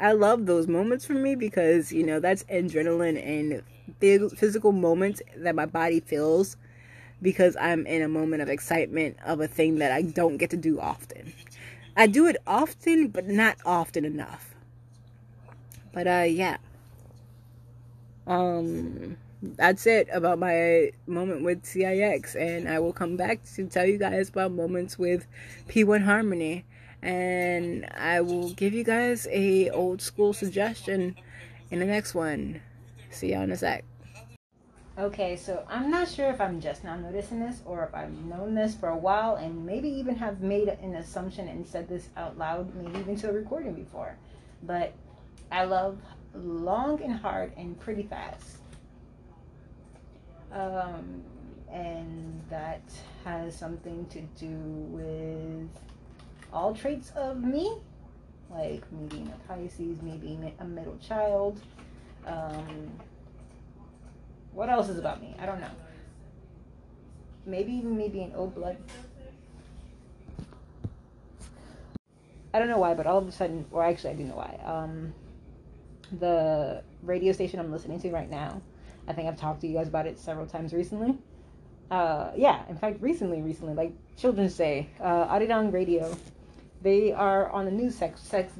i 0.00 0.12
love 0.12 0.46
those 0.46 0.66
moments 0.66 1.04
for 1.04 1.12
me 1.12 1.36
because 1.36 1.92
you 1.92 2.04
know 2.04 2.18
that's 2.18 2.42
adrenaline 2.44 3.16
and 3.24 3.62
physical 4.36 4.72
moments 4.72 5.22
that 5.36 5.54
my 5.54 5.66
body 5.66 6.00
feels 6.00 6.56
because 7.22 7.56
I'm 7.60 7.86
in 7.86 8.02
a 8.02 8.08
moment 8.08 8.42
of 8.42 8.48
excitement 8.48 9.16
of 9.24 9.40
a 9.40 9.48
thing 9.48 9.76
that 9.78 9.92
I 9.92 10.02
don't 10.02 10.36
get 10.36 10.50
to 10.50 10.56
do 10.56 10.80
often. 10.80 11.32
I 11.96 12.06
do 12.06 12.26
it 12.26 12.36
often, 12.46 13.08
but 13.08 13.26
not 13.26 13.56
often 13.66 14.04
enough. 14.04 14.54
But 15.92 16.06
uh 16.06 16.26
yeah. 16.28 16.58
Um 18.28 19.16
that's 19.42 19.86
it 19.86 20.08
about 20.12 20.38
my 20.38 20.90
moment 21.06 21.42
with 21.42 21.64
CIX 21.64 22.34
and 22.34 22.68
I 22.68 22.78
will 22.80 22.92
come 22.92 23.16
back 23.16 23.40
to 23.54 23.66
tell 23.66 23.86
you 23.86 23.98
guys 23.98 24.28
about 24.28 24.52
moments 24.52 24.98
with 24.98 25.26
P1 25.68 26.04
Harmony 26.04 26.64
and 27.02 27.86
I 27.96 28.20
will 28.20 28.50
give 28.50 28.74
you 28.74 28.84
guys 28.84 29.28
a 29.30 29.70
old 29.70 30.02
school 30.02 30.32
suggestion 30.32 31.16
in 31.70 31.78
the 31.78 31.86
next 31.86 32.14
one. 32.14 32.60
See 33.10 33.32
y'all 33.32 33.42
in 33.42 33.52
a 33.52 33.56
sec. 33.56 33.84
Okay, 34.98 35.36
so 35.36 35.64
I'm 35.68 35.92
not 35.92 36.08
sure 36.08 36.28
if 36.28 36.40
I'm 36.40 36.60
just 36.60 36.82
now 36.82 36.96
noticing 36.96 37.38
this 37.38 37.60
or 37.64 37.84
if 37.84 37.94
I've 37.94 38.12
known 38.24 38.56
this 38.56 38.74
for 38.74 38.88
a 38.88 38.96
while 38.96 39.36
and 39.36 39.64
maybe 39.64 39.88
even 39.88 40.16
have 40.16 40.40
made 40.40 40.66
an 40.66 40.96
assumption 40.96 41.46
and 41.46 41.64
said 41.64 41.88
this 41.88 42.08
out 42.16 42.36
loud, 42.36 42.74
maybe 42.74 42.98
even 42.98 43.16
to 43.20 43.30
a 43.30 43.32
recording 43.32 43.74
before. 43.74 44.16
But 44.64 44.92
I 45.52 45.64
love 45.64 45.98
long 46.34 47.02
and 47.02 47.14
hard 47.14 47.52
and 47.56 47.78
pretty 47.80 48.02
fast. 48.02 48.58
Um, 50.52 51.22
and 51.70 52.42
that 52.48 52.82
has 53.24 53.56
something 53.56 54.06
to 54.06 54.20
do 54.38 54.56
with 54.90 55.68
all 56.52 56.74
traits 56.74 57.10
of 57.14 57.42
me, 57.42 57.76
like 58.50 58.90
me 58.92 59.06
being 59.08 59.32
a 59.32 59.48
Pisces, 59.48 60.00
me 60.02 60.16
being 60.16 60.52
a 60.58 60.64
middle 60.64 60.96
child. 60.98 61.60
Um, 62.26 62.90
what 64.52 64.68
else 64.68 64.88
is 64.88 64.98
about 64.98 65.20
me? 65.20 65.34
I 65.38 65.46
don't 65.46 65.60
know. 65.60 65.70
Maybe 67.46 67.72
even 67.72 67.96
me 67.96 68.08
being 68.08 68.34
old 68.34 68.54
blood. 68.54 68.76
I 72.52 72.58
don't 72.58 72.68
know 72.68 72.78
why, 72.78 72.94
but 72.94 73.06
all 73.06 73.18
of 73.18 73.28
a 73.28 73.32
sudden, 73.32 73.66
or 73.70 73.84
actually, 73.84 74.10
I 74.10 74.14
do 74.14 74.24
know 74.24 74.36
why. 74.36 74.58
Um, 74.64 75.12
the 76.12 76.82
radio 77.02 77.32
station 77.32 77.60
I'm 77.60 77.72
listening 77.72 78.00
to 78.00 78.10
right 78.10 78.30
now, 78.30 78.60
I 79.06 79.12
think 79.12 79.28
I've 79.28 79.38
talked 79.38 79.60
to 79.62 79.66
you 79.66 79.74
guys 79.74 79.88
about 79.88 80.06
it 80.06 80.18
several 80.18 80.46
times 80.46 80.72
recently. 80.72 81.16
Uh, 81.90 82.30
yeah, 82.36 82.62
in 82.68 82.76
fact, 82.76 83.00
recently, 83.00 83.40
recently, 83.40 83.74
like 83.74 83.92
Children's 84.16 84.56
Day, 84.56 84.88
uh, 85.00 85.26
Arirang 85.28 85.72
Radio. 85.72 86.14
They 86.80 87.12
are 87.12 87.50
on 87.50 87.64
the 87.64 87.72
news 87.72 87.96
sec- 87.96 88.16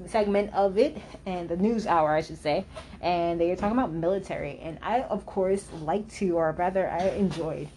segment 0.07 0.53
of 0.53 0.77
it 0.77 0.97
and 1.25 1.49
the 1.49 1.57
news 1.57 1.87
hour 1.87 2.17
i 2.17 2.21
should 2.21 2.39
say. 2.39 2.65
And 3.01 3.41
they 3.41 3.53
are 3.53 3.57
talking 3.57 3.79
about 3.79 3.93
military. 3.93 4.59
And 4.59 4.77
i 4.83 5.03
of 5.03 5.25
course 5.25 5.69
like 5.83 6.11
to 6.15 6.37
or 6.37 6.51
rather 6.59 6.91
i 6.91 7.11
enjoyed 7.11 7.69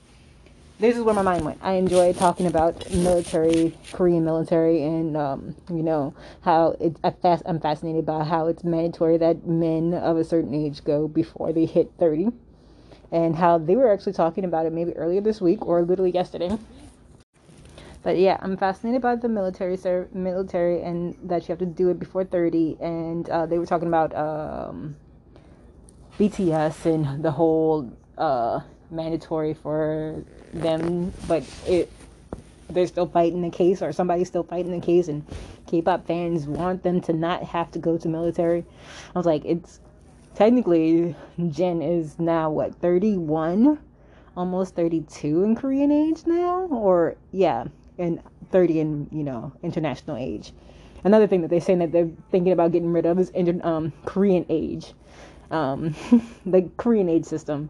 this 0.82 0.98
is 0.98 1.04
where 1.04 1.14
my 1.14 1.22
mind 1.22 1.46
went 1.46 1.60
i 1.62 1.74
enjoy 1.74 2.12
talking 2.12 2.48
about 2.48 2.90
military 2.92 3.72
korean 3.94 4.26
military 4.26 4.84
and 4.84 5.16
um, 5.16 5.56
you 5.70 5.84
know 5.84 6.12
how 6.42 6.76
it, 6.80 6.98
I 7.04 7.12
fast, 7.12 7.44
i'm 7.46 7.60
fascinated 7.60 8.04
by 8.04 8.24
how 8.24 8.48
it's 8.48 8.64
mandatory 8.64 9.18
that 9.18 9.46
men 9.46 9.94
of 9.94 10.18
a 10.18 10.24
certain 10.24 10.56
age 10.56 10.84
go 10.84 11.08
before 11.08 11.54
they 11.54 11.66
hit 11.66 11.92
30 12.00 12.30
and 13.12 13.36
how 13.36 13.60
they 13.60 13.76
were 13.76 13.94
actually 13.94 14.14
talking 14.14 14.44
about 14.44 14.66
it 14.66 14.74
maybe 14.74 14.98
earlier 14.98 15.22
this 15.22 15.40
week 15.40 15.64
or 15.68 15.84
literally 15.84 16.12
yesterday 16.12 16.58
but 18.04 18.18
yeah, 18.18 18.38
I'm 18.40 18.58
fascinated 18.58 19.04
by 19.04 19.16
the 19.16 19.30
military, 19.30 19.78
sir, 19.78 20.08
military, 20.12 20.82
and 20.82 21.16
that 21.24 21.44
you 21.44 21.52
have 21.52 21.60
to 21.60 21.68
do 21.68 21.90
it 21.90 22.00
before 22.00 22.24
30. 22.24 22.78
And 22.82 23.30
uh, 23.30 23.46
they 23.46 23.60
were 23.60 23.68
talking 23.68 23.88
about 23.88 24.16
um, 24.16 24.96
BTS 26.18 26.88
and 26.88 27.24
the 27.24 27.30
whole 27.30 27.96
uh, 28.18 28.62
mandatory 28.90 29.54
for 29.54 30.26
them, 30.54 31.14
but 31.28 31.44
it 31.68 31.92
they're 32.70 32.88
still 32.88 33.08
fighting 33.08 33.42
the 33.42 33.50
case, 33.50 33.82
or 33.82 33.92
somebody's 33.92 34.28
still 34.28 34.44
fighting 34.44 34.72
the 34.72 34.86
case, 34.86 35.10
and 35.10 35.26
K-pop 35.68 36.08
fans 36.08 36.46
want 36.46 36.84
them 36.84 37.02
to 37.02 37.14
not 37.14 37.44
have 37.44 37.70
to 37.72 37.80
go 37.80 37.98
to 37.98 38.08
military. 38.08 38.64
I 39.14 39.20
was 39.20 39.26
like, 39.26 39.44
it's 39.44 39.82
technically 40.36 41.16
Jin 41.50 41.82
is 41.82 42.18
now 42.18 42.50
what 42.50 42.76
31, 42.76 43.78
almost 44.38 44.76
32 44.76 45.44
in 45.44 45.56
Korean 45.56 45.92
age 45.92 46.26
now, 46.26 46.68
or 46.72 47.16
yeah 47.32 47.66
and 47.98 48.22
30 48.52 48.80
in 48.80 49.10
you 49.12 49.24
know 49.24 49.54
international 49.64 50.18
age. 50.18 50.52
Another 51.04 51.28
thing 51.28 51.42
that 51.42 51.50
they're 51.50 51.62
saying 51.62 51.80
that 51.80 51.92
they're 51.92 52.10
thinking 52.30 52.52
about 52.52 52.72
getting 52.72 52.92
rid 52.92 53.06
of 53.06 53.20
is 53.20 53.32
um, 53.64 53.94
korean 54.06 54.46
age. 54.50 54.94
Um, 55.50 55.96
the 56.46 56.70
korean 56.78 57.10
age 57.10 57.26
system 57.26 57.70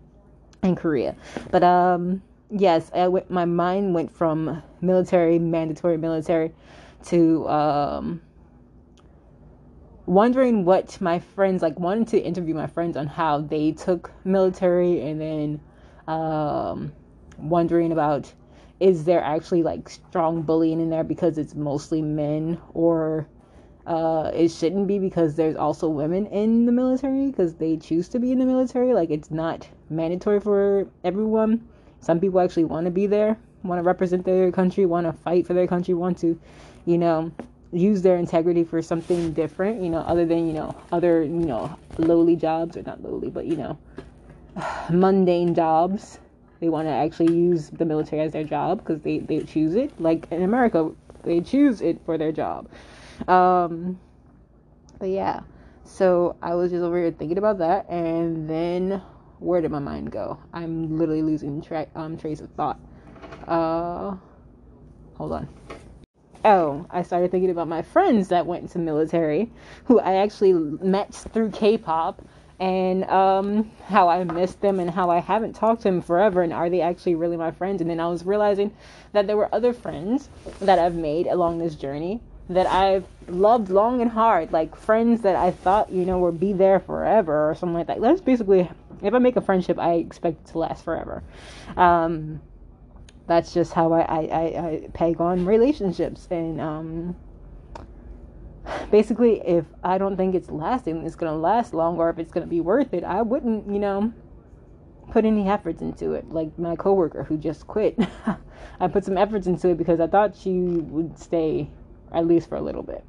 in 0.63 0.75
korea. 0.75 1.15
But 1.51 1.63
um, 1.63 2.21
yes 2.51 2.91
I 2.93 3.03
w- 3.05 3.25
my 3.29 3.45
mind 3.45 3.93
went 3.93 4.11
from 4.11 4.61
military 4.81 5.39
mandatory 5.39 5.97
military 5.97 6.51
to 7.05 7.47
um, 7.49 8.21
wondering 10.05 10.65
what 10.65 10.99
my 11.01 11.19
friends 11.19 11.61
like 11.61 11.79
wanting 11.79 12.05
to 12.05 12.19
interview 12.19 12.53
my 12.53 12.67
friends 12.67 12.97
on 12.97 13.07
how 13.07 13.41
they 13.41 13.71
took 13.71 14.11
military 14.25 15.01
and 15.01 15.21
then 15.21 15.61
um, 16.07 16.91
wondering 17.37 17.91
about 17.91 18.31
is 18.79 19.05
there 19.05 19.23
actually 19.23 19.63
like 19.63 19.87
strong 19.89 20.41
bullying 20.41 20.81
in 20.81 20.89
there 20.89 21.03
because 21.03 21.37
it's 21.37 21.55
mostly 21.55 22.01
men 22.01 22.59
or 22.73 23.27
uh, 23.85 24.31
it 24.33 24.49
shouldn't 24.49 24.87
be 24.87 24.99
because 24.99 25.35
there's 25.35 25.55
also 25.55 25.87
women 25.87 26.25
in 26.27 26.65
the 26.65 26.71
military 26.71 27.27
because 27.27 27.55
they 27.55 27.77
choose 27.77 28.09
to 28.09 28.19
be 28.19 28.31
in 28.31 28.39
the 28.39 28.45
military? 28.45 28.93
Like 28.93 29.09
it's 29.09 29.31
not 29.31 29.67
mandatory 29.89 30.39
for 30.39 30.87
everyone 31.03 31.67
some 32.01 32.19
people 32.19 32.39
actually 32.39 32.65
want 32.65 32.85
to 32.85 32.91
be 32.91 33.07
there 33.07 33.37
want 33.63 33.79
to 33.79 33.83
represent 33.83 34.25
their 34.25 34.51
country 34.51 34.85
want 34.85 35.05
to 35.05 35.13
fight 35.13 35.45
for 35.45 35.53
their 35.53 35.67
country 35.67 35.93
want 35.93 36.17
to 36.17 36.39
you 36.85 36.97
know 36.97 37.31
use 37.71 38.01
their 38.01 38.17
integrity 38.17 38.63
for 38.63 38.81
something 38.81 39.31
different 39.33 39.81
you 39.81 39.89
know 39.89 39.99
other 39.99 40.25
than 40.25 40.47
you 40.47 40.53
know 40.53 40.75
other 40.91 41.23
you 41.23 41.29
know 41.29 41.73
lowly 41.97 42.35
jobs 42.35 42.75
or 42.75 42.83
not 42.83 43.01
lowly 43.01 43.29
but 43.29 43.45
you 43.45 43.55
know 43.55 43.77
mundane 44.89 45.55
jobs 45.55 46.19
they 46.61 46.69
want 46.69 46.87
to 46.87 46.91
actually 46.91 47.35
use 47.35 47.69
the 47.71 47.85
military 47.85 48.21
as 48.21 48.33
their 48.33 48.43
job 48.43 48.77
because 48.77 49.01
they, 49.01 49.17
they 49.17 49.39
choose 49.39 49.75
it. 49.75 49.99
Like 49.99 50.31
in 50.31 50.43
America, 50.43 50.91
they 51.23 51.41
choose 51.41 51.81
it 51.81 51.99
for 52.05 52.19
their 52.19 52.31
job. 52.31 52.69
Um, 53.27 53.99
but 54.99 55.09
yeah, 55.09 55.41
so 55.83 56.35
I 56.39 56.53
was 56.53 56.69
just 56.69 56.83
over 56.83 56.99
here 56.99 57.11
thinking 57.11 57.39
about 57.39 57.57
that, 57.57 57.89
and 57.89 58.47
then 58.47 59.01
where 59.41 59.59
did 59.59 59.71
my 59.71 59.79
mind 59.79 60.11
go? 60.11 60.39
I'm 60.53 60.97
literally 60.97 61.23
losing 61.23 61.61
track 61.61 61.89
um 61.95 62.17
trace 62.17 62.39
of 62.39 62.49
thought. 62.51 62.79
Uh, 63.47 64.15
hold 65.15 65.33
on. 65.33 65.49
Oh, 66.43 66.85
I 66.89 67.03
started 67.03 67.29
thinking 67.31 67.51
about 67.51 67.67
my 67.67 67.81
friends 67.81 68.29
that 68.29 68.45
went 68.45 68.63
into 68.63 68.79
military, 68.79 69.51
who 69.85 69.99
I 69.99 70.15
actually 70.15 70.53
met 70.53 71.13
through 71.13 71.51
K-pop 71.51 72.23
and 72.59 73.03
um, 73.05 73.71
how 73.87 74.09
I 74.09 74.23
missed 74.23 74.61
them 74.61 74.79
and 74.79 74.89
how 74.89 75.09
I 75.09 75.19
haven't 75.19 75.53
talked 75.53 75.81
to 75.81 75.87
them 75.89 76.01
forever 76.01 76.41
and 76.41 76.53
are 76.53 76.69
they 76.69 76.81
actually 76.81 77.15
really 77.15 77.37
my 77.37 77.51
friends? 77.51 77.81
And 77.81 77.89
then 77.89 77.99
I 77.99 78.07
was 78.07 78.25
realizing 78.25 78.73
that 79.13 79.27
there 79.27 79.37
were 79.37 79.53
other 79.53 79.73
friends 79.73 80.29
that 80.59 80.79
I've 80.79 80.95
made 80.95 81.27
along 81.27 81.57
this 81.59 81.75
journey 81.75 82.21
that 82.49 82.67
I've 82.67 83.05
loved 83.27 83.69
long 83.69 84.01
and 84.01 84.11
hard, 84.11 84.51
like 84.51 84.75
friends 84.75 85.21
that 85.21 85.35
I 85.35 85.51
thought, 85.51 85.91
you 85.91 86.05
know, 86.05 86.19
would 86.19 86.39
be 86.39 86.53
there 86.53 86.79
forever 86.79 87.49
or 87.49 87.55
something 87.55 87.75
like 87.75 87.87
that. 87.87 88.01
That's 88.01 88.21
basically, 88.21 88.69
if 89.01 89.13
I 89.13 89.19
make 89.19 89.35
a 89.35 89.41
friendship, 89.41 89.79
I 89.79 89.93
expect 89.93 90.47
it 90.47 90.51
to 90.51 90.59
last 90.59 90.83
forever. 90.83 91.23
Um, 91.77 92.41
that's 93.27 93.53
just 93.53 93.73
how 93.73 93.93
I, 93.93 94.01
I, 94.01 94.19
I, 94.19 94.41
I 94.41 94.87
peg 94.93 95.21
on 95.21 95.45
relationships. 95.45 96.27
And 96.29 96.59
um, 96.59 97.15
basically, 98.89 99.39
if 99.47 99.65
I 99.83 99.97
don't 99.97 100.17
think 100.17 100.35
it's 100.35 100.49
lasting, 100.49 101.05
it's 101.05 101.15
gonna 101.15 101.37
last 101.37 101.73
longer. 101.73 102.09
If 102.09 102.19
it's 102.19 102.31
gonna 102.31 102.47
be 102.47 102.61
worth 102.61 102.93
it, 102.93 103.03
I 103.03 103.21
wouldn't, 103.21 103.71
you 103.71 103.79
know, 103.79 104.11
put 105.11 105.25
any 105.25 105.47
efforts 105.47 105.81
into 105.81 106.13
it. 106.13 106.29
Like 106.29 106.57
my 106.57 106.75
coworker 106.75 107.23
who 107.23 107.37
just 107.37 107.67
quit, 107.67 107.97
I 108.79 108.87
put 108.87 109.05
some 109.05 109.17
efforts 109.17 109.47
into 109.47 109.69
it 109.69 109.77
because 109.77 109.99
I 109.99 110.07
thought 110.07 110.35
she 110.35 110.59
would 110.59 111.17
stay 111.17 111.69
at 112.13 112.27
least 112.27 112.49
for 112.49 112.55
a 112.55 112.61
little 112.61 112.83
bit. 112.83 113.03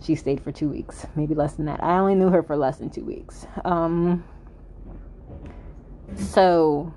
She 0.00 0.14
stayed 0.14 0.40
for 0.42 0.52
two 0.52 0.68
weeks, 0.68 1.06
maybe 1.16 1.34
less 1.34 1.54
than 1.54 1.66
that. 1.66 1.82
I 1.82 1.98
only 1.98 2.14
knew 2.14 2.28
her 2.28 2.42
for 2.42 2.56
less 2.56 2.78
than 2.78 2.90
two 2.90 3.04
weeks. 3.04 3.46
Um, 3.64 4.24
so, 6.14 6.92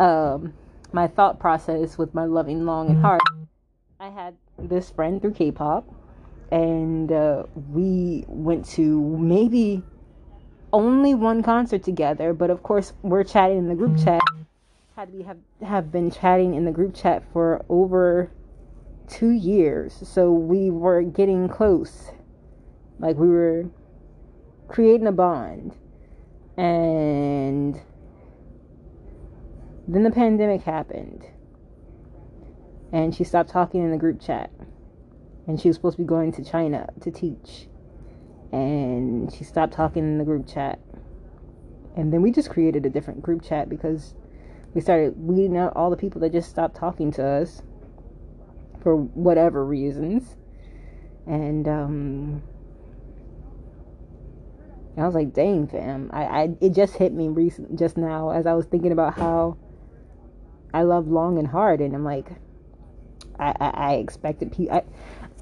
um, 0.00 0.54
my 0.92 1.06
thought 1.06 1.38
process 1.38 1.98
with 1.98 2.14
my 2.14 2.24
loving 2.24 2.64
long 2.64 2.88
and 2.88 3.02
hard, 3.02 3.20
I 4.00 4.08
had 4.08 4.34
this 4.58 4.90
friend 4.90 5.20
through 5.20 5.32
K-pop, 5.32 5.86
and 6.50 7.12
uh, 7.12 7.44
we 7.70 8.24
went 8.28 8.64
to 8.70 9.00
maybe 9.18 9.82
only 10.72 11.14
one 11.14 11.42
concert 11.42 11.82
together. 11.82 12.32
But 12.32 12.50
of 12.50 12.62
course, 12.62 12.92
we're 13.02 13.24
chatting 13.24 13.58
in 13.58 13.68
the 13.68 13.74
group 13.74 13.96
chat. 14.02 14.22
Had 14.96 15.12
we 15.12 15.22
have 15.22 15.38
have 15.62 15.90
been 15.90 16.10
chatting 16.10 16.54
in 16.54 16.64
the 16.64 16.70
group 16.70 16.94
chat 16.94 17.24
for 17.32 17.64
over 17.68 18.30
two 19.08 19.30
years, 19.30 20.02
so 20.06 20.32
we 20.32 20.70
were 20.70 21.02
getting 21.02 21.48
close. 21.48 22.10
Like 22.98 23.16
we 23.16 23.28
were 23.28 23.70
creating 24.68 25.06
a 25.06 25.12
bond, 25.12 25.76
and 26.56 27.80
then 29.86 30.02
the 30.02 30.10
pandemic 30.10 30.62
happened. 30.62 31.26
And 32.92 33.14
she 33.14 33.24
stopped 33.24 33.50
talking 33.50 33.82
in 33.82 33.90
the 33.90 33.96
group 33.96 34.20
chat. 34.20 34.50
And 35.46 35.60
she 35.60 35.68
was 35.68 35.76
supposed 35.76 35.96
to 35.96 36.02
be 36.02 36.06
going 36.06 36.32
to 36.32 36.44
China 36.44 36.88
to 37.00 37.10
teach. 37.10 37.68
And 38.52 39.32
she 39.32 39.44
stopped 39.44 39.72
talking 39.72 40.04
in 40.04 40.18
the 40.18 40.24
group 40.24 40.46
chat. 40.46 40.78
And 41.96 42.12
then 42.12 42.22
we 42.22 42.30
just 42.30 42.50
created 42.50 42.86
a 42.86 42.90
different 42.90 43.20
group 43.20 43.42
chat 43.42 43.68
because 43.68 44.14
we 44.74 44.80
started 44.80 45.14
weeding 45.16 45.56
out 45.56 45.72
all 45.76 45.90
the 45.90 45.96
people 45.96 46.20
that 46.22 46.32
just 46.32 46.48
stopped 46.48 46.76
talking 46.76 47.10
to 47.12 47.24
us 47.24 47.62
for 48.84 48.94
whatever 48.94 49.64
reasons. 49.64 50.36
And 51.26 51.66
um 51.66 52.42
I 54.96 55.04
was 55.04 55.14
like, 55.14 55.34
dang, 55.34 55.66
fam. 55.66 56.10
I, 56.12 56.24
I 56.24 56.50
it 56.60 56.70
just 56.70 56.94
hit 56.96 57.12
me 57.12 57.28
recent 57.28 57.76
just 57.76 57.96
now 57.96 58.30
as 58.30 58.46
I 58.46 58.52
was 58.52 58.66
thinking 58.66 58.92
about 58.92 59.14
how 59.14 59.56
I 60.72 60.82
love 60.82 61.08
long 61.08 61.38
and 61.38 61.48
hard, 61.48 61.80
and 61.80 61.94
I'm 61.94 62.04
like, 62.04 62.28
I 63.40 63.54
I, 63.58 63.70
I 63.74 63.94
expected 63.94 64.52
people. 64.52 64.76
I, 64.76 64.82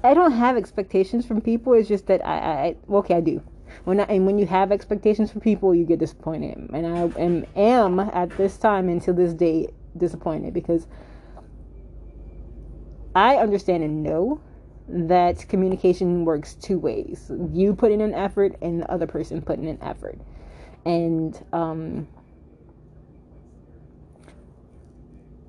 I 0.09 0.13
don't 0.15 0.31
have 0.31 0.57
expectations 0.57 1.25
from 1.25 1.39
people. 1.41 1.73
It's 1.73 1.87
just 1.87 2.07
that 2.07 2.25
I, 2.25 2.37
I 2.37 2.75
okay, 2.95 3.15
I 3.15 3.21
do. 3.21 3.43
When 3.83 3.99
I, 3.99 4.03
and 4.03 4.25
when 4.25 4.39
you 4.39 4.45
have 4.47 4.71
expectations 4.71 5.31
from 5.31 5.41
people, 5.41 5.75
you 5.75 5.85
get 5.85 5.99
disappointed, 5.99 6.57
and 6.73 6.87
I 6.87 7.19
am 7.19 7.45
am 7.55 7.99
at 7.99 8.35
this 8.37 8.57
time 8.57 8.89
until 8.89 9.13
this 9.13 9.33
day 9.33 9.69
disappointed 9.97 10.53
because 10.53 10.87
I 13.15 13.37
understand 13.37 13.83
and 13.83 14.03
know 14.03 14.41
that 14.87 15.47
communication 15.47 16.25
works 16.25 16.55
two 16.55 16.77
ways. 16.77 17.31
You 17.51 17.73
put 17.75 17.91
in 17.91 18.01
an 18.01 18.13
effort, 18.13 18.55
and 18.61 18.81
the 18.81 18.91
other 18.91 19.07
person 19.07 19.41
put 19.41 19.59
in 19.59 19.67
an 19.67 19.79
effort, 19.81 20.19
and 20.85 21.39
um, 21.53 22.07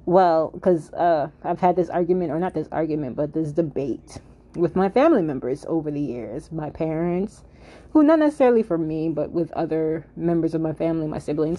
well, 0.06 0.50
because 0.52 0.92
uh, 0.92 1.30
I've 1.42 1.60
had 1.60 1.76
this 1.76 1.88
argument, 1.88 2.30
or 2.30 2.38
not 2.38 2.54
this 2.54 2.68
argument, 2.70 3.16
but 3.16 3.32
this 3.32 3.52
debate 3.52 4.18
with 4.54 4.76
my 4.76 4.88
family 4.88 5.22
members 5.22 5.64
over 5.68 5.90
the 5.90 6.00
years. 6.00 6.52
My 6.52 6.70
parents, 6.70 7.44
who 7.92 8.02
not 8.02 8.18
necessarily 8.18 8.62
for 8.62 8.78
me, 8.78 9.08
but 9.08 9.30
with 9.30 9.50
other 9.52 10.06
members 10.16 10.54
of 10.54 10.60
my 10.60 10.72
family, 10.72 11.06
my 11.06 11.18
siblings, 11.18 11.58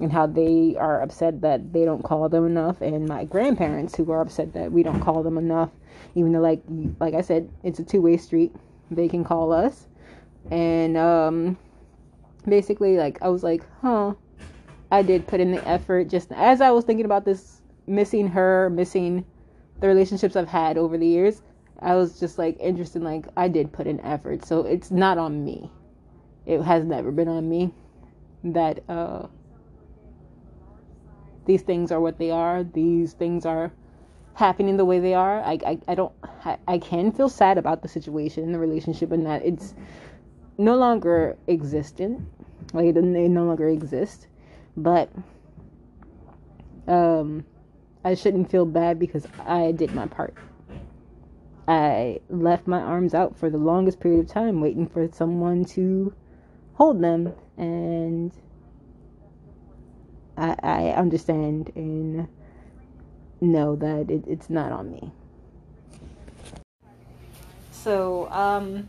and 0.00 0.12
how 0.12 0.26
they 0.26 0.76
are 0.78 1.02
upset 1.02 1.40
that 1.40 1.72
they 1.72 1.84
don't 1.84 2.02
call 2.02 2.28
them 2.28 2.46
enough, 2.46 2.80
and 2.80 3.08
my 3.08 3.24
grandparents 3.24 3.96
who 3.96 4.10
are 4.12 4.20
upset 4.20 4.52
that 4.52 4.70
we 4.70 4.82
don't 4.82 5.00
call 5.00 5.22
them 5.22 5.38
enough, 5.38 5.70
even 6.14 6.32
though, 6.32 6.40
like, 6.40 6.62
like 7.00 7.14
I 7.14 7.22
said, 7.22 7.50
it's 7.62 7.78
a 7.78 7.84
two 7.84 8.02
way 8.02 8.16
street. 8.16 8.54
They 8.90 9.08
can 9.08 9.24
call 9.24 9.52
us, 9.52 9.88
and 10.50 10.96
um, 10.96 11.58
basically, 12.46 12.96
like, 12.96 13.20
I 13.22 13.28
was 13.28 13.42
like, 13.42 13.64
huh. 13.80 14.14
I 14.90 15.02
did 15.02 15.26
put 15.26 15.40
in 15.40 15.50
the 15.50 15.66
effort 15.66 16.04
just 16.08 16.30
as 16.30 16.60
I 16.60 16.70
was 16.70 16.84
thinking 16.84 17.06
about 17.06 17.24
this 17.24 17.60
missing 17.88 18.28
her, 18.28 18.70
missing 18.70 19.24
the 19.80 19.88
relationships 19.88 20.36
I've 20.36 20.48
had 20.48 20.78
over 20.78 20.96
the 20.96 21.06
years, 21.06 21.42
I 21.80 21.94
was 21.94 22.18
just 22.18 22.38
like 22.38 22.56
interested. 22.60 23.02
Like 23.02 23.26
I 23.36 23.48
did 23.48 23.72
put 23.72 23.86
in 23.86 24.00
effort, 24.00 24.44
so 24.44 24.60
it's 24.60 24.90
not 24.90 25.18
on 25.18 25.44
me. 25.44 25.70
It 26.46 26.62
has 26.62 26.84
never 26.84 27.10
been 27.10 27.28
on 27.28 27.48
me 27.48 27.74
that 28.44 28.88
uh, 28.88 29.26
these 31.46 31.62
things 31.62 31.90
are 31.90 32.00
what 32.00 32.18
they 32.18 32.30
are. 32.30 32.64
These 32.64 33.14
things 33.14 33.46
are 33.46 33.72
happening 34.34 34.76
the 34.76 34.84
way 34.84 35.00
they 35.00 35.14
are. 35.14 35.40
I 35.40 35.58
I, 35.66 35.78
I 35.88 35.94
don't 35.94 36.12
I, 36.44 36.58
I 36.68 36.78
can 36.78 37.12
feel 37.12 37.28
sad 37.28 37.58
about 37.58 37.82
the 37.82 37.88
situation, 37.88 38.44
and 38.44 38.54
the 38.54 38.58
relationship, 38.58 39.12
and 39.12 39.24
that 39.26 39.44
it's 39.44 39.74
no 40.58 40.76
longer 40.76 41.36
existent. 41.48 42.20
Like 42.72 42.86
it, 42.86 42.96
it 42.96 43.02
no 43.02 43.44
longer 43.44 43.68
exist, 43.68 44.26
but 44.76 45.10
um 46.86 47.44
I 48.04 48.14
shouldn't 48.14 48.50
feel 48.50 48.66
bad 48.66 48.98
because 48.98 49.26
I 49.44 49.72
did 49.72 49.94
my 49.94 50.06
part. 50.06 50.34
I 51.68 52.20
left 52.30 52.68
my 52.68 52.80
arms 52.80 53.14
out 53.14 53.36
for 53.36 53.50
the 53.50 53.58
longest 53.58 53.98
period 53.98 54.20
of 54.20 54.28
time 54.28 54.60
waiting 54.60 54.86
for 54.86 55.08
someone 55.10 55.64
to 55.66 56.14
hold 56.74 57.02
them 57.02 57.32
and 57.56 58.32
I, 60.36 60.56
I 60.62 60.82
understand 60.90 61.72
and 61.74 62.28
know 63.40 63.76
that 63.76 64.10
it, 64.10 64.24
it's 64.26 64.50
not 64.50 64.72
on 64.72 64.90
me. 64.90 65.10
So, 67.70 68.30
um, 68.30 68.88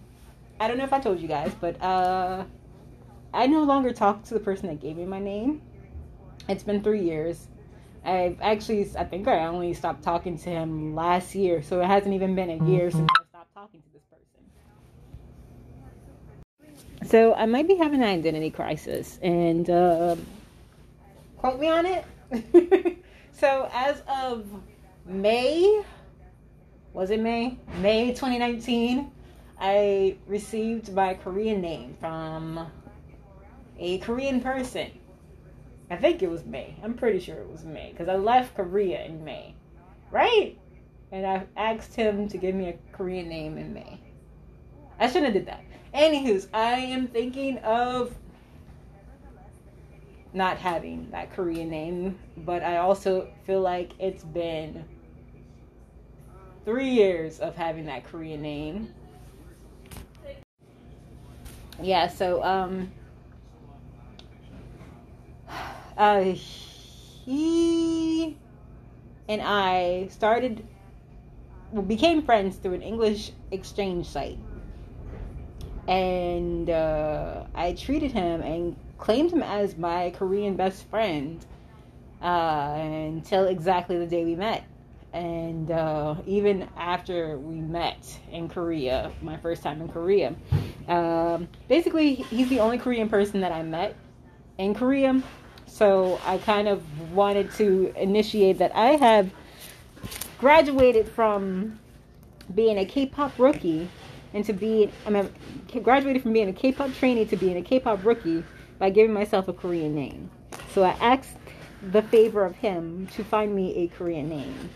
I 0.60 0.68
don't 0.68 0.78
know 0.78 0.84
if 0.84 0.94
I 0.94 1.00
told 1.00 1.20
you 1.20 1.28
guys, 1.28 1.54
but 1.60 1.80
uh, 1.82 2.46
I 3.34 3.48
no 3.48 3.64
longer 3.64 3.94
talk 3.94 4.24
to 4.26 4.34
the 4.34 4.40
person 4.40 4.68
that 4.70 4.82
gave 4.82 4.98
me 4.98 5.06
my 5.06 5.20
name. 5.20 5.62
It's 6.50 6.64
been 6.64 6.82
three 6.82 7.04
years. 7.04 7.48
I've 8.04 8.40
actually, 8.42 8.90
I 8.98 9.04
think 9.04 9.28
I 9.28 9.46
only 9.46 9.74
stopped 9.74 10.02
talking 10.04 10.38
to 10.38 10.50
him 10.50 10.96
last 10.96 11.36
year, 11.36 11.62
so 11.62 11.82
it 11.82 11.88
hasn't 11.88 12.16
even 12.16 12.36
been 12.36 12.50
a 12.50 12.66
year 12.66 12.90
since 12.90 13.10
I 13.20 13.24
stopped 13.30 13.54
talking 13.54 13.82
to 13.82 13.88
this 13.94 14.02
person. 14.10 14.26
So 17.10 17.34
I 17.34 17.46
might 17.46 17.68
be 17.68 17.76
having 17.76 18.02
an 18.02 18.08
identity 18.08 18.50
crisis, 18.50 19.20
and 19.22 19.70
uh, 19.70 20.16
quote 21.38 21.60
me 21.60 21.68
on 21.70 21.86
it. 21.86 22.98
so 23.32 23.70
as 23.74 24.02
of 24.08 24.46
May, 25.06 25.84
was 26.94 27.12
it 27.12 27.20
May? 27.20 27.58
May 27.80 28.10
2019, 28.10 29.12
I 29.60 30.18
received 30.28 30.94
my 30.94 31.14
Korean 31.14 31.62
name 31.62 31.96
from 32.00 32.68
a 33.80 34.00
Korean 34.00 34.42
person 34.42 34.92
I 35.90 35.96
think 35.96 36.22
it 36.22 36.30
was 36.30 36.46
May. 36.46 36.76
I'm 36.84 36.96
pretty 36.96 37.20
sure 37.20 37.36
it 37.36 37.50
was 37.50 37.64
May 37.64 37.92
because 37.92 38.10
I 38.10 38.16
left 38.16 38.56
Korea 38.56 39.04
in 39.06 39.24
May, 39.24 39.56
right? 40.12 40.58
And 41.12 41.26
I 41.26 41.46
asked 41.56 41.96
him 41.96 42.28
to 42.28 42.38
give 42.38 42.54
me 42.56 42.70
a 42.70 42.78
Korean 42.92 43.30
name 43.30 43.58
in 43.58 43.74
May. 43.74 44.00
I 45.00 45.08
shouldn't 45.08 45.26
have 45.26 45.34
did 45.34 45.46
that. 45.46 45.64
Anywho's, 45.94 46.48
I 46.54 46.74
am 46.74 47.08
thinking 47.08 47.60
of 47.60 48.14
not 50.34 50.58
having 50.58 51.10
that 51.12 51.34
Korean 51.34 51.70
name, 51.70 52.18
but 52.38 52.64
I 52.64 52.78
also 52.78 53.28
feel 53.46 53.62
like 53.62 53.92
it's 54.00 54.24
been 54.24 54.86
three 56.66 56.90
years 56.90 57.40
of 57.40 57.56
having 57.56 57.86
that 57.86 58.06
Korean 58.06 58.42
name. 58.42 58.94
Yeah, 61.82 62.08
so 62.08 62.44
um 62.44 62.92
uh, 65.98 66.24
he 66.24 68.38
and 69.30 69.42
I 69.42 70.08
started, 70.10 70.66
well, 71.72 71.82
became 71.82 72.22
friends 72.22 72.56
through 72.56 72.76
an 72.76 72.82
English 72.82 73.32
exchange 73.52 74.08
site. 74.08 74.40
And 75.88 76.70
uh, 76.70 77.44
I 77.54 77.74
treated 77.74 78.12
him 78.12 78.42
and 78.42 78.76
claimed 78.98 79.32
him 79.32 79.44
as 79.44 79.78
my 79.78 80.12
Korean 80.12 80.56
best 80.56 80.88
friend 80.90 81.46
uh, 82.22 82.74
until 82.76 83.46
exactly 83.46 83.98
the 83.98 84.08
day 84.08 84.26
we 84.26 84.36
met. 84.36 84.64
And 85.14 85.72
uh, 85.72 86.16
even 86.26 86.68
after 86.78 87.38
we 87.38 87.56
met 87.56 88.20
in 88.32 88.50
Korea, 88.50 89.12
my 89.22 89.38
first 89.38 89.64
time 89.64 89.82
in 89.82 89.88
Korea, 89.88 90.36
um, 90.88 91.48
basically, 91.68 92.16
he's 92.16 92.50
the 92.50 92.60
only 92.60 92.78
Korean 92.78 93.10
person 93.10 93.42
that 93.42 93.52
I 93.52 93.64
met 93.64 93.96
in 94.58 94.74
Korea 94.74 95.22
so 95.68 96.20
I 96.26 96.40
kind 96.40 96.68
of 96.68 96.82
wanted 97.12 97.52
to 97.54 97.94
initiate 97.96 98.58
that 98.58 98.76
I 98.76 98.92
have 98.94 99.30
graduated 100.40 101.08
from 101.08 101.80
being 102.56 102.80
a 102.80 102.86
K-pop 102.86 103.38
rookie 103.38 103.90
and 104.34 104.44
to 104.46 104.54
be 104.54 104.90
I 105.06 105.10
mean 105.10 105.30
graduated 105.84 106.24
from 106.24 106.34
being 106.34 106.50
a 106.50 106.54
K-pop 106.54 106.94
trainee 106.94 107.26
to 107.26 107.36
being 107.36 107.58
a 107.58 107.62
K-pop 107.62 108.04
rookie 108.04 108.44
by 108.80 108.90
giving 108.90 109.14
myself 109.14 109.48
a 109.48 109.54
Korean 109.54 109.96
name. 109.96 110.30
So 110.74 110.84
I 110.84 110.96
asked 111.02 111.38
the 111.92 112.02
favor 112.02 112.46
of 112.46 112.56
him 112.56 113.08
to 113.16 113.24
find 113.24 113.56
me 113.56 113.76
a 113.78 113.88
Korean 113.88 114.30
name. 114.30 114.70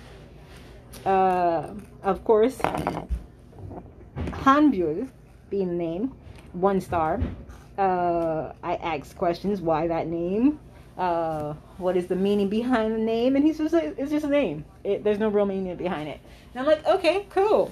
Uh, 1.05 1.73
of 2.03 2.23
course, 2.23 2.57
Hanbyul 4.17 5.09
being 5.49 5.67
the 5.69 5.75
name, 5.75 6.13
one 6.53 6.81
star. 6.81 7.19
Uh, 7.77 8.53
I 8.63 8.75
asked 8.75 9.17
questions, 9.17 9.61
why 9.61 9.87
that 9.87 10.07
name? 10.07 10.59
Uh, 10.97 11.53
what 11.77 11.97
is 11.97 12.07
the 12.07 12.15
meaning 12.15 12.49
behind 12.49 12.93
the 12.93 12.99
name? 12.99 13.35
And 13.35 13.45
he 13.45 13.53
says 13.53 13.73
it's 13.73 14.11
just 14.11 14.25
a 14.25 14.29
name. 14.29 14.65
It, 14.83 15.03
there's 15.03 15.19
no 15.19 15.29
real 15.29 15.45
meaning 15.45 15.75
behind 15.75 16.09
it. 16.09 16.19
And 16.53 16.61
I'm 16.61 16.65
like, 16.67 16.85
okay, 16.85 17.25
cool. 17.29 17.71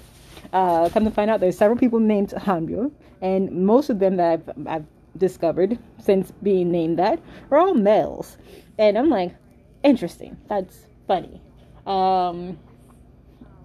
Uh, 0.54 0.90
come 0.90 1.04
to 1.06 1.12
find 1.12 1.30
out, 1.30 1.40
there's 1.40 1.58
several 1.58 1.78
people 1.78 2.00
named 2.00 2.30
Hanbyul, 2.30 2.92
and 3.22 3.52
most 3.52 3.90
of 3.90 4.00
them 4.00 4.16
that 4.18 4.32
I've, 4.32 4.68
I've 4.68 4.86
discovered 5.18 5.80
since 6.00 6.32
being 6.44 6.72
named 6.72 7.00
that 7.00 7.20
are 7.52 7.58
all 7.58 7.74
males. 7.74 8.38
And 8.78 8.98
I'm 8.98 9.10
like, 9.10 9.36
interesting. 9.84 10.38
That's 10.48 10.88
funny. 11.08 11.42
Um, 11.86 12.58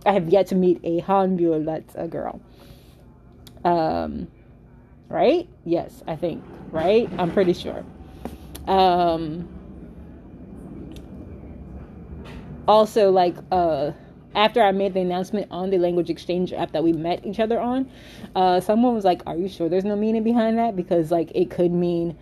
I 0.07 0.13
have 0.13 0.29
yet 0.29 0.47
to 0.49 0.55
meet 0.55 0.81
a 0.85 1.01
Hanbyul 1.03 1.65
that's 1.65 1.95
a 1.95 2.09
girl. 2.09 2.41
Um, 3.65 4.29
right? 5.09 5.49
Yes, 5.65 6.03
I 6.07 6.17
think. 6.17 6.45
Right? 6.71 7.09
I'm 7.19 7.33
pretty 7.33 7.53
sure. 7.53 7.85
Um, 8.67 9.49
also, 12.67 13.11
like, 13.11 13.37
uh, 13.51 13.93
after 14.35 14.63
I 14.63 14.73
made 14.73 14.95
the 14.95 15.01
announcement 15.01 15.49
on 15.51 15.71
the 15.71 15.79
language 15.79 16.11
exchange 16.11 16.53
app 16.53 16.73
that 16.73 16.83
we 16.83 16.93
met 16.93 17.25
each 17.25 17.41
other 17.41 17.61
on, 17.61 17.91
uh, 18.35 18.61
someone 18.61 18.95
was 18.95 19.05
like, 19.05 19.23
"Are 19.27 19.37
you 19.37 19.49
sure 19.49 19.69
there's 19.69 19.85
no 19.85 19.97
meaning 19.97 20.23
behind 20.23 20.59
that? 20.59 20.77
Because 20.77 21.11
like 21.11 21.31
it 21.35 21.51
could 21.51 21.73
mean 21.73 22.17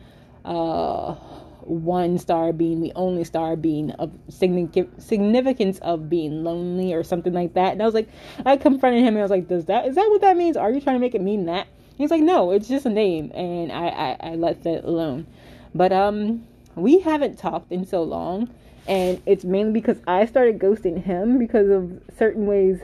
uh, 0.45 1.15
one 1.63 2.19
star 2.19 2.53
being 2.53 2.81
the 2.81 2.93
only 2.97 3.25
star 3.25 3.57
being 3.57 3.91
of 3.93 4.13
significance 4.29 5.79
of 5.79 6.11
being 6.11 6.45
lonely 6.45 6.93
or 6.93 7.03
something 7.03 7.33
like 7.33 7.55
that." 7.55 7.73
And 7.73 7.83
I 7.83 7.87
was 7.87 7.95
like, 7.95 8.09
I 8.45 8.57
confronted 8.57 9.03
him 9.03 9.15
and 9.15 9.19
I 9.19 9.23
was 9.23 9.31
like, 9.31 9.49
"Does 9.49 9.67
that 9.67 9.87
is 9.87 9.95
that 9.95 10.09
what 10.11 10.21
that 10.21 10.37
means? 10.37 10.57
Are 10.57 10.71
you 10.71 10.81
trying 10.81 10.97
to 10.97 11.01
make 11.01 11.15
it 11.15 11.23
mean 11.23 11.47
that?" 11.47 11.67
He's 11.97 12.11
like, 12.11 12.23
"No, 12.23 12.51
it's 12.51 12.69
just 12.69 12.87
a 12.87 12.91
name," 12.91 13.33
and 13.35 13.73
I 13.73 13.89
I, 13.89 14.17
I 14.33 14.35
let 14.35 14.63
that 14.65 14.85
alone. 14.85 15.27
But 15.75 15.93
um, 15.93 16.47
we 16.75 17.01
haven't 17.01 17.39
talked 17.39 17.73
in 17.73 17.87
so 17.87 18.03
long 18.03 18.51
and 18.87 19.23
it's 19.27 19.45
mainly 19.45 19.73
because 19.73 19.99
I 20.07 20.27
started 20.27 20.59
ghosting 20.59 21.03
him 21.03 21.39
because 21.39 21.69
of 21.69 22.03
certain 22.19 22.47
ways 22.47 22.81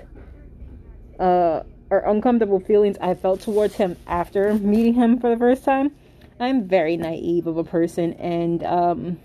uh, 1.18 1.62
or 1.90 1.99
uncomfortable 2.01 2.61
feelings 2.61 2.96
I 3.01 3.14
felt 3.14 3.40
towards 3.40 3.74
him 3.74 3.96
after 4.07 4.55
meeting 4.55 4.94
him 4.94 5.18
for 5.18 5.30
the 5.30 5.36
first 5.36 5.64
time. 5.64 5.92
I'm 6.40 6.68
very 6.68 6.96
naive 6.96 7.49
of 7.49 7.57
a 7.57 7.64
person, 7.64 8.12
and 8.12 8.62
um, 8.62 9.18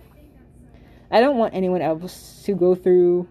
I 1.11 1.21
don't 1.21 1.37
want 1.37 1.53
anyone 1.53 1.81
else 1.81 2.41
to 2.45 2.55
go 2.55 2.73
through 2.73 3.27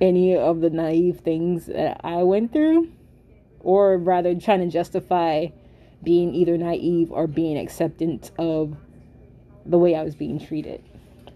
any 0.00 0.36
of 0.36 0.60
the 0.60 0.70
naive 0.70 1.20
things 1.20 1.66
that 1.66 2.00
I 2.04 2.22
went 2.22 2.52
through, 2.52 2.92
or 3.58 3.98
rather, 3.98 4.34
trying 4.36 4.60
to 4.60 4.68
justify 4.68 5.46
being 6.04 6.34
either 6.34 6.56
naive 6.56 7.10
or 7.10 7.26
being 7.26 7.58
acceptant 7.58 8.30
of 8.38 8.76
the 9.66 9.78
way 9.78 9.96
I 9.96 10.04
was 10.04 10.14
being 10.14 10.38
treated. 10.38 10.84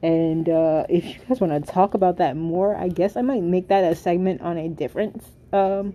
And 0.03 0.49
uh, 0.49 0.86
if 0.88 1.05
you 1.05 1.14
guys 1.28 1.40
want 1.40 1.53
to 1.64 1.72
talk 1.72 1.94
about 1.94 2.18
that 2.18 2.36
more, 2.36 2.76
I 2.76 2.88
guess 2.88 3.16
I 3.16 3.22
might 3.22 3.42
make 3.42 3.68
that 3.68 3.84
a 3.84 3.94
segment 3.94 4.40
on 4.42 4.57
a 4.57 4.68
different 4.68 5.24
um, 5.53 5.94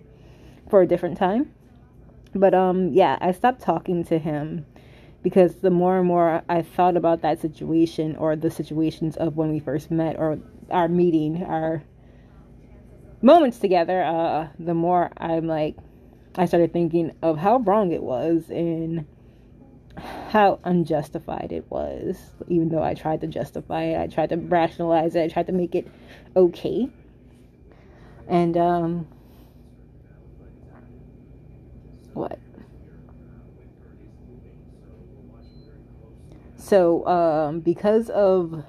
for 0.68 0.82
a 0.82 0.86
different 0.86 1.16
time. 1.16 1.52
But 2.34 2.54
um, 2.54 2.92
yeah, 2.92 3.16
I 3.20 3.32
stopped 3.32 3.62
talking 3.62 4.04
to 4.04 4.18
him 4.18 4.66
because 5.22 5.56
the 5.56 5.70
more 5.70 5.98
and 5.98 6.06
more 6.06 6.42
I 6.48 6.62
thought 6.62 6.96
about 6.96 7.22
that 7.22 7.40
situation 7.40 8.16
or 8.16 8.36
the 8.36 8.50
situations 8.50 9.16
of 9.16 9.36
when 9.36 9.50
we 9.50 9.58
first 9.58 9.90
met 9.90 10.16
or 10.18 10.38
our 10.70 10.88
meeting, 10.88 11.42
our 11.44 11.82
moments 13.22 13.58
together, 13.58 14.02
uh, 14.02 14.48
the 14.58 14.74
more 14.74 15.10
I'm 15.16 15.46
like, 15.46 15.76
I 16.36 16.46
started 16.46 16.72
thinking 16.72 17.12
of 17.22 17.38
how 17.38 17.58
wrong 17.58 17.92
it 17.92 18.02
was 18.02 18.50
and 18.50 19.06
how 19.96 20.58
unjustified 20.64 21.52
it 21.52 21.64
was. 21.70 22.18
Even 22.48 22.68
though 22.68 22.82
I 22.82 22.94
tried 22.94 23.20
to 23.22 23.26
justify 23.26 23.84
it, 23.84 24.00
I 24.00 24.06
tried 24.06 24.30
to 24.30 24.36
rationalize 24.36 25.14
it, 25.14 25.24
I 25.24 25.28
tried 25.28 25.46
to 25.46 25.52
make 25.52 25.74
it 25.74 25.88
okay. 26.36 26.88
And, 28.28 28.56
um, 28.56 29.06
what? 32.14 32.38
So, 36.56 37.06
um, 37.06 37.60
because 37.60 38.08
of 38.10 38.64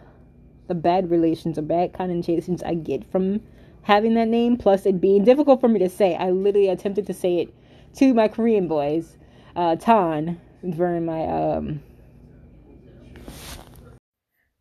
the 0.68 0.76
bad 0.76 1.10
relations 1.10 1.58
or 1.58 1.62
bad 1.62 1.94
connotations 1.94 2.62
I 2.62 2.74
get 2.74 3.10
from 3.10 3.42
having 3.84 4.16
that 4.16 4.28
name, 4.28 4.58
plus 4.58 4.86
it 4.86 5.00
being 5.00 5.24
difficult 5.24 5.62
for 5.62 5.68
me 5.68 5.80
to 5.80 5.90
say, 5.90 6.16
I 6.16 6.32
literally 6.32 6.70
attempted 6.70 7.08
to 7.08 7.14
say 7.14 7.40
it 7.40 7.54
to 7.96 8.14
my 8.14 8.28
Korean 8.28 8.68
boys, 8.68 9.18
uh, 9.56 9.76
Tan, 9.76 10.42
during 10.72 11.06
my 11.06 11.26
um 11.26 11.82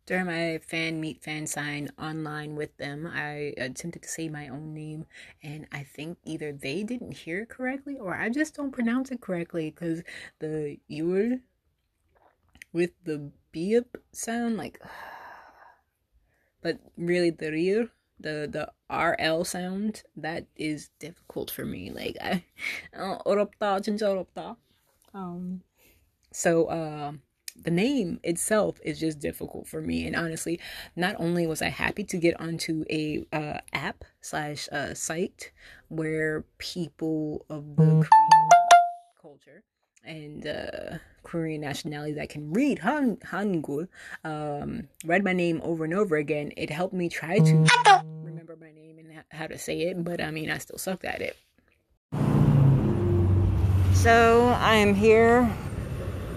during 0.05 0.25
my 0.25 0.59
fan 0.59 1.01
meet 1.01 1.23
fan 1.23 1.47
sign 1.47 1.89
online 1.99 2.55
with 2.55 2.75
them 2.77 3.09
i 3.11 3.53
attempted 3.57 4.03
to 4.03 4.09
say 4.09 4.29
my 4.29 4.47
own 4.47 4.73
name 4.73 5.05
and 5.41 5.65
i 5.71 5.81
think 5.83 6.17
either 6.23 6.51
they 6.51 6.83
didn't 6.83 7.11
hear 7.11 7.45
correctly 7.45 7.97
or 7.97 8.15
i 8.15 8.29
just 8.29 8.55
don't 8.55 8.71
pronounce 8.71 9.11
it 9.11 9.21
correctly 9.21 9.71
because 9.71 10.03
the 10.39 10.77
ur 11.01 11.39
with 12.71 12.91
the 13.03 13.31
b 13.51 13.79
sound 14.11 14.57
like 14.57 14.79
but 16.61 16.79
really 16.97 17.31
the 17.31 17.51
rear 17.51 17.89
the 18.19 18.47
the 18.51 18.71
rl 18.89 19.43
sound 19.43 20.03
that 20.15 20.45
is 20.55 20.89
difficult 20.99 21.49
for 21.49 21.65
me 21.65 21.89
like 21.89 22.15
i 22.21 22.43
uh, 22.97 23.17
um 25.13 25.61
so 26.35 26.65
uh, 26.65 27.13
the 27.63 27.71
name 27.71 28.19
itself 28.21 28.81
is 28.83 28.99
just 28.99 29.19
difficult 29.19 29.69
for 29.69 29.81
me. 29.81 30.05
And 30.05 30.17
honestly, 30.17 30.59
not 30.93 31.15
only 31.17 31.47
was 31.47 31.61
I 31.61 31.69
happy 31.69 32.03
to 32.03 32.17
get 32.17 32.37
onto 32.41 32.83
a 32.89 33.25
uh, 33.31 33.59
app 33.71 34.03
slash 34.19 34.67
uh, 34.69 34.93
site 34.93 35.53
where 35.87 36.43
people 36.57 37.45
of 37.49 37.77
the 37.77 37.83
Korean 37.83 38.49
culture 39.21 39.63
and 40.03 40.45
uh, 40.45 40.97
Korean 41.23 41.61
nationality 41.61 42.11
that 42.13 42.27
can 42.27 42.51
read 42.51 42.79
Han 42.79 43.15
Hangul 43.17 43.87
um, 44.25 44.89
read 45.05 45.23
my 45.23 45.31
name 45.31 45.61
over 45.63 45.85
and 45.85 45.93
over 45.93 46.17
again. 46.17 46.51
It 46.57 46.69
helped 46.69 46.93
me 46.93 47.07
try 47.07 47.39
to 47.39 48.03
remember 48.21 48.57
my 48.59 48.73
name 48.73 48.99
and 48.99 49.23
how 49.29 49.47
to 49.47 49.57
say 49.57 49.83
it, 49.83 50.03
but 50.03 50.19
I 50.19 50.31
mean, 50.31 50.51
I 50.51 50.57
still 50.57 50.77
sucked 50.77 51.05
at 51.05 51.21
it. 51.21 51.37
So 53.93 54.49
I 54.59 54.75
am 54.75 54.93
here 54.93 55.49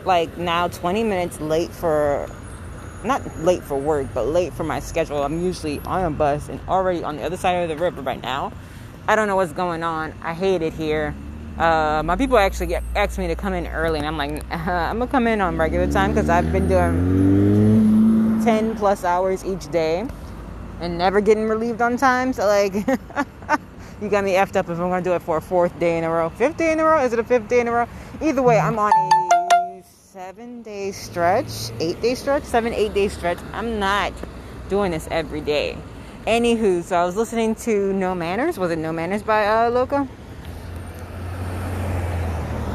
like 0.09 0.37
now 0.37 0.67
20 0.67 1.05
minutes 1.05 1.41
late 1.41 1.71
for 1.71 2.29
not 3.05 3.23
late 3.45 3.63
for 3.63 3.79
work, 3.79 4.09
but 4.13 4.27
late 4.27 4.53
for 4.53 4.65
my 4.65 4.81
schedule. 4.81 5.23
I'm 5.23 5.45
usually 5.45 5.79
on 5.81 6.05
a 6.05 6.11
bus 6.11 6.49
and 6.49 6.59
already 6.67 7.05
on 7.05 7.17
the 7.17 7.23
other 7.23 7.37
side 7.37 7.53
of 7.53 7.69
the 7.69 7.77
river 7.77 8.03
right 8.03 8.21
now. 8.21 8.53
I 9.07 9.15
don't 9.15 9.29
know 9.29 9.37
what's 9.37 9.53
going 9.53 9.85
on. 9.85 10.13
I 10.23 10.35
hate 10.35 10.63
it 10.63 10.73
here. 10.73 11.15
Uh, 11.59 12.03
my 12.05 12.17
people 12.17 12.39
actually 12.39 12.75
asked 12.97 13.19
me 13.19 13.29
to 13.29 13.37
come 13.37 13.53
in 13.53 13.67
early, 13.69 13.99
and 13.99 14.09
I'm 14.09 14.17
like, 14.17 14.43
uh, 14.51 14.57
I'm 14.71 14.99
gonna 14.99 15.11
come 15.11 15.29
in 15.29 15.41
on 15.41 15.57
regular 15.57 15.91
time 15.91 16.13
because 16.13 16.29
I've 16.29 16.51
been 16.51 16.69
doing 16.69 18.43
10 18.45 18.77
plus 18.77 19.05
hours 19.05 19.45
each 19.45 19.71
day 19.71 20.07
and 20.81 20.99
never 20.99 21.21
getting 21.21 21.49
relieved 21.49 21.83
on 21.83 21.97
time. 21.97 22.33
So, 22.33 22.47
like, 22.47 22.75
you 24.01 24.09
got 24.09 24.25
me 24.25 24.33
effed 24.33 24.57
up 24.57 24.69
if 24.69 24.79
I'm 24.79 24.89
gonna 24.91 25.03
do 25.03 25.15
it 25.15 25.23
for 25.23 25.37
a 25.37 25.41
fourth 25.41 25.79
day 25.79 25.99
in 25.99 26.05
a 26.05 26.11
row. 26.11 26.31
Fifth 26.31 26.57
day 26.57 26.73
in 26.73 26.81
a 26.81 26.85
row? 26.85 27.05
Is 27.05 27.13
it 27.13 27.19
a 27.19 27.25
fifth 27.25 27.49
day 27.49 27.61
in 27.61 27.69
a 27.69 27.73
row? 27.73 27.87
Either 28.21 28.43
way, 28.43 28.59
I'm 28.59 28.79
on 28.79 28.91
a 28.93 29.28
seven 30.29 30.61
day 30.61 30.93
stretch, 30.93 31.71
eight 31.81 31.99
day 32.03 32.15
stretch, 32.15 32.43
seven, 32.43 32.75
eight 32.75 32.93
day 32.93 33.09
stretch. 33.09 33.39
I'm 33.55 33.79
not 33.79 34.13
doing 34.69 34.91
this 34.91 35.09
every 35.11 35.41
day. 35.41 35.75
Anywho, 36.27 36.83
so 36.83 36.97
I 36.97 37.07
was 37.07 37.17
listening 37.17 37.55
to 37.65 37.95
No 37.95 38.15
Manners. 38.15 38.59
Was 38.59 38.71
it 38.71 38.77
No 38.77 38.93
Manners 38.93 39.23
by 39.23 39.47
uh, 39.47 39.71
Loco? 39.71 40.07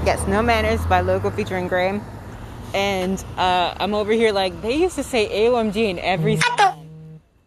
Yes, 0.04 0.28
No 0.28 0.41
Manners 0.41 0.84
by 0.88 1.01
Loco 1.01 1.30
featuring 1.30 1.68
Graham. 1.68 2.01
And 2.74 3.24
uh, 3.38 3.76
I'm 3.78 3.93
over 3.93 4.14
here 4.14 4.32
like, 4.32 4.60
they 4.64 4.74
used 4.78 4.95
to 4.95 5.04
say 5.04 5.30
AOMG 5.30 5.76
in 5.76 5.99
every 5.99 6.38
song. 6.38 6.89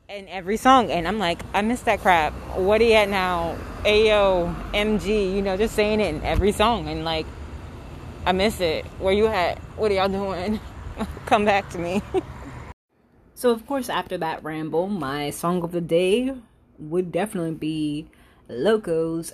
In 0.08 0.28
every 0.28 0.56
song. 0.56 0.88
And 0.92 1.08
I'm 1.08 1.18
like, 1.18 1.40
I 1.52 1.62
miss 1.62 1.82
that 1.82 1.98
crap. 1.98 2.32
What 2.54 2.80
are 2.80 2.84
you 2.84 2.92
at 2.92 3.08
now? 3.08 3.56
AOMG, 3.82 5.34
you 5.34 5.42
know, 5.42 5.56
just 5.56 5.74
saying 5.74 5.98
it 5.98 6.14
in 6.14 6.22
every 6.22 6.52
song. 6.52 6.88
And 6.88 7.04
like, 7.04 7.26
I 8.26 8.32
miss 8.32 8.60
it. 8.60 8.84
Where 8.98 9.14
you 9.14 9.28
at? 9.28 9.58
What 9.76 9.92
are 9.92 9.94
y'all 9.94 10.08
doing? 10.08 10.58
Come 11.26 11.44
back 11.44 11.70
to 11.70 11.78
me. 11.78 12.02
so, 13.36 13.52
of 13.52 13.64
course, 13.68 13.88
after 13.88 14.18
that 14.18 14.42
ramble, 14.42 14.88
my 14.88 15.30
song 15.30 15.62
of 15.62 15.70
the 15.70 15.80
day 15.80 16.34
would 16.80 17.12
definitely 17.12 17.54
be 17.54 18.08
Loco's 18.48 19.32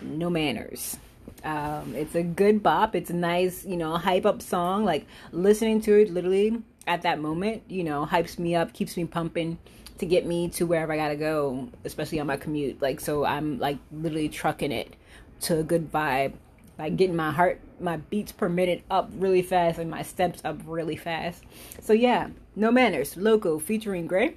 No 0.00 0.30
Manners. 0.30 0.96
Um, 1.44 1.94
it's 1.94 2.14
a 2.14 2.22
good 2.22 2.62
bop. 2.62 2.96
It's 2.96 3.10
a 3.10 3.14
nice, 3.14 3.66
you 3.66 3.76
know, 3.76 3.98
hype 3.98 4.24
up 4.24 4.40
song. 4.40 4.86
Like 4.86 5.06
listening 5.30 5.82
to 5.82 6.00
it 6.00 6.10
literally 6.10 6.62
at 6.86 7.02
that 7.02 7.20
moment, 7.20 7.64
you 7.68 7.84
know, 7.84 8.08
hypes 8.10 8.38
me 8.38 8.54
up, 8.54 8.72
keeps 8.72 8.96
me 8.96 9.04
pumping 9.04 9.58
to 9.98 10.06
get 10.06 10.24
me 10.24 10.48
to 10.48 10.64
wherever 10.64 10.94
I 10.94 10.96
gotta 10.96 11.16
go, 11.16 11.68
especially 11.84 12.18
on 12.20 12.26
my 12.28 12.38
commute. 12.38 12.80
Like, 12.80 13.00
so 13.00 13.26
I'm 13.26 13.58
like 13.58 13.76
literally 13.92 14.30
trucking 14.30 14.72
it 14.72 14.94
to 15.42 15.58
a 15.58 15.62
good 15.62 15.92
vibe, 15.92 16.32
like 16.78 16.96
getting 16.96 17.16
my 17.16 17.30
heart, 17.30 17.60
my 17.80 17.96
beats 17.96 18.32
per 18.32 18.48
minute 18.48 18.82
up 18.90 19.10
really 19.14 19.42
fast 19.42 19.78
and 19.78 19.90
my 19.90 20.02
steps 20.02 20.40
up 20.44 20.60
really 20.66 20.96
fast. 20.96 21.42
So, 21.80 21.92
yeah, 21.92 22.28
No 22.54 22.70
Manners, 22.70 23.16
Loco 23.16 23.58
featuring 23.58 24.06
Gray. 24.06 24.36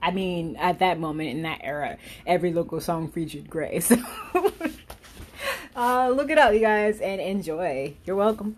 I 0.00 0.10
mean, 0.10 0.56
at 0.56 0.78
that 0.78 0.98
moment 0.98 1.30
in 1.30 1.42
that 1.42 1.60
era, 1.62 1.96
every 2.26 2.52
Loco 2.52 2.78
song 2.78 3.08
featured 3.08 3.50
Gray. 3.50 3.80
So, 5.76 5.82
uh, 5.82 6.08
look 6.08 6.30
it 6.30 6.38
up, 6.38 6.54
you 6.54 6.60
guys, 6.60 7.00
and 7.00 7.20
enjoy. 7.20 7.94
You're 8.06 8.16
welcome. 8.16 8.56